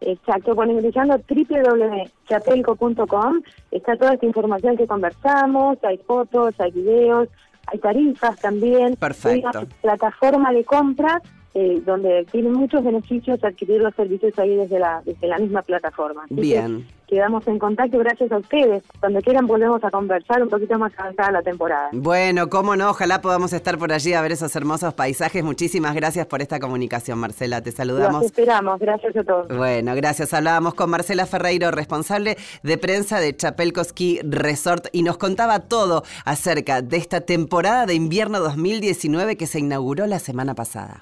Exacto, 0.00 0.54
bueno, 0.54 0.72
ingresando 0.74 1.18
www.chapelco.com 1.28 3.42
está 3.70 3.96
toda 3.96 4.14
esta 4.14 4.26
información 4.26 4.76
que 4.76 4.86
conversamos, 4.86 5.78
hay 5.82 5.98
fotos, 5.98 6.54
hay 6.60 6.70
videos, 6.70 7.28
hay 7.66 7.78
tarifas 7.80 8.38
también. 8.40 8.96
Perfecto. 8.96 9.48
Hay 9.48 9.56
una 9.64 9.66
plataforma 9.82 10.52
de 10.52 10.64
compra 10.64 11.20
eh, 11.54 11.82
donde 11.84 12.24
tienen 12.30 12.52
muchos 12.52 12.84
beneficios 12.84 13.42
adquirir 13.42 13.80
los 13.80 13.94
servicios 13.94 14.38
ahí 14.38 14.54
desde 14.54 14.78
la, 14.78 15.02
desde 15.04 15.26
la 15.26 15.38
misma 15.38 15.62
plataforma. 15.62 16.22
Así 16.24 16.34
que 16.36 16.40
Bien. 16.40 16.86
Quedamos 17.08 17.46
en 17.48 17.58
contacto 17.58 17.98
gracias 17.98 18.30
a 18.30 18.38
ustedes. 18.38 18.82
Cuando 19.00 19.20
quieran 19.20 19.46
volvemos 19.46 19.82
a 19.82 19.90
conversar 19.90 20.42
un 20.42 20.48
poquito 20.48 20.78
más 20.78 20.92
avanzada 20.96 21.32
la 21.32 21.42
temporada. 21.42 21.88
Bueno, 21.92 22.48
cómo 22.48 22.76
no, 22.76 22.90
ojalá 22.90 23.20
podamos 23.20 23.52
estar 23.52 23.78
por 23.78 23.92
allí 23.92 24.12
a 24.12 24.20
ver 24.20 24.32
esos 24.32 24.54
hermosos 24.54 24.94
paisajes. 24.94 25.42
Muchísimas 25.42 25.94
gracias 25.94 26.26
por 26.26 26.42
esta 26.42 26.60
comunicación, 26.60 27.18
Marcela. 27.18 27.60
Te 27.62 27.70
Los 27.70 27.76
saludamos. 27.76 28.24
esperamos, 28.24 28.78
gracias 28.78 29.16
a 29.16 29.24
todos. 29.24 29.48
Bueno, 29.48 29.94
gracias. 29.94 30.34
Hablábamos 30.34 30.74
con 30.74 30.90
Marcela 30.90 31.26
Ferreiro, 31.26 31.70
responsable 31.70 32.36
de 32.62 32.78
prensa 32.78 33.20
de 33.20 33.34
Chapelco 33.34 33.82
Ski 33.82 34.20
Resort, 34.22 34.86
y 34.92 35.02
nos 35.02 35.16
contaba 35.18 35.60
todo 35.60 36.02
acerca 36.24 36.82
de 36.82 36.96
esta 36.98 37.22
temporada 37.22 37.86
de 37.86 37.94
invierno 37.94 38.38
2019 38.40 39.36
que 39.36 39.46
se 39.46 39.58
inauguró 39.60 40.06
la 40.06 40.18
semana 40.18 40.54
pasada. 40.54 40.98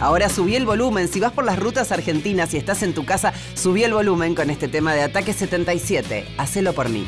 Ahora 0.00 0.28
subí 0.28 0.56
el 0.56 0.66
volumen. 0.66 1.08
Si 1.08 1.20
vas 1.20 1.32
por 1.32 1.44
las 1.44 1.58
rutas 1.58 1.92
argentinas 1.92 2.54
y 2.54 2.56
estás 2.56 2.82
en 2.82 2.94
tu 2.94 3.04
casa, 3.04 3.32
subí 3.54 3.84
el 3.84 3.92
volumen 3.92 4.34
con 4.34 4.50
este 4.50 4.68
tema 4.68 4.94
de 4.94 5.02
Ataque 5.02 5.32
77. 5.32 6.26
Hacelo 6.36 6.72
por 6.72 6.88
mí. 6.88 7.06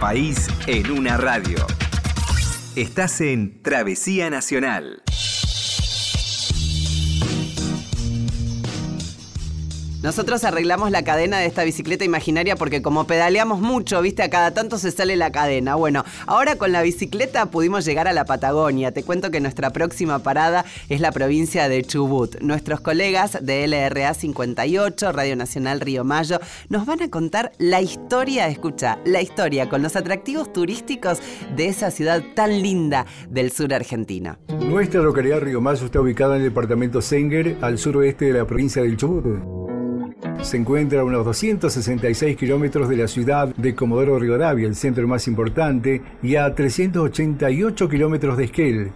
País 0.00 0.48
en 0.66 0.90
una 0.90 1.18
radio. 1.18 1.58
Estás 2.74 3.20
en 3.20 3.62
Travesía 3.62 4.30
Nacional. 4.30 5.02
Nosotros 10.10 10.42
arreglamos 10.42 10.90
la 10.90 11.04
cadena 11.04 11.38
de 11.38 11.46
esta 11.46 11.62
bicicleta 11.62 12.04
imaginaria 12.04 12.56
porque 12.56 12.82
como 12.82 13.06
pedaleamos 13.06 13.60
mucho, 13.60 14.02
viste, 14.02 14.24
a 14.24 14.28
cada 14.28 14.52
tanto 14.52 14.76
se 14.76 14.90
sale 14.90 15.14
la 15.14 15.30
cadena. 15.30 15.76
Bueno, 15.76 16.04
ahora 16.26 16.56
con 16.56 16.72
la 16.72 16.82
bicicleta 16.82 17.46
pudimos 17.46 17.84
llegar 17.84 18.08
a 18.08 18.12
la 18.12 18.24
Patagonia. 18.24 18.90
Te 18.90 19.04
cuento 19.04 19.30
que 19.30 19.38
nuestra 19.38 19.70
próxima 19.70 20.18
parada 20.18 20.64
es 20.88 21.00
la 21.00 21.12
provincia 21.12 21.68
de 21.68 21.84
Chubut. 21.84 22.40
Nuestros 22.40 22.80
colegas 22.80 23.38
de 23.40 23.68
LRA 23.68 24.12
58, 24.12 25.12
Radio 25.12 25.36
Nacional 25.36 25.80
Río 25.80 26.02
Mayo, 26.02 26.40
nos 26.68 26.86
van 26.86 27.02
a 27.02 27.08
contar 27.08 27.52
la 27.58 27.80
historia, 27.80 28.48
escucha, 28.48 28.98
la 29.04 29.22
historia 29.22 29.68
con 29.68 29.80
los 29.80 29.94
atractivos 29.94 30.52
turísticos 30.52 31.20
de 31.54 31.68
esa 31.68 31.92
ciudad 31.92 32.20
tan 32.34 32.62
linda 32.62 33.06
del 33.28 33.52
sur 33.52 33.72
argentino. 33.72 34.38
Nuestra 34.58 35.02
localidad 35.02 35.38
Río 35.38 35.60
Mayo 35.60 35.86
está 35.86 36.00
ubicada 36.00 36.34
en 36.34 36.42
el 36.42 36.48
departamento 36.48 37.00
Senger, 37.00 37.58
al 37.60 37.78
suroeste 37.78 38.24
de 38.24 38.32
la 38.32 38.44
provincia 38.44 38.82
del 38.82 38.96
Chubut. 38.96 39.79
Se 40.42 40.56
encuentra 40.56 41.00
a 41.00 41.04
unos 41.04 41.24
266 41.26 42.36
kilómetros 42.36 42.88
de 42.88 42.96
la 42.96 43.08
ciudad 43.08 43.54
de 43.54 43.74
Comodoro 43.74 44.18
Rivadavia, 44.18 44.66
el 44.66 44.74
centro 44.74 45.06
más 45.06 45.28
importante, 45.28 46.02
y 46.22 46.36
a 46.36 46.54
388 46.54 47.88
kilómetros 47.88 48.36
de 48.36 48.44
Esquel. 48.44 48.92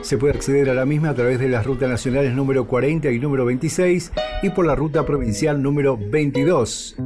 Se 0.00 0.16
puede 0.16 0.34
acceder 0.34 0.70
a 0.70 0.74
la 0.74 0.86
misma 0.86 1.10
a 1.10 1.14
través 1.14 1.38
de 1.38 1.48
las 1.48 1.66
rutas 1.66 1.88
nacionales 1.88 2.34
número 2.34 2.66
40 2.66 3.10
y 3.10 3.18
número 3.18 3.44
26 3.44 4.12
y 4.42 4.50
por 4.50 4.66
la 4.66 4.74
ruta 4.74 5.04
provincial 5.04 5.62
número 5.62 5.98
22. 5.98 6.96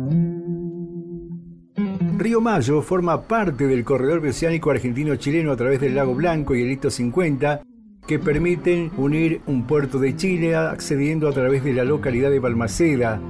Río 2.18 2.40
Mayo 2.40 2.82
forma 2.82 3.22
parte 3.22 3.66
del 3.66 3.82
corredor 3.84 4.20
bioceánico 4.20 4.70
argentino-chileno 4.70 5.50
a 5.50 5.56
través 5.56 5.80
del 5.80 5.96
Lago 5.96 6.14
Blanco 6.14 6.54
y 6.54 6.62
el 6.62 6.70
Hito 6.70 6.88
50, 6.88 7.62
que 8.06 8.18
permiten 8.18 8.90
unir 8.96 9.40
un 9.46 9.66
puerto 9.66 9.98
de 9.98 10.16
Chile 10.16 10.56
accediendo 10.56 11.28
a 11.28 11.32
través 11.32 11.62
de 11.64 11.72
la 11.72 11.84
localidad 11.84 12.30
de 12.30 12.40
Balmaceda 12.40 13.20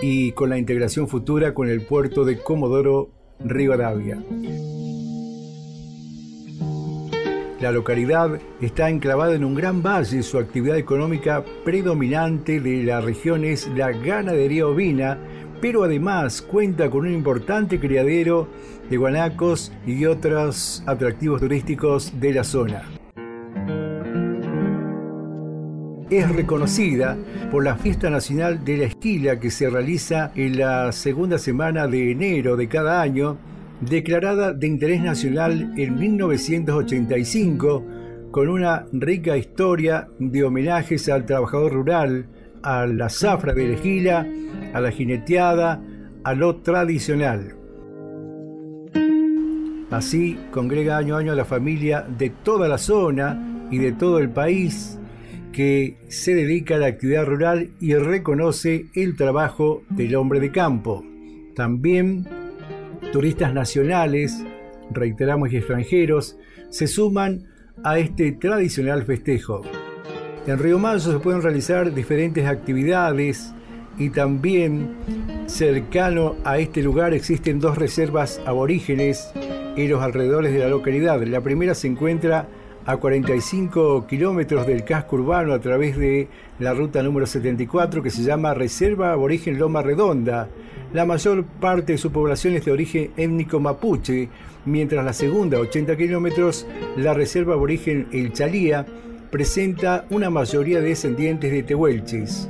y 0.00 0.32
con 0.32 0.50
la 0.50 0.58
integración 0.58 1.08
futura 1.08 1.54
con 1.54 1.68
el 1.68 1.82
puerto 1.82 2.24
de 2.24 2.38
Comodoro 2.38 3.10
Rivadavia. 3.40 4.18
La 7.60 7.72
localidad 7.72 8.38
está 8.60 8.90
enclavada 8.90 9.34
en 9.34 9.44
un 9.44 9.54
gran 9.54 9.82
valle. 9.82 10.22
Su 10.22 10.38
actividad 10.38 10.76
económica 10.76 11.42
predominante 11.64 12.60
de 12.60 12.82
la 12.82 13.00
región 13.00 13.44
es 13.44 13.66
la 13.68 13.92
ganadería 13.92 14.66
ovina, 14.66 15.18
pero 15.62 15.84
además 15.84 16.42
cuenta 16.42 16.90
con 16.90 17.06
un 17.06 17.14
importante 17.14 17.80
criadero 17.80 18.46
de 18.90 18.96
guanacos 18.98 19.72
y 19.86 20.04
otros 20.04 20.82
atractivos 20.86 21.40
turísticos 21.40 22.12
de 22.20 22.34
la 22.34 22.44
zona. 22.44 22.95
Es 26.08 26.30
reconocida 26.30 27.16
por 27.50 27.64
la 27.64 27.74
Fiesta 27.74 28.10
Nacional 28.10 28.64
de 28.64 28.76
la 28.76 28.84
Esquila 28.84 29.40
que 29.40 29.50
se 29.50 29.68
realiza 29.68 30.30
en 30.36 30.56
la 30.56 30.92
segunda 30.92 31.36
semana 31.36 31.88
de 31.88 32.12
enero 32.12 32.56
de 32.56 32.68
cada 32.68 33.02
año 33.02 33.38
declarada 33.80 34.52
de 34.52 34.68
interés 34.68 35.02
nacional 35.02 35.74
en 35.76 35.98
1985, 35.98 37.84
con 38.30 38.48
una 38.48 38.86
rica 38.92 39.36
historia 39.36 40.06
de 40.20 40.44
homenajes 40.44 41.08
al 41.08 41.26
trabajador 41.26 41.72
rural, 41.72 42.26
a 42.62 42.86
la 42.86 43.08
zafra 43.08 43.52
de 43.52 43.66
la 43.66 43.74
esquila, 43.74 44.26
a 44.74 44.80
la 44.80 44.92
jineteada, 44.92 45.82
a 46.22 46.34
lo 46.34 46.56
tradicional. 46.56 47.56
Así 49.90 50.38
congrega 50.52 50.98
año 50.98 51.16
a 51.16 51.18
año 51.18 51.32
a 51.32 51.36
la 51.36 51.44
familia 51.44 52.06
de 52.16 52.30
toda 52.30 52.68
la 52.68 52.78
zona 52.78 53.66
y 53.72 53.78
de 53.78 53.90
todo 53.90 54.20
el 54.20 54.30
país 54.30 55.00
que 55.56 55.96
se 56.08 56.34
dedica 56.34 56.74
a 56.74 56.78
la 56.78 56.88
actividad 56.88 57.24
rural 57.24 57.70
y 57.80 57.94
reconoce 57.94 58.88
el 58.94 59.16
trabajo 59.16 59.84
del 59.88 60.14
hombre 60.14 60.38
de 60.38 60.52
campo. 60.52 61.02
También 61.54 62.28
turistas 63.10 63.54
nacionales, 63.54 64.44
reiteramos 64.90 65.50
y 65.50 65.56
extranjeros, 65.56 66.36
se 66.68 66.86
suman 66.86 67.44
a 67.82 67.98
este 67.98 68.32
tradicional 68.32 69.04
festejo. 69.04 69.62
En 70.46 70.58
Río 70.58 70.78
Mayo 70.78 70.98
se 70.98 71.18
pueden 71.20 71.40
realizar 71.40 71.94
diferentes 71.94 72.46
actividades 72.46 73.54
y 73.96 74.10
también 74.10 74.94
cercano 75.46 76.36
a 76.44 76.58
este 76.58 76.82
lugar 76.82 77.14
existen 77.14 77.60
dos 77.60 77.78
reservas 77.78 78.42
aborígenes 78.44 79.32
en 79.34 79.90
los 79.90 80.02
alrededores 80.02 80.52
de 80.52 80.58
la 80.58 80.68
localidad. 80.68 81.22
La 81.22 81.40
primera 81.40 81.74
se 81.74 81.86
encuentra 81.86 82.46
a 82.86 82.96
45 82.96 84.06
kilómetros 84.06 84.66
del 84.66 84.84
casco 84.84 85.16
urbano 85.16 85.52
a 85.52 85.58
través 85.58 85.98
de 85.98 86.28
la 86.60 86.72
ruta 86.72 87.02
número 87.02 87.26
74 87.26 88.00
que 88.02 88.10
se 88.10 88.22
llama 88.22 88.54
Reserva 88.54 89.12
Aborigen 89.12 89.58
Loma 89.58 89.82
Redonda. 89.82 90.48
La 90.92 91.04
mayor 91.04 91.44
parte 91.44 91.92
de 91.92 91.98
su 91.98 92.12
población 92.12 92.54
es 92.54 92.64
de 92.64 92.70
origen 92.70 93.10
étnico 93.16 93.58
mapuche, 93.58 94.28
mientras 94.64 95.04
la 95.04 95.12
segunda, 95.12 95.58
80 95.58 95.96
kilómetros, 95.96 96.64
la 96.96 97.12
Reserva 97.12 97.54
Aborigen 97.54 98.06
El 98.12 98.32
Chalía, 98.32 98.86
presenta 99.32 100.06
una 100.10 100.30
mayoría 100.30 100.80
de 100.80 100.90
descendientes 100.90 101.50
de 101.50 101.64
tehuelches. 101.64 102.48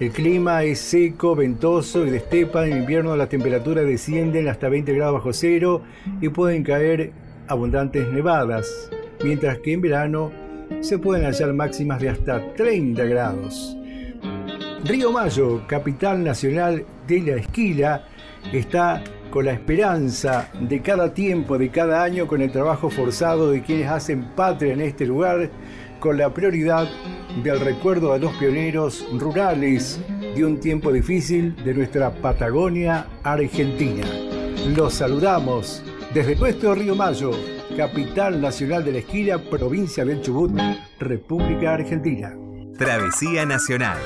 El 0.00 0.12
clima 0.12 0.62
es 0.62 0.78
seco, 0.78 1.34
ventoso 1.34 2.06
y 2.06 2.10
de 2.10 2.18
estepa. 2.18 2.66
En 2.66 2.78
invierno 2.78 3.16
las 3.16 3.28
temperaturas 3.28 3.84
descienden 3.84 4.46
hasta 4.46 4.68
20 4.68 4.92
grados 4.94 5.14
bajo 5.14 5.32
cero 5.32 5.82
y 6.20 6.28
pueden 6.28 6.62
caer 6.62 7.10
abundantes 7.48 8.06
nevadas, 8.12 8.90
mientras 9.24 9.58
que 9.58 9.72
en 9.72 9.80
verano 9.80 10.30
se 10.82 10.98
pueden 10.98 11.24
hallar 11.24 11.52
máximas 11.52 12.00
de 12.00 12.10
hasta 12.10 12.54
30 12.54 13.04
grados. 13.06 13.76
Río 14.84 15.10
Mayo, 15.10 15.66
capital 15.66 16.22
nacional 16.22 16.84
de 17.08 17.20
la 17.20 17.36
esquila, 17.36 18.04
está 18.52 19.02
con 19.30 19.46
la 19.46 19.52
esperanza 19.52 20.48
de 20.60 20.80
cada 20.80 21.12
tiempo, 21.12 21.58
de 21.58 21.70
cada 21.70 22.04
año, 22.04 22.28
con 22.28 22.40
el 22.40 22.52
trabajo 22.52 22.88
forzado 22.88 23.50
de 23.50 23.62
quienes 23.62 23.88
hacen 23.88 24.22
patria 24.36 24.74
en 24.74 24.80
este 24.80 25.06
lugar, 25.06 25.50
con 26.00 26.16
la 26.16 26.32
prioridad 26.32 26.88
del 27.42 27.60
recuerdo 27.60 28.12
a 28.12 28.18
los 28.18 28.32
pioneros 28.36 29.04
rurales 29.12 30.00
de 30.34 30.44
un 30.44 30.60
tiempo 30.60 30.92
difícil 30.92 31.56
de 31.64 31.74
nuestra 31.74 32.10
Patagonia 32.10 33.06
Argentina. 33.22 34.06
Los 34.76 34.94
saludamos 34.94 35.82
desde 36.14 36.36
nuestro 36.36 36.74
Río 36.74 36.94
Mayo 36.94 37.32
capital 37.78 38.40
nacional 38.40 38.84
de 38.84 38.92
la 38.92 38.98
esquina, 38.98 39.38
provincia 39.38 40.04
del 40.04 40.20
Chubut, 40.20 40.50
República 40.98 41.74
Argentina. 41.74 42.34
Travesía 42.76 43.46
Nacional. 43.46 43.98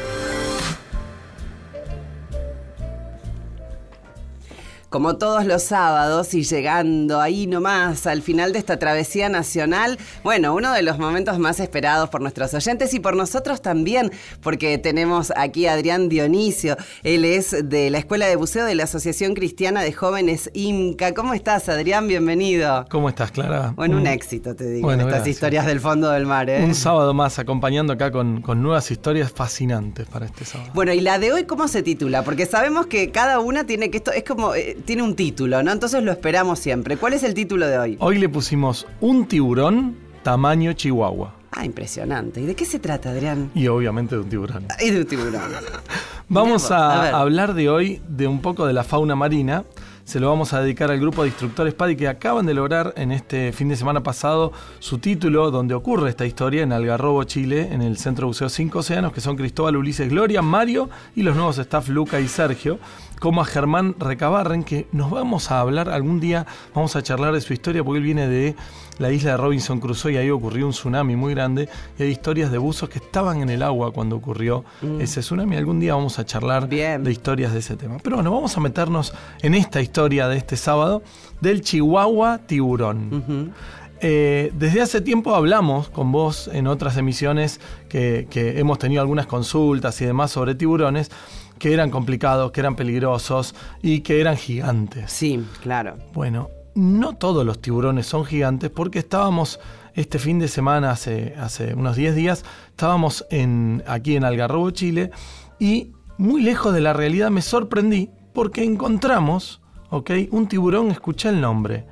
Como 4.93 5.17
todos 5.17 5.47
los 5.47 5.63
sábados 5.63 6.35
y 6.35 6.43
llegando 6.43 7.19
ahí 7.23 7.47
nomás 7.47 8.07
al 8.07 8.21
final 8.21 8.53
de 8.53 8.59
esta 8.59 8.79
travesía 8.79 9.31
nacional, 9.31 9.97
bueno, 10.23 10.55
uno 10.55 10.71
de 10.75 10.83
los 10.83 10.99
momentos 10.99 11.39
más 11.39 11.61
esperados 11.61 12.11
por 12.11 12.21
nuestros 12.21 12.53
oyentes 12.53 12.93
y 12.93 13.01
por 13.01 13.17
nosotros 13.17 13.63
también, 13.63 14.13
porque 14.43 14.77
tenemos 14.77 15.33
aquí 15.35 15.67
a 15.67 15.73
Adrián 15.73 16.11
Dionisio. 16.11 16.77
Él 17.05 17.25
es 17.25 17.57
de 17.71 17.89
la 17.89 17.97
Escuela 17.97 18.27
de 18.27 18.37
Buceo 18.37 18.67
de 18.67 18.75
la 18.75 18.85
Asociación 18.85 19.33
Cristiana 19.33 19.81
de 19.81 19.95
Jóvenes 19.95 20.51
IMCA. 20.53 21.15
¿Cómo 21.15 21.33
estás, 21.33 21.71
Adrián? 21.71 22.07
Bienvenido. 22.07 22.85
¿Cómo 22.91 23.09
estás, 23.09 23.31
Clara? 23.33 23.73
Bueno, 23.75 23.97
un 23.97 24.03
Un- 24.03 24.09
éxito, 24.09 24.55
te 24.55 24.69
digo, 24.69 24.87
Bueno, 24.89 25.05
estas 25.05 25.21
gracias. 25.21 25.37
historias 25.37 25.65
del 25.65 25.81
fondo 25.81 26.11
del 26.11 26.27
mar. 26.27 26.51
¿eh? 26.51 26.63
Un 26.63 26.75
sábado 26.75 27.15
más 27.15 27.39
acompañando 27.39 27.95
acá 27.95 28.11
con, 28.13 28.43
con 28.43 28.63
nuevas 28.63 28.91
historias 28.91 29.33
fascinantes 29.33 30.07
para 30.07 30.27
este 30.27 30.45
sábado. 30.45 30.71
Bueno, 30.75 30.93
y 30.93 31.01
la 31.01 31.19
de 31.19 31.33
hoy, 31.33 31.45
¿cómo 31.45 31.67
se 31.67 31.83
titula? 31.83 32.25
Porque 32.25 32.45
sabemos 32.45 32.85
que 32.89 33.11
cada 33.11 33.39
una 33.41 33.65
tiene 33.65 33.91
que 33.91 33.97
esto, 33.97 34.13
es 34.13 34.25
como, 34.25 34.55
eh, 34.55 34.77
tiene 34.83 35.03
un 35.03 35.17
título, 35.17 35.63
¿no? 35.63 35.73
Entonces 35.73 36.03
lo 36.03 36.13
esperamos 36.13 36.59
siempre. 36.59 36.97
¿Cuál 36.97 37.15
es 37.15 37.23
el 37.23 37.35
título 37.35 37.67
de 37.67 37.79
hoy? 37.79 37.97
Hoy 38.01 38.19
le 38.19 38.29
pusimos 38.29 38.87
un 39.01 39.27
tiburón 39.27 39.97
tamaño 40.23 40.73
chihuahua. 40.73 41.35
Ah, 41.51 41.67
impresionante. 41.67 42.41
¿Y 42.41 42.47
de 42.47 42.55
qué 42.55 42.65
se 42.65 42.79
trata, 42.79 43.11
Adrián? 43.11 43.51
Y 43.55 43.69
obviamente 43.69 44.15
de 44.15 44.23
un 44.23 44.29
tiburón. 44.29 44.67
Y 44.81 44.91
de 44.91 45.01
un 45.01 45.07
tiburón. 45.07 45.43
Vamos 46.29 46.71
a 46.71 47.11
hablar 47.19 47.53
de 47.53 47.69
hoy 47.69 48.01
de 48.09 48.27
un 48.27 48.41
poco 48.41 48.67
de 48.67 48.73
la 48.73 48.85
fauna 48.85 49.15
marina. 49.15 49.65
Se 50.05 50.19
lo 50.19 50.29
vamos 50.29 50.53
a 50.53 50.63
dedicar 50.63 50.91
al 50.91 50.99
grupo 50.99 51.23
de 51.23 51.29
instructores 51.29 51.75
PADI 51.75 51.97
que 51.97 52.09
acaban 52.09 52.47
de 52.47 52.55
lograr 52.55 52.95
en 52.97 53.13
este 53.13 53.53
fin 53.53 53.69
de 53.69 53.77
semana 53.77 54.03
pasado 54.03 54.53
su 54.79 54.99
título 54.99 55.51
donde 55.51 55.75
ocurre 55.75 56.09
esta 56.09 56.27
historia 56.27 56.63
en 56.63 56.73
Algarrobo, 56.73 57.23
Chile, 57.25 57.69
en 57.71 57.83
el 57.83 57.97
Centro 57.99 58.27
Buceo 58.27 58.49
Cinco 58.49 58.81
Océanos, 58.81 59.13
que 59.13 59.21
son 59.21 59.37
Cristóbal, 59.37 59.77
Ulises, 59.77 60.09
Gloria, 60.09 60.43
Mario 60.43 60.91
y 61.15 61.23
los 61.23 61.37
nuevos 61.37 61.59
staff 61.59 61.89
Luca 61.89 62.19
y 62.19 62.27
Sergio, 62.27 62.79
como 63.23 63.41
a 63.41 63.45
Germán 63.45 63.95
Recabarren, 64.01 64.65
que 64.65 64.89
nos 64.91 65.09
vamos 65.09 65.53
a 65.53 65.61
hablar 65.61 65.89
algún 65.89 66.19
día, 66.19 66.45
vamos 66.75 66.97
a 66.97 67.05
charlar 67.05 67.33
de 67.33 67.41
su 67.41 67.53
historia 67.53 67.85
porque 67.85 67.99
él 67.99 68.03
viene 68.05 68.27
de 68.27 68.57
la 68.99 69.13
isla 69.13 69.31
de 69.31 69.37
Robinson 69.37 69.79
Crusoe 69.79 70.15
y 70.15 70.17
ahí 70.17 70.29
ocurrió 70.29 70.67
un 70.67 70.73
tsunami 70.73 71.15
muy 71.15 71.33
grande 71.33 71.69
y 71.97 72.03
hay 72.03 72.09
historias 72.11 72.51
de 72.51 72.59
buzos 72.59 72.89
que 72.89 72.99
estaban 72.99 73.41
en 73.41 73.49
el 73.49 73.63
agua 73.63 73.93
cuando 73.93 74.17
ocurrió 74.17 74.65
Mm. 74.83 75.01
ese 75.01 75.21
tsunami. 75.21 75.55
Algún 75.55 75.79
día 75.79 75.95
vamos 75.95 76.19
a 76.19 76.27
charlar 76.27 76.69
de 76.69 77.01
historias 77.13 77.53
de 77.53 77.61
ese 77.61 77.77
tema. 77.77 77.99
Pero 78.03 78.17
bueno, 78.17 78.33
vamos 78.33 78.57
a 78.57 78.61
meternos 78.61 79.15
en 79.41 79.55
esta 79.55 79.81
historia 79.81 80.27
de 80.27 80.37
este 80.37 80.57
sábado 80.57 81.05
del 81.41 81.61
Chihuahua 81.61 82.39
tiburón. 82.39 83.53
Eh, 84.05 84.51
desde 84.59 84.83
hace 84.83 85.01
tiempo 85.01 85.37
hablamos 85.37 85.89
con 85.91 86.11
vos 86.11 86.51
en 86.53 86.67
otras 86.67 86.97
emisiones 86.97 87.61
que, 87.89 88.27
que 88.29 88.59
hemos 88.59 88.81
tenido 88.81 89.01
algunas 89.01 89.27
consultas 89.27 90.01
y 90.01 90.07
demás 90.07 90.33
sobre 90.33 90.57
tiburones 90.57 91.09
que 91.63 91.73
eran 91.73 91.91
complicados, 91.91 92.51
que 92.51 92.59
eran 92.59 92.75
peligrosos 92.75 93.55
y 93.83 94.01
que 94.01 94.21
eran 94.21 94.37
gigantes. 94.37 95.13
Sí, 95.13 95.47
claro. 95.63 95.97
Bueno, 96.13 96.51
no 96.75 97.13
todos 97.13 97.47
los 97.47 97.63
tiburones 97.63 98.05
son 98.05 98.25
gigantes 98.25 98.69
porque 98.69 98.99
estábamos 98.99 99.61
este 99.95 100.19
fin 100.19 100.41
de 100.41 100.49
semana, 100.49 100.91
hace, 100.91 101.37
hace 101.39 101.75
unos 101.75 101.95
10 101.95 102.17
días, 102.17 102.45
estábamos 102.67 103.25
en, 103.31 103.85
aquí 103.87 104.17
en 104.17 104.25
Algarrobo, 104.25 104.73
Chile, 104.73 105.13
y 105.61 105.93
muy 106.19 106.43
lejos 106.43 106.75
de 106.75 106.81
la 106.81 106.95
realidad 106.95 107.31
me 107.31 107.43
sorprendí 107.43 108.11
porque 108.35 108.65
encontramos, 108.65 109.61
¿ok? 109.91 110.11
Un 110.33 110.49
tiburón, 110.49 110.91
escuché 110.91 111.29
el 111.29 111.41
nombre, 111.41 111.87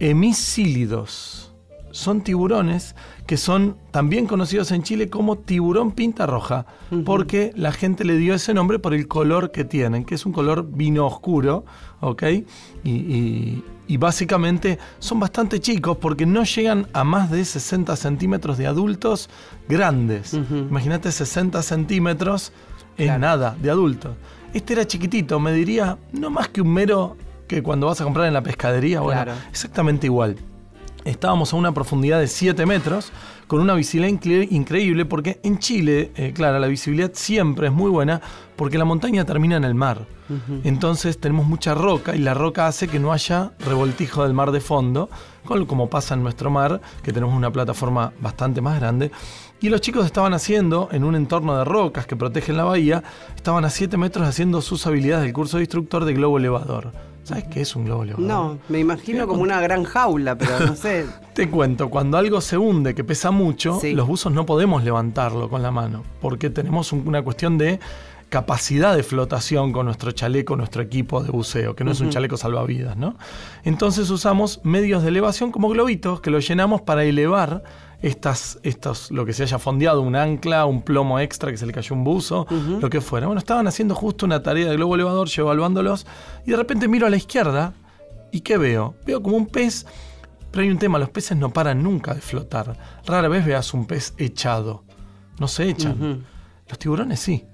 Hemicílidos. 0.00 1.54
Son 1.96 2.20
tiburones 2.20 2.94
que 3.26 3.36
son 3.38 3.76
también 3.90 4.26
conocidos 4.26 4.70
en 4.70 4.82
Chile 4.82 5.08
como 5.08 5.36
tiburón 5.38 5.92
pinta 5.92 6.26
roja, 6.26 6.66
porque 7.06 7.52
la 7.56 7.72
gente 7.72 8.04
le 8.04 8.16
dio 8.16 8.34
ese 8.34 8.52
nombre 8.52 8.78
por 8.78 8.92
el 8.92 9.08
color 9.08 9.50
que 9.50 9.64
tienen, 9.64 10.04
que 10.04 10.14
es 10.14 10.26
un 10.26 10.32
color 10.32 10.66
vino 10.70 11.06
oscuro, 11.06 11.64
¿ok? 12.00 12.22
Y, 12.84 12.90
y- 12.90 13.64
y 13.88 13.96
básicamente 13.98 14.78
son 14.98 15.20
bastante 15.20 15.60
chicos 15.60 15.96
porque 15.98 16.26
no 16.26 16.42
llegan 16.44 16.88
a 16.92 17.02
más 17.04 17.30
de 17.30 17.44
60 17.44 17.94
centímetros 17.96 18.58
de 18.58 18.66
adultos 18.66 19.30
grandes. 19.68 20.34
Imagínate 20.34 21.10
60 21.12 21.62
centímetros 21.62 22.52
es 22.98 23.18
nada 23.18 23.56
de 23.62 23.70
adultos. 23.70 24.16
Este 24.52 24.72
era 24.74 24.86
chiquitito, 24.86 25.38
me 25.40 25.52
diría 25.52 25.98
no 26.12 26.30
más 26.30 26.48
que 26.48 26.60
un 26.60 26.72
mero 26.74 27.16
que 27.46 27.62
cuando 27.62 27.86
vas 27.86 28.00
a 28.00 28.04
comprar 28.04 28.26
en 28.26 28.34
la 28.34 28.42
pescadería, 28.42 29.00
bueno, 29.00 29.22
Claro. 29.22 29.38
exactamente 29.50 30.06
igual. 30.08 30.36
Estábamos 31.06 31.52
a 31.52 31.56
una 31.56 31.72
profundidad 31.72 32.18
de 32.20 32.26
7 32.26 32.66
metros, 32.66 33.12
con 33.46 33.60
una 33.60 33.74
visibilidad 33.74 34.12
incre- 34.20 34.48
increíble, 34.50 35.04
porque 35.04 35.38
en 35.44 35.58
Chile, 35.58 36.10
eh, 36.16 36.32
claro, 36.34 36.58
la 36.58 36.66
visibilidad 36.66 37.12
siempre 37.14 37.68
es 37.68 37.72
muy 37.72 37.90
buena, 37.90 38.20
porque 38.56 38.76
la 38.76 38.84
montaña 38.84 39.24
termina 39.24 39.56
en 39.56 39.64
el 39.64 39.74
mar. 39.74 40.06
Entonces 40.64 41.18
tenemos 41.20 41.46
mucha 41.46 41.72
roca 41.74 42.16
y 42.16 42.18
la 42.18 42.34
roca 42.34 42.66
hace 42.66 42.88
que 42.88 42.98
no 42.98 43.12
haya 43.12 43.52
revoltijo 43.60 44.24
del 44.24 44.34
mar 44.34 44.50
de 44.50 44.60
fondo, 44.60 45.08
como 45.68 45.88
pasa 45.88 46.14
en 46.14 46.24
nuestro 46.24 46.50
mar, 46.50 46.80
que 47.04 47.12
tenemos 47.12 47.32
una 47.36 47.52
plataforma 47.52 48.12
bastante 48.20 48.60
más 48.60 48.80
grande. 48.80 49.12
Y 49.60 49.68
los 49.68 49.80
chicos 49.80 50.04
estaban 50.04 50.34
haciendo, 50.34 50.88
en 50.90 51.04
un 51.04 51.14
entorno 51.14 51.56
de 51.56 51.64
rocas 51.64 52.06
que 52.08 52.16
protegen 52.16 52.56
la 52.56 52.64
bahía, 52.64 53.04
estaban 53.36 53.64
a 53.64 53.70
7 53.70 53.96
metros 53.96 54.26
haciendo 54.26 54.60
sus 54.60 54.84
habilidades 54.88 55.22
del 55.22 55.32
curso 55.32 55.58
de 55.58 55.62
instructor 55.62 56.04
de 56.04 56.14
globo 56.14 56.38
elevador. 56.38 56.90
¿Sabes 57.26 57.44
qué 57.50 57.60
es 57.62 57.74
un 57.74 57.84
globo 57.86 58.04
elevador? 58.04 58.24
No, 58.26 58.58
me 58.68 58.78
imagino 58.78 59.26
como 59.26 59.42
una 59.42 59.60
gran 59.60 59.82
jaula, 59.84 60.38
pero 60.38 60.60
no 60.64 60.76
sé. 60.76 61.06
Te 61.34 61.50
cuento, 61.50 61.90
cuando 61.90 62.16
algo 62.18 62.40
se 62.40 62.56
hunde, 62.56 62.94
que 62.94 63.02
pesa 63.02 63.30
mucho, 63.32 63.80
Sí. 63.80 63.92
los 63.94 64.06
buzos 64.06 64.32
no 64.32 64.46
podemos 64.46 64.84
levantarlo 64.84 65.48
con 65.50 65.60
la 65.62 65.70
mano, 65.72 66.04
porque 66.20 66.50
tenemos 66.50 66.92
un- 66.92 67.06
una 67.08 67.22
cuestión 67.22 67.58
de 67.58 67.80
capacidad 68.28 68.94
de 68.96 69.02
flotación 69.02 69.72
con 69.72 69.86
nuestro 69.86 70.10
chaleco, 70.12 70.56
nuestro 70.56 70.82
equipo 70.82 71.22
de 71.22 71.30
buceo, 71.30 71.76
que 71.76 71.84
no 71.84 71.92
es 71.92 72.00
un 72.00 72.10
chaleco 72.10 72.36
salvavidas, 72.36 72.96
¿no? 72.96 73.16
Entonces 73.64 74.10
usamos 74.10 74.60
medios 74.64 75.02
de 75.04 75.08
elevación 75.10 75.52
como 75.52 75.68
globitos 75.68 76.20
que 76.20 76.30
los 76.30 76.46
llenamos 76.46 76.80
para 76.82 77.04
elevar 77.04 77.62
estas, 78.02 78.58
estos, 78.62 79.10
lo 79.10 79.24
que 79.24 79.32
se 79.32 79.42
haya 79.42 79.58
fondeado, 79.58 80.02
un 80.02 80.16
ancla, 80.16 80.66
un 80.66 80.82
plomo 80.82 81.18
extra 81.18 81.50
que 81.50 81.56
se 81.56 81.66
le 81.66 81.72
cayó 81.72 81.94
un 81.94 82.04
buzo, 82.04 82.46
lo 82.80 82.90
que 82.90 83.00
fuera. 83.00 83.26
Bueno, 83.26 83.38
estaban 83.38 83.66
haciendo 83.66 83.94
justo 83.94 84.26
una 84.26 84.42
tarea 84.42 84.68
de 84.68 84.76
globo 84.76 84.94
elevador, 84.94 85.28
yo 85.28 85.42
evaluándolos, 85.44 86.06
y 86.46 86.50
de 86.50 86.56
repente 86.56 86.88
miro 86.88 87.06
a 87.06 87.10
la 87.10 87.16
izquierda, 87.16 87.74
¿y 88.32 88.40
qué 88.40 88.58
veo? 88.58 88.94
Veo 89.06 89.22
como 89.22 89.36
un 89.36 89.46
pez 89.46 89.86
pero 90.56 90.64
hay 90.64 90.70
un 90.70 90.78
tema, 90.78 90.98
los 90.98 91.10
peces 91.10 91.36
no 91.36 91.52
paran 91.52 91.82
nunca 91.82 92.14
de 92.14 92.22
flotar. 92.22 92.78
Rara 93.04 93.28
vez 93.28 93.44
veas 93.44 93.74
un 93.74 93.84
pez 93.84 94.14
echado. 94.16 94.84
No 95.38 95.48
se 95.48 95.68
echan. 95.68 96.24
Los 96.66 96.78
tiburones 96.78 97.20
sí. 97.20 97.44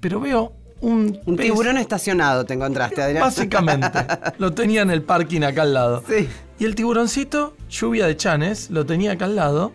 Pero 0.00 0.20
veo 0.20 0.56
un... 0.84 1.36
Tiburón 1.36 1.78
estacionado 1.78 2.44
te 2.44 2.54
encontraste, 2.54 3.02
Adrián. 3.02 3.22
Básicamente. 3.22 3.88
lo 4.38 4.52
tenía 4.52 4.82
en 4.82 4.90
el 4.90 5.02
parking 5.02 5.42
acá 5.42 5.62
al 5.62 5.74
lado. 5.74 6.02
Sí. 6.08 6.28
Y 6.58 6.64
el 6.64 6.74
tiburoncito, 6.74 7.56
lluvia 7.68 8.06
de 8.06 8.16
chanes, 8.16 8.70
lo 8.70 8.86
tenía 8.86 9.12
acá 9.12 9.24
al 9.24 9.36
lado. 9.36 9.72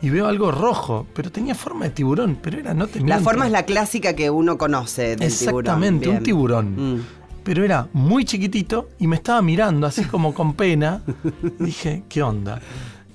Y 0.00 0.10
veo 0.10 0.26
algo 0.26 0.50
rojo, 0.50 1.06
pero 1.14 1.30
tenía 1.30 1.54
forma 1.54 1.84
de 1.84 1.90
tiburón. 1.90 2.36
Pero 2.42 2.58
era, 2.58 2.74
no 2.74 2.88
te 2.88 2.98
La 2.98 3.04
miento. 3.04 3.24
forma 3.24 3.46
es 3.46 3.52
la 3.52 3.64
clásica 3.64 4.14
que 4.14 4.30
uno 4.30 4.58
conoce 4.58 5.14
del 5.16 5.22
Exactamente, 5.22 6.06
tiburón. 6.06 6.16
un 6.16 6.22
tiburón. 6.24 6.94
Mm. 6.96 7.06
Pero 7.44 7.64
era 7.64 7.88
muy 7.92 8.24
chiquitito 8.24 8.88
y 8.98 9.06
me 9.06 9.16
estaba 9.16 9.42
mirando 9.42 9.86
así 9.86 10.04
como 10.04 10.34
con 10.34 10.54
pena. 10.54 11.02
Dije, 11.58 12.02
¿qué 12.08 12.22
onda? 12.22 12.60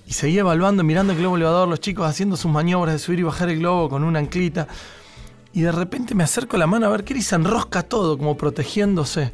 Y 0.05 0.13
seguía 0.13 0.39
evaluando, 0.41 0.83
mirando 0.85 1.11
el 1.11 1.19
globo 1.19 1.35
elevador, 1.35 1.67
los 1.67 1.81
chicos 1.81 2.07
haciendo 2.07 2.37
sus 2.37 2.49
maniobras 2.49 2.93
de 2.93 2.99
subir 2.99 3.19
y 3.19 3.23
bajar 3.23 3.49
el 3.49 3.59
globo 3.59 3.89
con 3.89 4.05
una 4.05 4.19
anclita. 4.19 4.67
Y 5.57 5.61
de 5.61 5.71
repente 5.71 6.13
me 6.13 6.23
acerco 6.23 6.55
la 6.55 6.67
mano 6.67 6.85
a 6.85 6.89
ver 6.89 7.03
qué 7.03 7.15
y 7.15 7.21
se 7.23 7.33
enrosca 7.33 7.81
todo, 7.81 8.15
como 8.15 8.37
protegiéndose. 8.37 9.31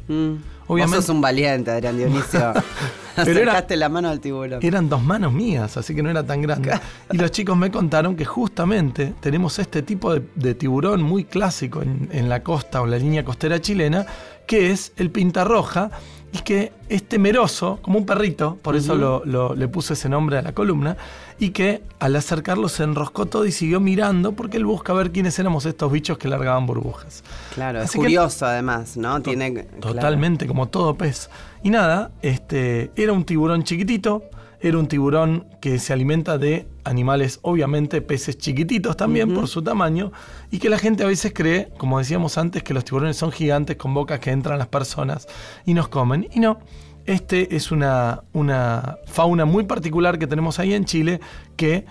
Obviamente. 0.66 0.96
Vos 0.96 1.04
sos 1.04 1.14
un 1.14 1.20
valiente, 1.20 1.70
Adrián 1.70 1.98
Dionisio. 1.98 2.52
Pero 3.14 3.30
era- 3.30 3.52
Acercaste 3.52 3.76
la 3.76 3.90
mano 3.90 4.08
al 4.08 4.20
tiburón. 4.20 4.58
Eran 4.62 4.88
dos 4.88 5.02
manos 5.02 5.34
mías, 5.34 5.76
así 5.76 5.94
que 5.94 6.02
no 6.02 6.08
era 6.08 6.24
tan 6.24 6.40
grande. 6.40 6.80
Y 7.12 7.18
los 7.18 7.30
chicos 7.30 7.58
me 7.58 7.70
contaron 7.70 8.16
que 8.16 8.24
justamente 8.24 9.14
tenemos 9.20 9.58
este 9.58 9.82
tipo 9.82 10.14
de, 10.14 10.22
de 10.34 10.54
tiburón 10.54 11.02
muy 11.02 11.24
clásico 11.24 11.82
en, 11.82 12.08
en 12.10 12.30
la 12.30 12.42
costa 12.42 12.80
o 12.80 12.86
la 12.86 12.96
línea 12.96 13.22
costera 13.22 13.60
chilena, 13.60 14.06
que 14.46 14.70
es 14.70 14.92
el 14.96 15.10
pintarroja, 15.10 15.90
y 16.32 16.38
que 16.38 16.72
es 16.88 17.06
temeroso, 17.06 17.78
como 17.82 17.98
un 17.98 18.06
perrito, 18.06 18.58
por 18.62 18.74
eso 18.76 18.92
Ujú. 18.94 19.00
lo- 19.00 19.24
lo- 19.26 19.54
le 19.54 19.68
puse 19.68 19.92
ese 19.92 20.08
nombre 20.08 20.38
a 20.38 20.42
la 20.42 20.52
columna, 20.52 20.96
y 21.38 21.50
que 21.50 21.82
al 21.98 22.14
acercarlo 22.16 22.68
se 22.68 22.84
enroscó 22.84 23.26
todo 23.26 23.44
y 23.44 23.52
siguió 23.52 23.80
mirando 23.80 24.32
porque 24.32 24.56
él 24.56 24.64
busca 24.64 24.92
ver 24.92 25.10
quiénes 25.10 25.38
éramos 25.38 25.66
estos 25.66 25.90
bichos 25.90 26.18
que 26.18 26.28
largaban 26.28 26.66
burbujas. 26.66 27.24
Claro, 27.54 27.82
es 27.82 27.90
que- 27.90 27.98
curioso 27.98 28.46
además, 28.46 28.96
¿no? 28.96 29.20
Tiene 29.20 29.52
claro. 29.52 29.94
Totalmente, 29.94 30.46
como 30.46 30.68
todo 30.68 30.94
pez. 30.96 31.28
Y 31.62 31.70
nada, 31.70 32.12
este, 32.22 32.90
era 32.96 33.12
un 33.12 33.24
tiburón 33.24 33.64
chiquitito, 33.64 34.22
era 34.60 34.78
un 34.78 34.86
tiburón 34.86 35.46
que 35.60 35.78
se 35.78 35.92
alimenta 35.92 36.38
de 36.38 36.66
animales, 36.84 37.38
obviamente 37.42 38.00
peces 38.00 38.38
chiquititos 38.38 38.96
también 38.96 39.34
por 39.34 39.48
su 39.48 39.62
tamaño, 39.62 40.12
y 40.50 40.58
que 40.58 40.70
la 40.70 40.78
gente 40.78 41.02
a 41.04 41.06
veces 41.06 41.32
cree, 41.34 41.68
como 41.76 41.98
decíamos 41.98 42.38
antes, 42.38 42.62
que 42.62 42.72
los 42.72 42.84
tiburones 42.84 43.16
son 43.16 43.30
gigantes 43.32 43.76
con 43.76 43.92
bocas 43.92 44.20
que 44.20 44.30
entran 44.30 44.58
las 44.58 44.68
personas 44.68 45.26
y 45.66 45.74
nos 45.74 45.88
comen. 45.88 46.28
Y 46.32 46.40
no, 46.40 46.60
Este 47.06 47.54
es 47.56 47.70
una, 47.70 48.22
una 48.32 48.96
fauna 49.06 49.44
muy 49.44 49.64
particular 49.64 50.18
que 50.18 50.26
tenemos 50.26 50.58
ahí 50.58 50.72
en 50.74 50.84
Chile 50.84 51.20
que 51.56 51.84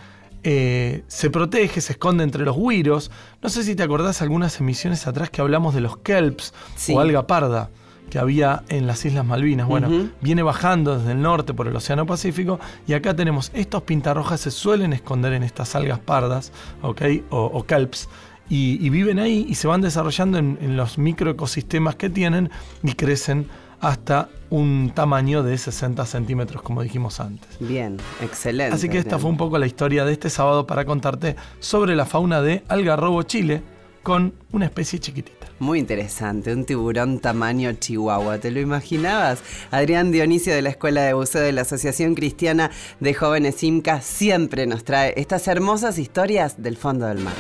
eh, 0.44 1.04
se 1.08 1.30
protege, 1.30 1.80
se 1.82 1.94
esconde 1.94 2.24
entre 2.24 2.44
los 2.44 2.56
huiros. 2.58 3.12
No 3.42 3.50
sé 3.50 3.64
si 3.64 3.76
te 3.76 3.84
acordás 3.84 4.22
algunas 4.22 4.60
emisiones 4.60 5.06
atrás 5.08 5.30
que 5.30 5.42
hablamos 5.42 5.74
de 5.74 5.82
los 5.82 5.98
kelps 5.98 6.54
Sí. 6.76 6.94
o 6.94 7.00
alga 7.00 7.28
parda 7.28 7.70
que 8.10 8.20
había 8.20 8.64
en 8.70 8.86
las 8.86 9.06
Islas 9.06 9.26
Malvinas. 9.26 9.68
Bueno, 9.68 9.90
viene 10.22 10.44
bajando 10.44 10.98
desde 11.00 11.14
el 11.14 11.22
norte 11.22 11.54
por 11.54 11.68
el 11.68 11.76
Océano 11.76 12.06
Pacífico 12.06 12.60
y 12.86 12.94
acá 12.94 13.16
tenemos 13.16 13.50
estos 13.56 13.84
pintarrojas 13.84 14.42
se 14.42 14.52
suelen 14.52 14.94
esconder 14.94 15.34
en 15.34 15.42
estas 15.44 15.74
algas 15.76 16.00
pardas, 16.00 16.52
¿ok? 16.82 17.02
O, 17.30 17.38
o 17.46 17.64
kelps. 17.66 18.10
Y, 18.50 18.78
y 18.86 18.90
viven 18.90 19.20
ahí 19.20 19.46
y 19.48 19.56
se 19.56 19.68
van 19.68 19.80
desarrollando 19.82 20.38
en, 20.38 20.60
en 20.62 20.76
los 20.76 20.98
microecosistemas 20.98 21.96
que 21.96 22.10
tienen 22.10 22.52
y 22.84 22.94
crecen 22.94 23.48
hasta 23.84 24.30
un 24.50 24.94
tamaño 24.96 25.44
de 25.44 25.58
60 25.58 26.06
centímetros, 26.06 26.64
como 26.64 26.82
dijimos 26.82 27.20
antes. 27.20 27.50
Bien, 27.60 27.98
excelente. 28.22 28.76
Así 28.76 28.88
que 28.88 28.98
esta 28.98 29.20
fue 29.20 29.30
un 29.30 29.36
poco 29.38 29.58
la 29.58 29.68
historia 29.68 30.06
de 30.06 30.14
este 30.14 30.30
sábado 30.30 30.66
para 30.66 30.86
contarte 30.86 31.36
sobre 31.60 31.96
la 31.96 32.06
fauna 32.06 32.42
de 32.42 32.64
Algarrobo, 32.70 33.22
Chile, 33.24 33.62
con 34.02 34.34
una 34.54 34.66
especie 34.66 35.00
chiquitita. 35.00 35.48
Muy 35.60 35.80
interesante, 35.80 36.54
un 36.54 36.66
tiburón 36.66 37.20
tamaño 37.20 37.74
chihuahua, 37.74 38.38
¿te 38.38 38.52
lo 38.52 38.62
imaginabas? 38.62 39.40
Adrián 39.70 40.12
Dionisio 40.12 40.56
de 40.56 40.62
la 40.62 40.70
Escuela 40.70 41.02
de 41.04 41.14
Buceo 41.14 41.42
de 41.42 41.52
la 41.52 41.62
Asociación 41.62 42.16
Cristiana 42.16 42.72
de 43.02 43.14
Jóvenes 43.14 43.62
IMCA 43.64 44.02
siempre 44.02 44.66
nos 44.66 44.86
trae 44.86 45.14
estas 45.18 45.48
hermosas 45.48 45.98
historias 45.98 46.62
del 46.62 46.78
fondo 46.78 47.06
del 47.06 47.20
mar. 47.20 47.34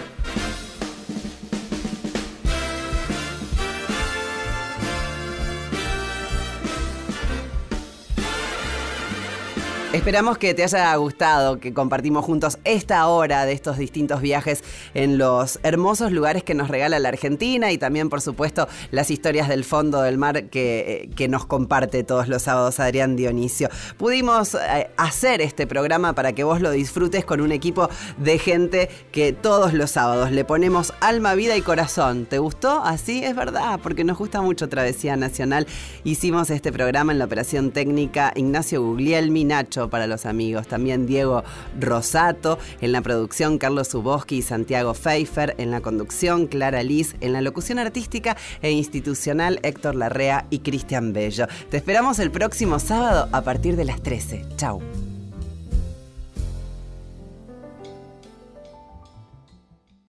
Esperamos 9.93 10.39
que 10.39 10.55
te 10.55 10.63
haya 10.63 10.95
gustado, 10.95 11.59
que 11.59 11.71
compartimos 11.71 12.25
juntos 12.25 12.57
esta 12.63 13.05
hora 13.05 13.45
de 13.45 13.53
estos 13.53 13.77
distintos 13.77 14.21
viajes 14.21 14.63
en 14.95 15.19
los 15.19 15.59
hermosos 15.61 16.11
lugares 16.11 16.43
que 16.43 16.55
nos 16.55 16.67
regala 16.67 16.97
la 16.97 17.09
Argentina 17.09 17.71
y 17.71 17.77
también, 17.77 18.09
por 18.09 18.19
supuesto, 18.19 18.67
las 18.89 19.11
historias 19.11 19.47
del 19.49 19.63
fondo 19.63 20.01
del 20.01 20.17
mar 20.17 20.45
que, 20.45 21.11
que 21.15 21.27
nos 21.27 21.45
comparte 21.45 22.03
todos 22.03 22.27
los 22.27 22.41
sábados 22.41 22.79
Adrián 22.79 23.15
Dionisio. 23.15 23.69
Pudimos 23.97 24.55
eh, 24.55 24.89
hacer 24.97 25.41
este 25.41 25.67
programa 25.67 26.13
para 26.13 26.33
que 26.33 26.43
vos 26.43 26.59
lo 26.59 26.71
disfrutes 26.71 27.23
con 27.23 27.39
un 27.39 27.51
equipo 27.51 27.87
de 28.17 28.39
gente 28.39 28.89
que 29.11 29.31
todos 29.31 29.73
los 29.73 29.91
sábados 29.91 30.31
le 30.31 30.43
ponemos 30.43 30.91
alma, 31.01 31.35
vida 31.35 31.55
y 31.55 31.61
corazón. 31.61 32.25
¿Te 32.25 32.39
gustó? 32.39 32.83
Así 32.83 33.23
es 33.23 33.35
verdad, 33.35 33.79
porque 33.83 34.03
nos 34.03 34.17
gusta 34.17 34.41
mucho 34.41 34.67
Travesía 34.67 35.15
Nacional. 35.17 35.67
Hicimos 36.03 36.49
este 36.49 36.71
programa 36.71 37.11
en 37.11 37.19
la 37.19 37.25
operación 37.25 37.69
técnica 37.69 38.33
Ignacio 38.35 38.81
Guglielmi, 38.81 39.45
Nacho 39.45 39.82
para 39.89 40.07
los 40.07 40.25
amigos, 40.25 40.67
también 40.67 41.05
Diego 41.05 41.43
Rosato, 41.79 42.59
en 42.81 42.91
la 42.91 43.01
producción 43.01 43.57
Carlos 43.57 43.89
Zuboski 43.89 44.37
y 44.37 44.41
Santiago 44.41 44.93
Pfeiffer, 44.93 45.55
en 45.57 45.71
la 45.71 45.81
conducción 45.81 46.47
Clara 46.47 46.83
Liz, 46.83 47.15
en 47.21 47.33
la 47.33 47.41
locución 47.41 47.79
artística 47.79 48.37
e 48.61 48.71
institucional 48.71 49.59
Héctor 49.63 49.95
Larrea 49.95 50.45
y 50.49 50.59
Cristian 50.59 51.13
Bello. 51.13 51.47
Te 51.69 51.77
esperamos 51.77 52.19
el 52.19 52.31
próximo 52.31 52.79
sábado 52.79 53.29
a 53.31 53.41
partir 53.41 53.75
de 53.75 53.85
las 53.85 54.01
13. 54.01 54.45
Chau. 54.57 54.81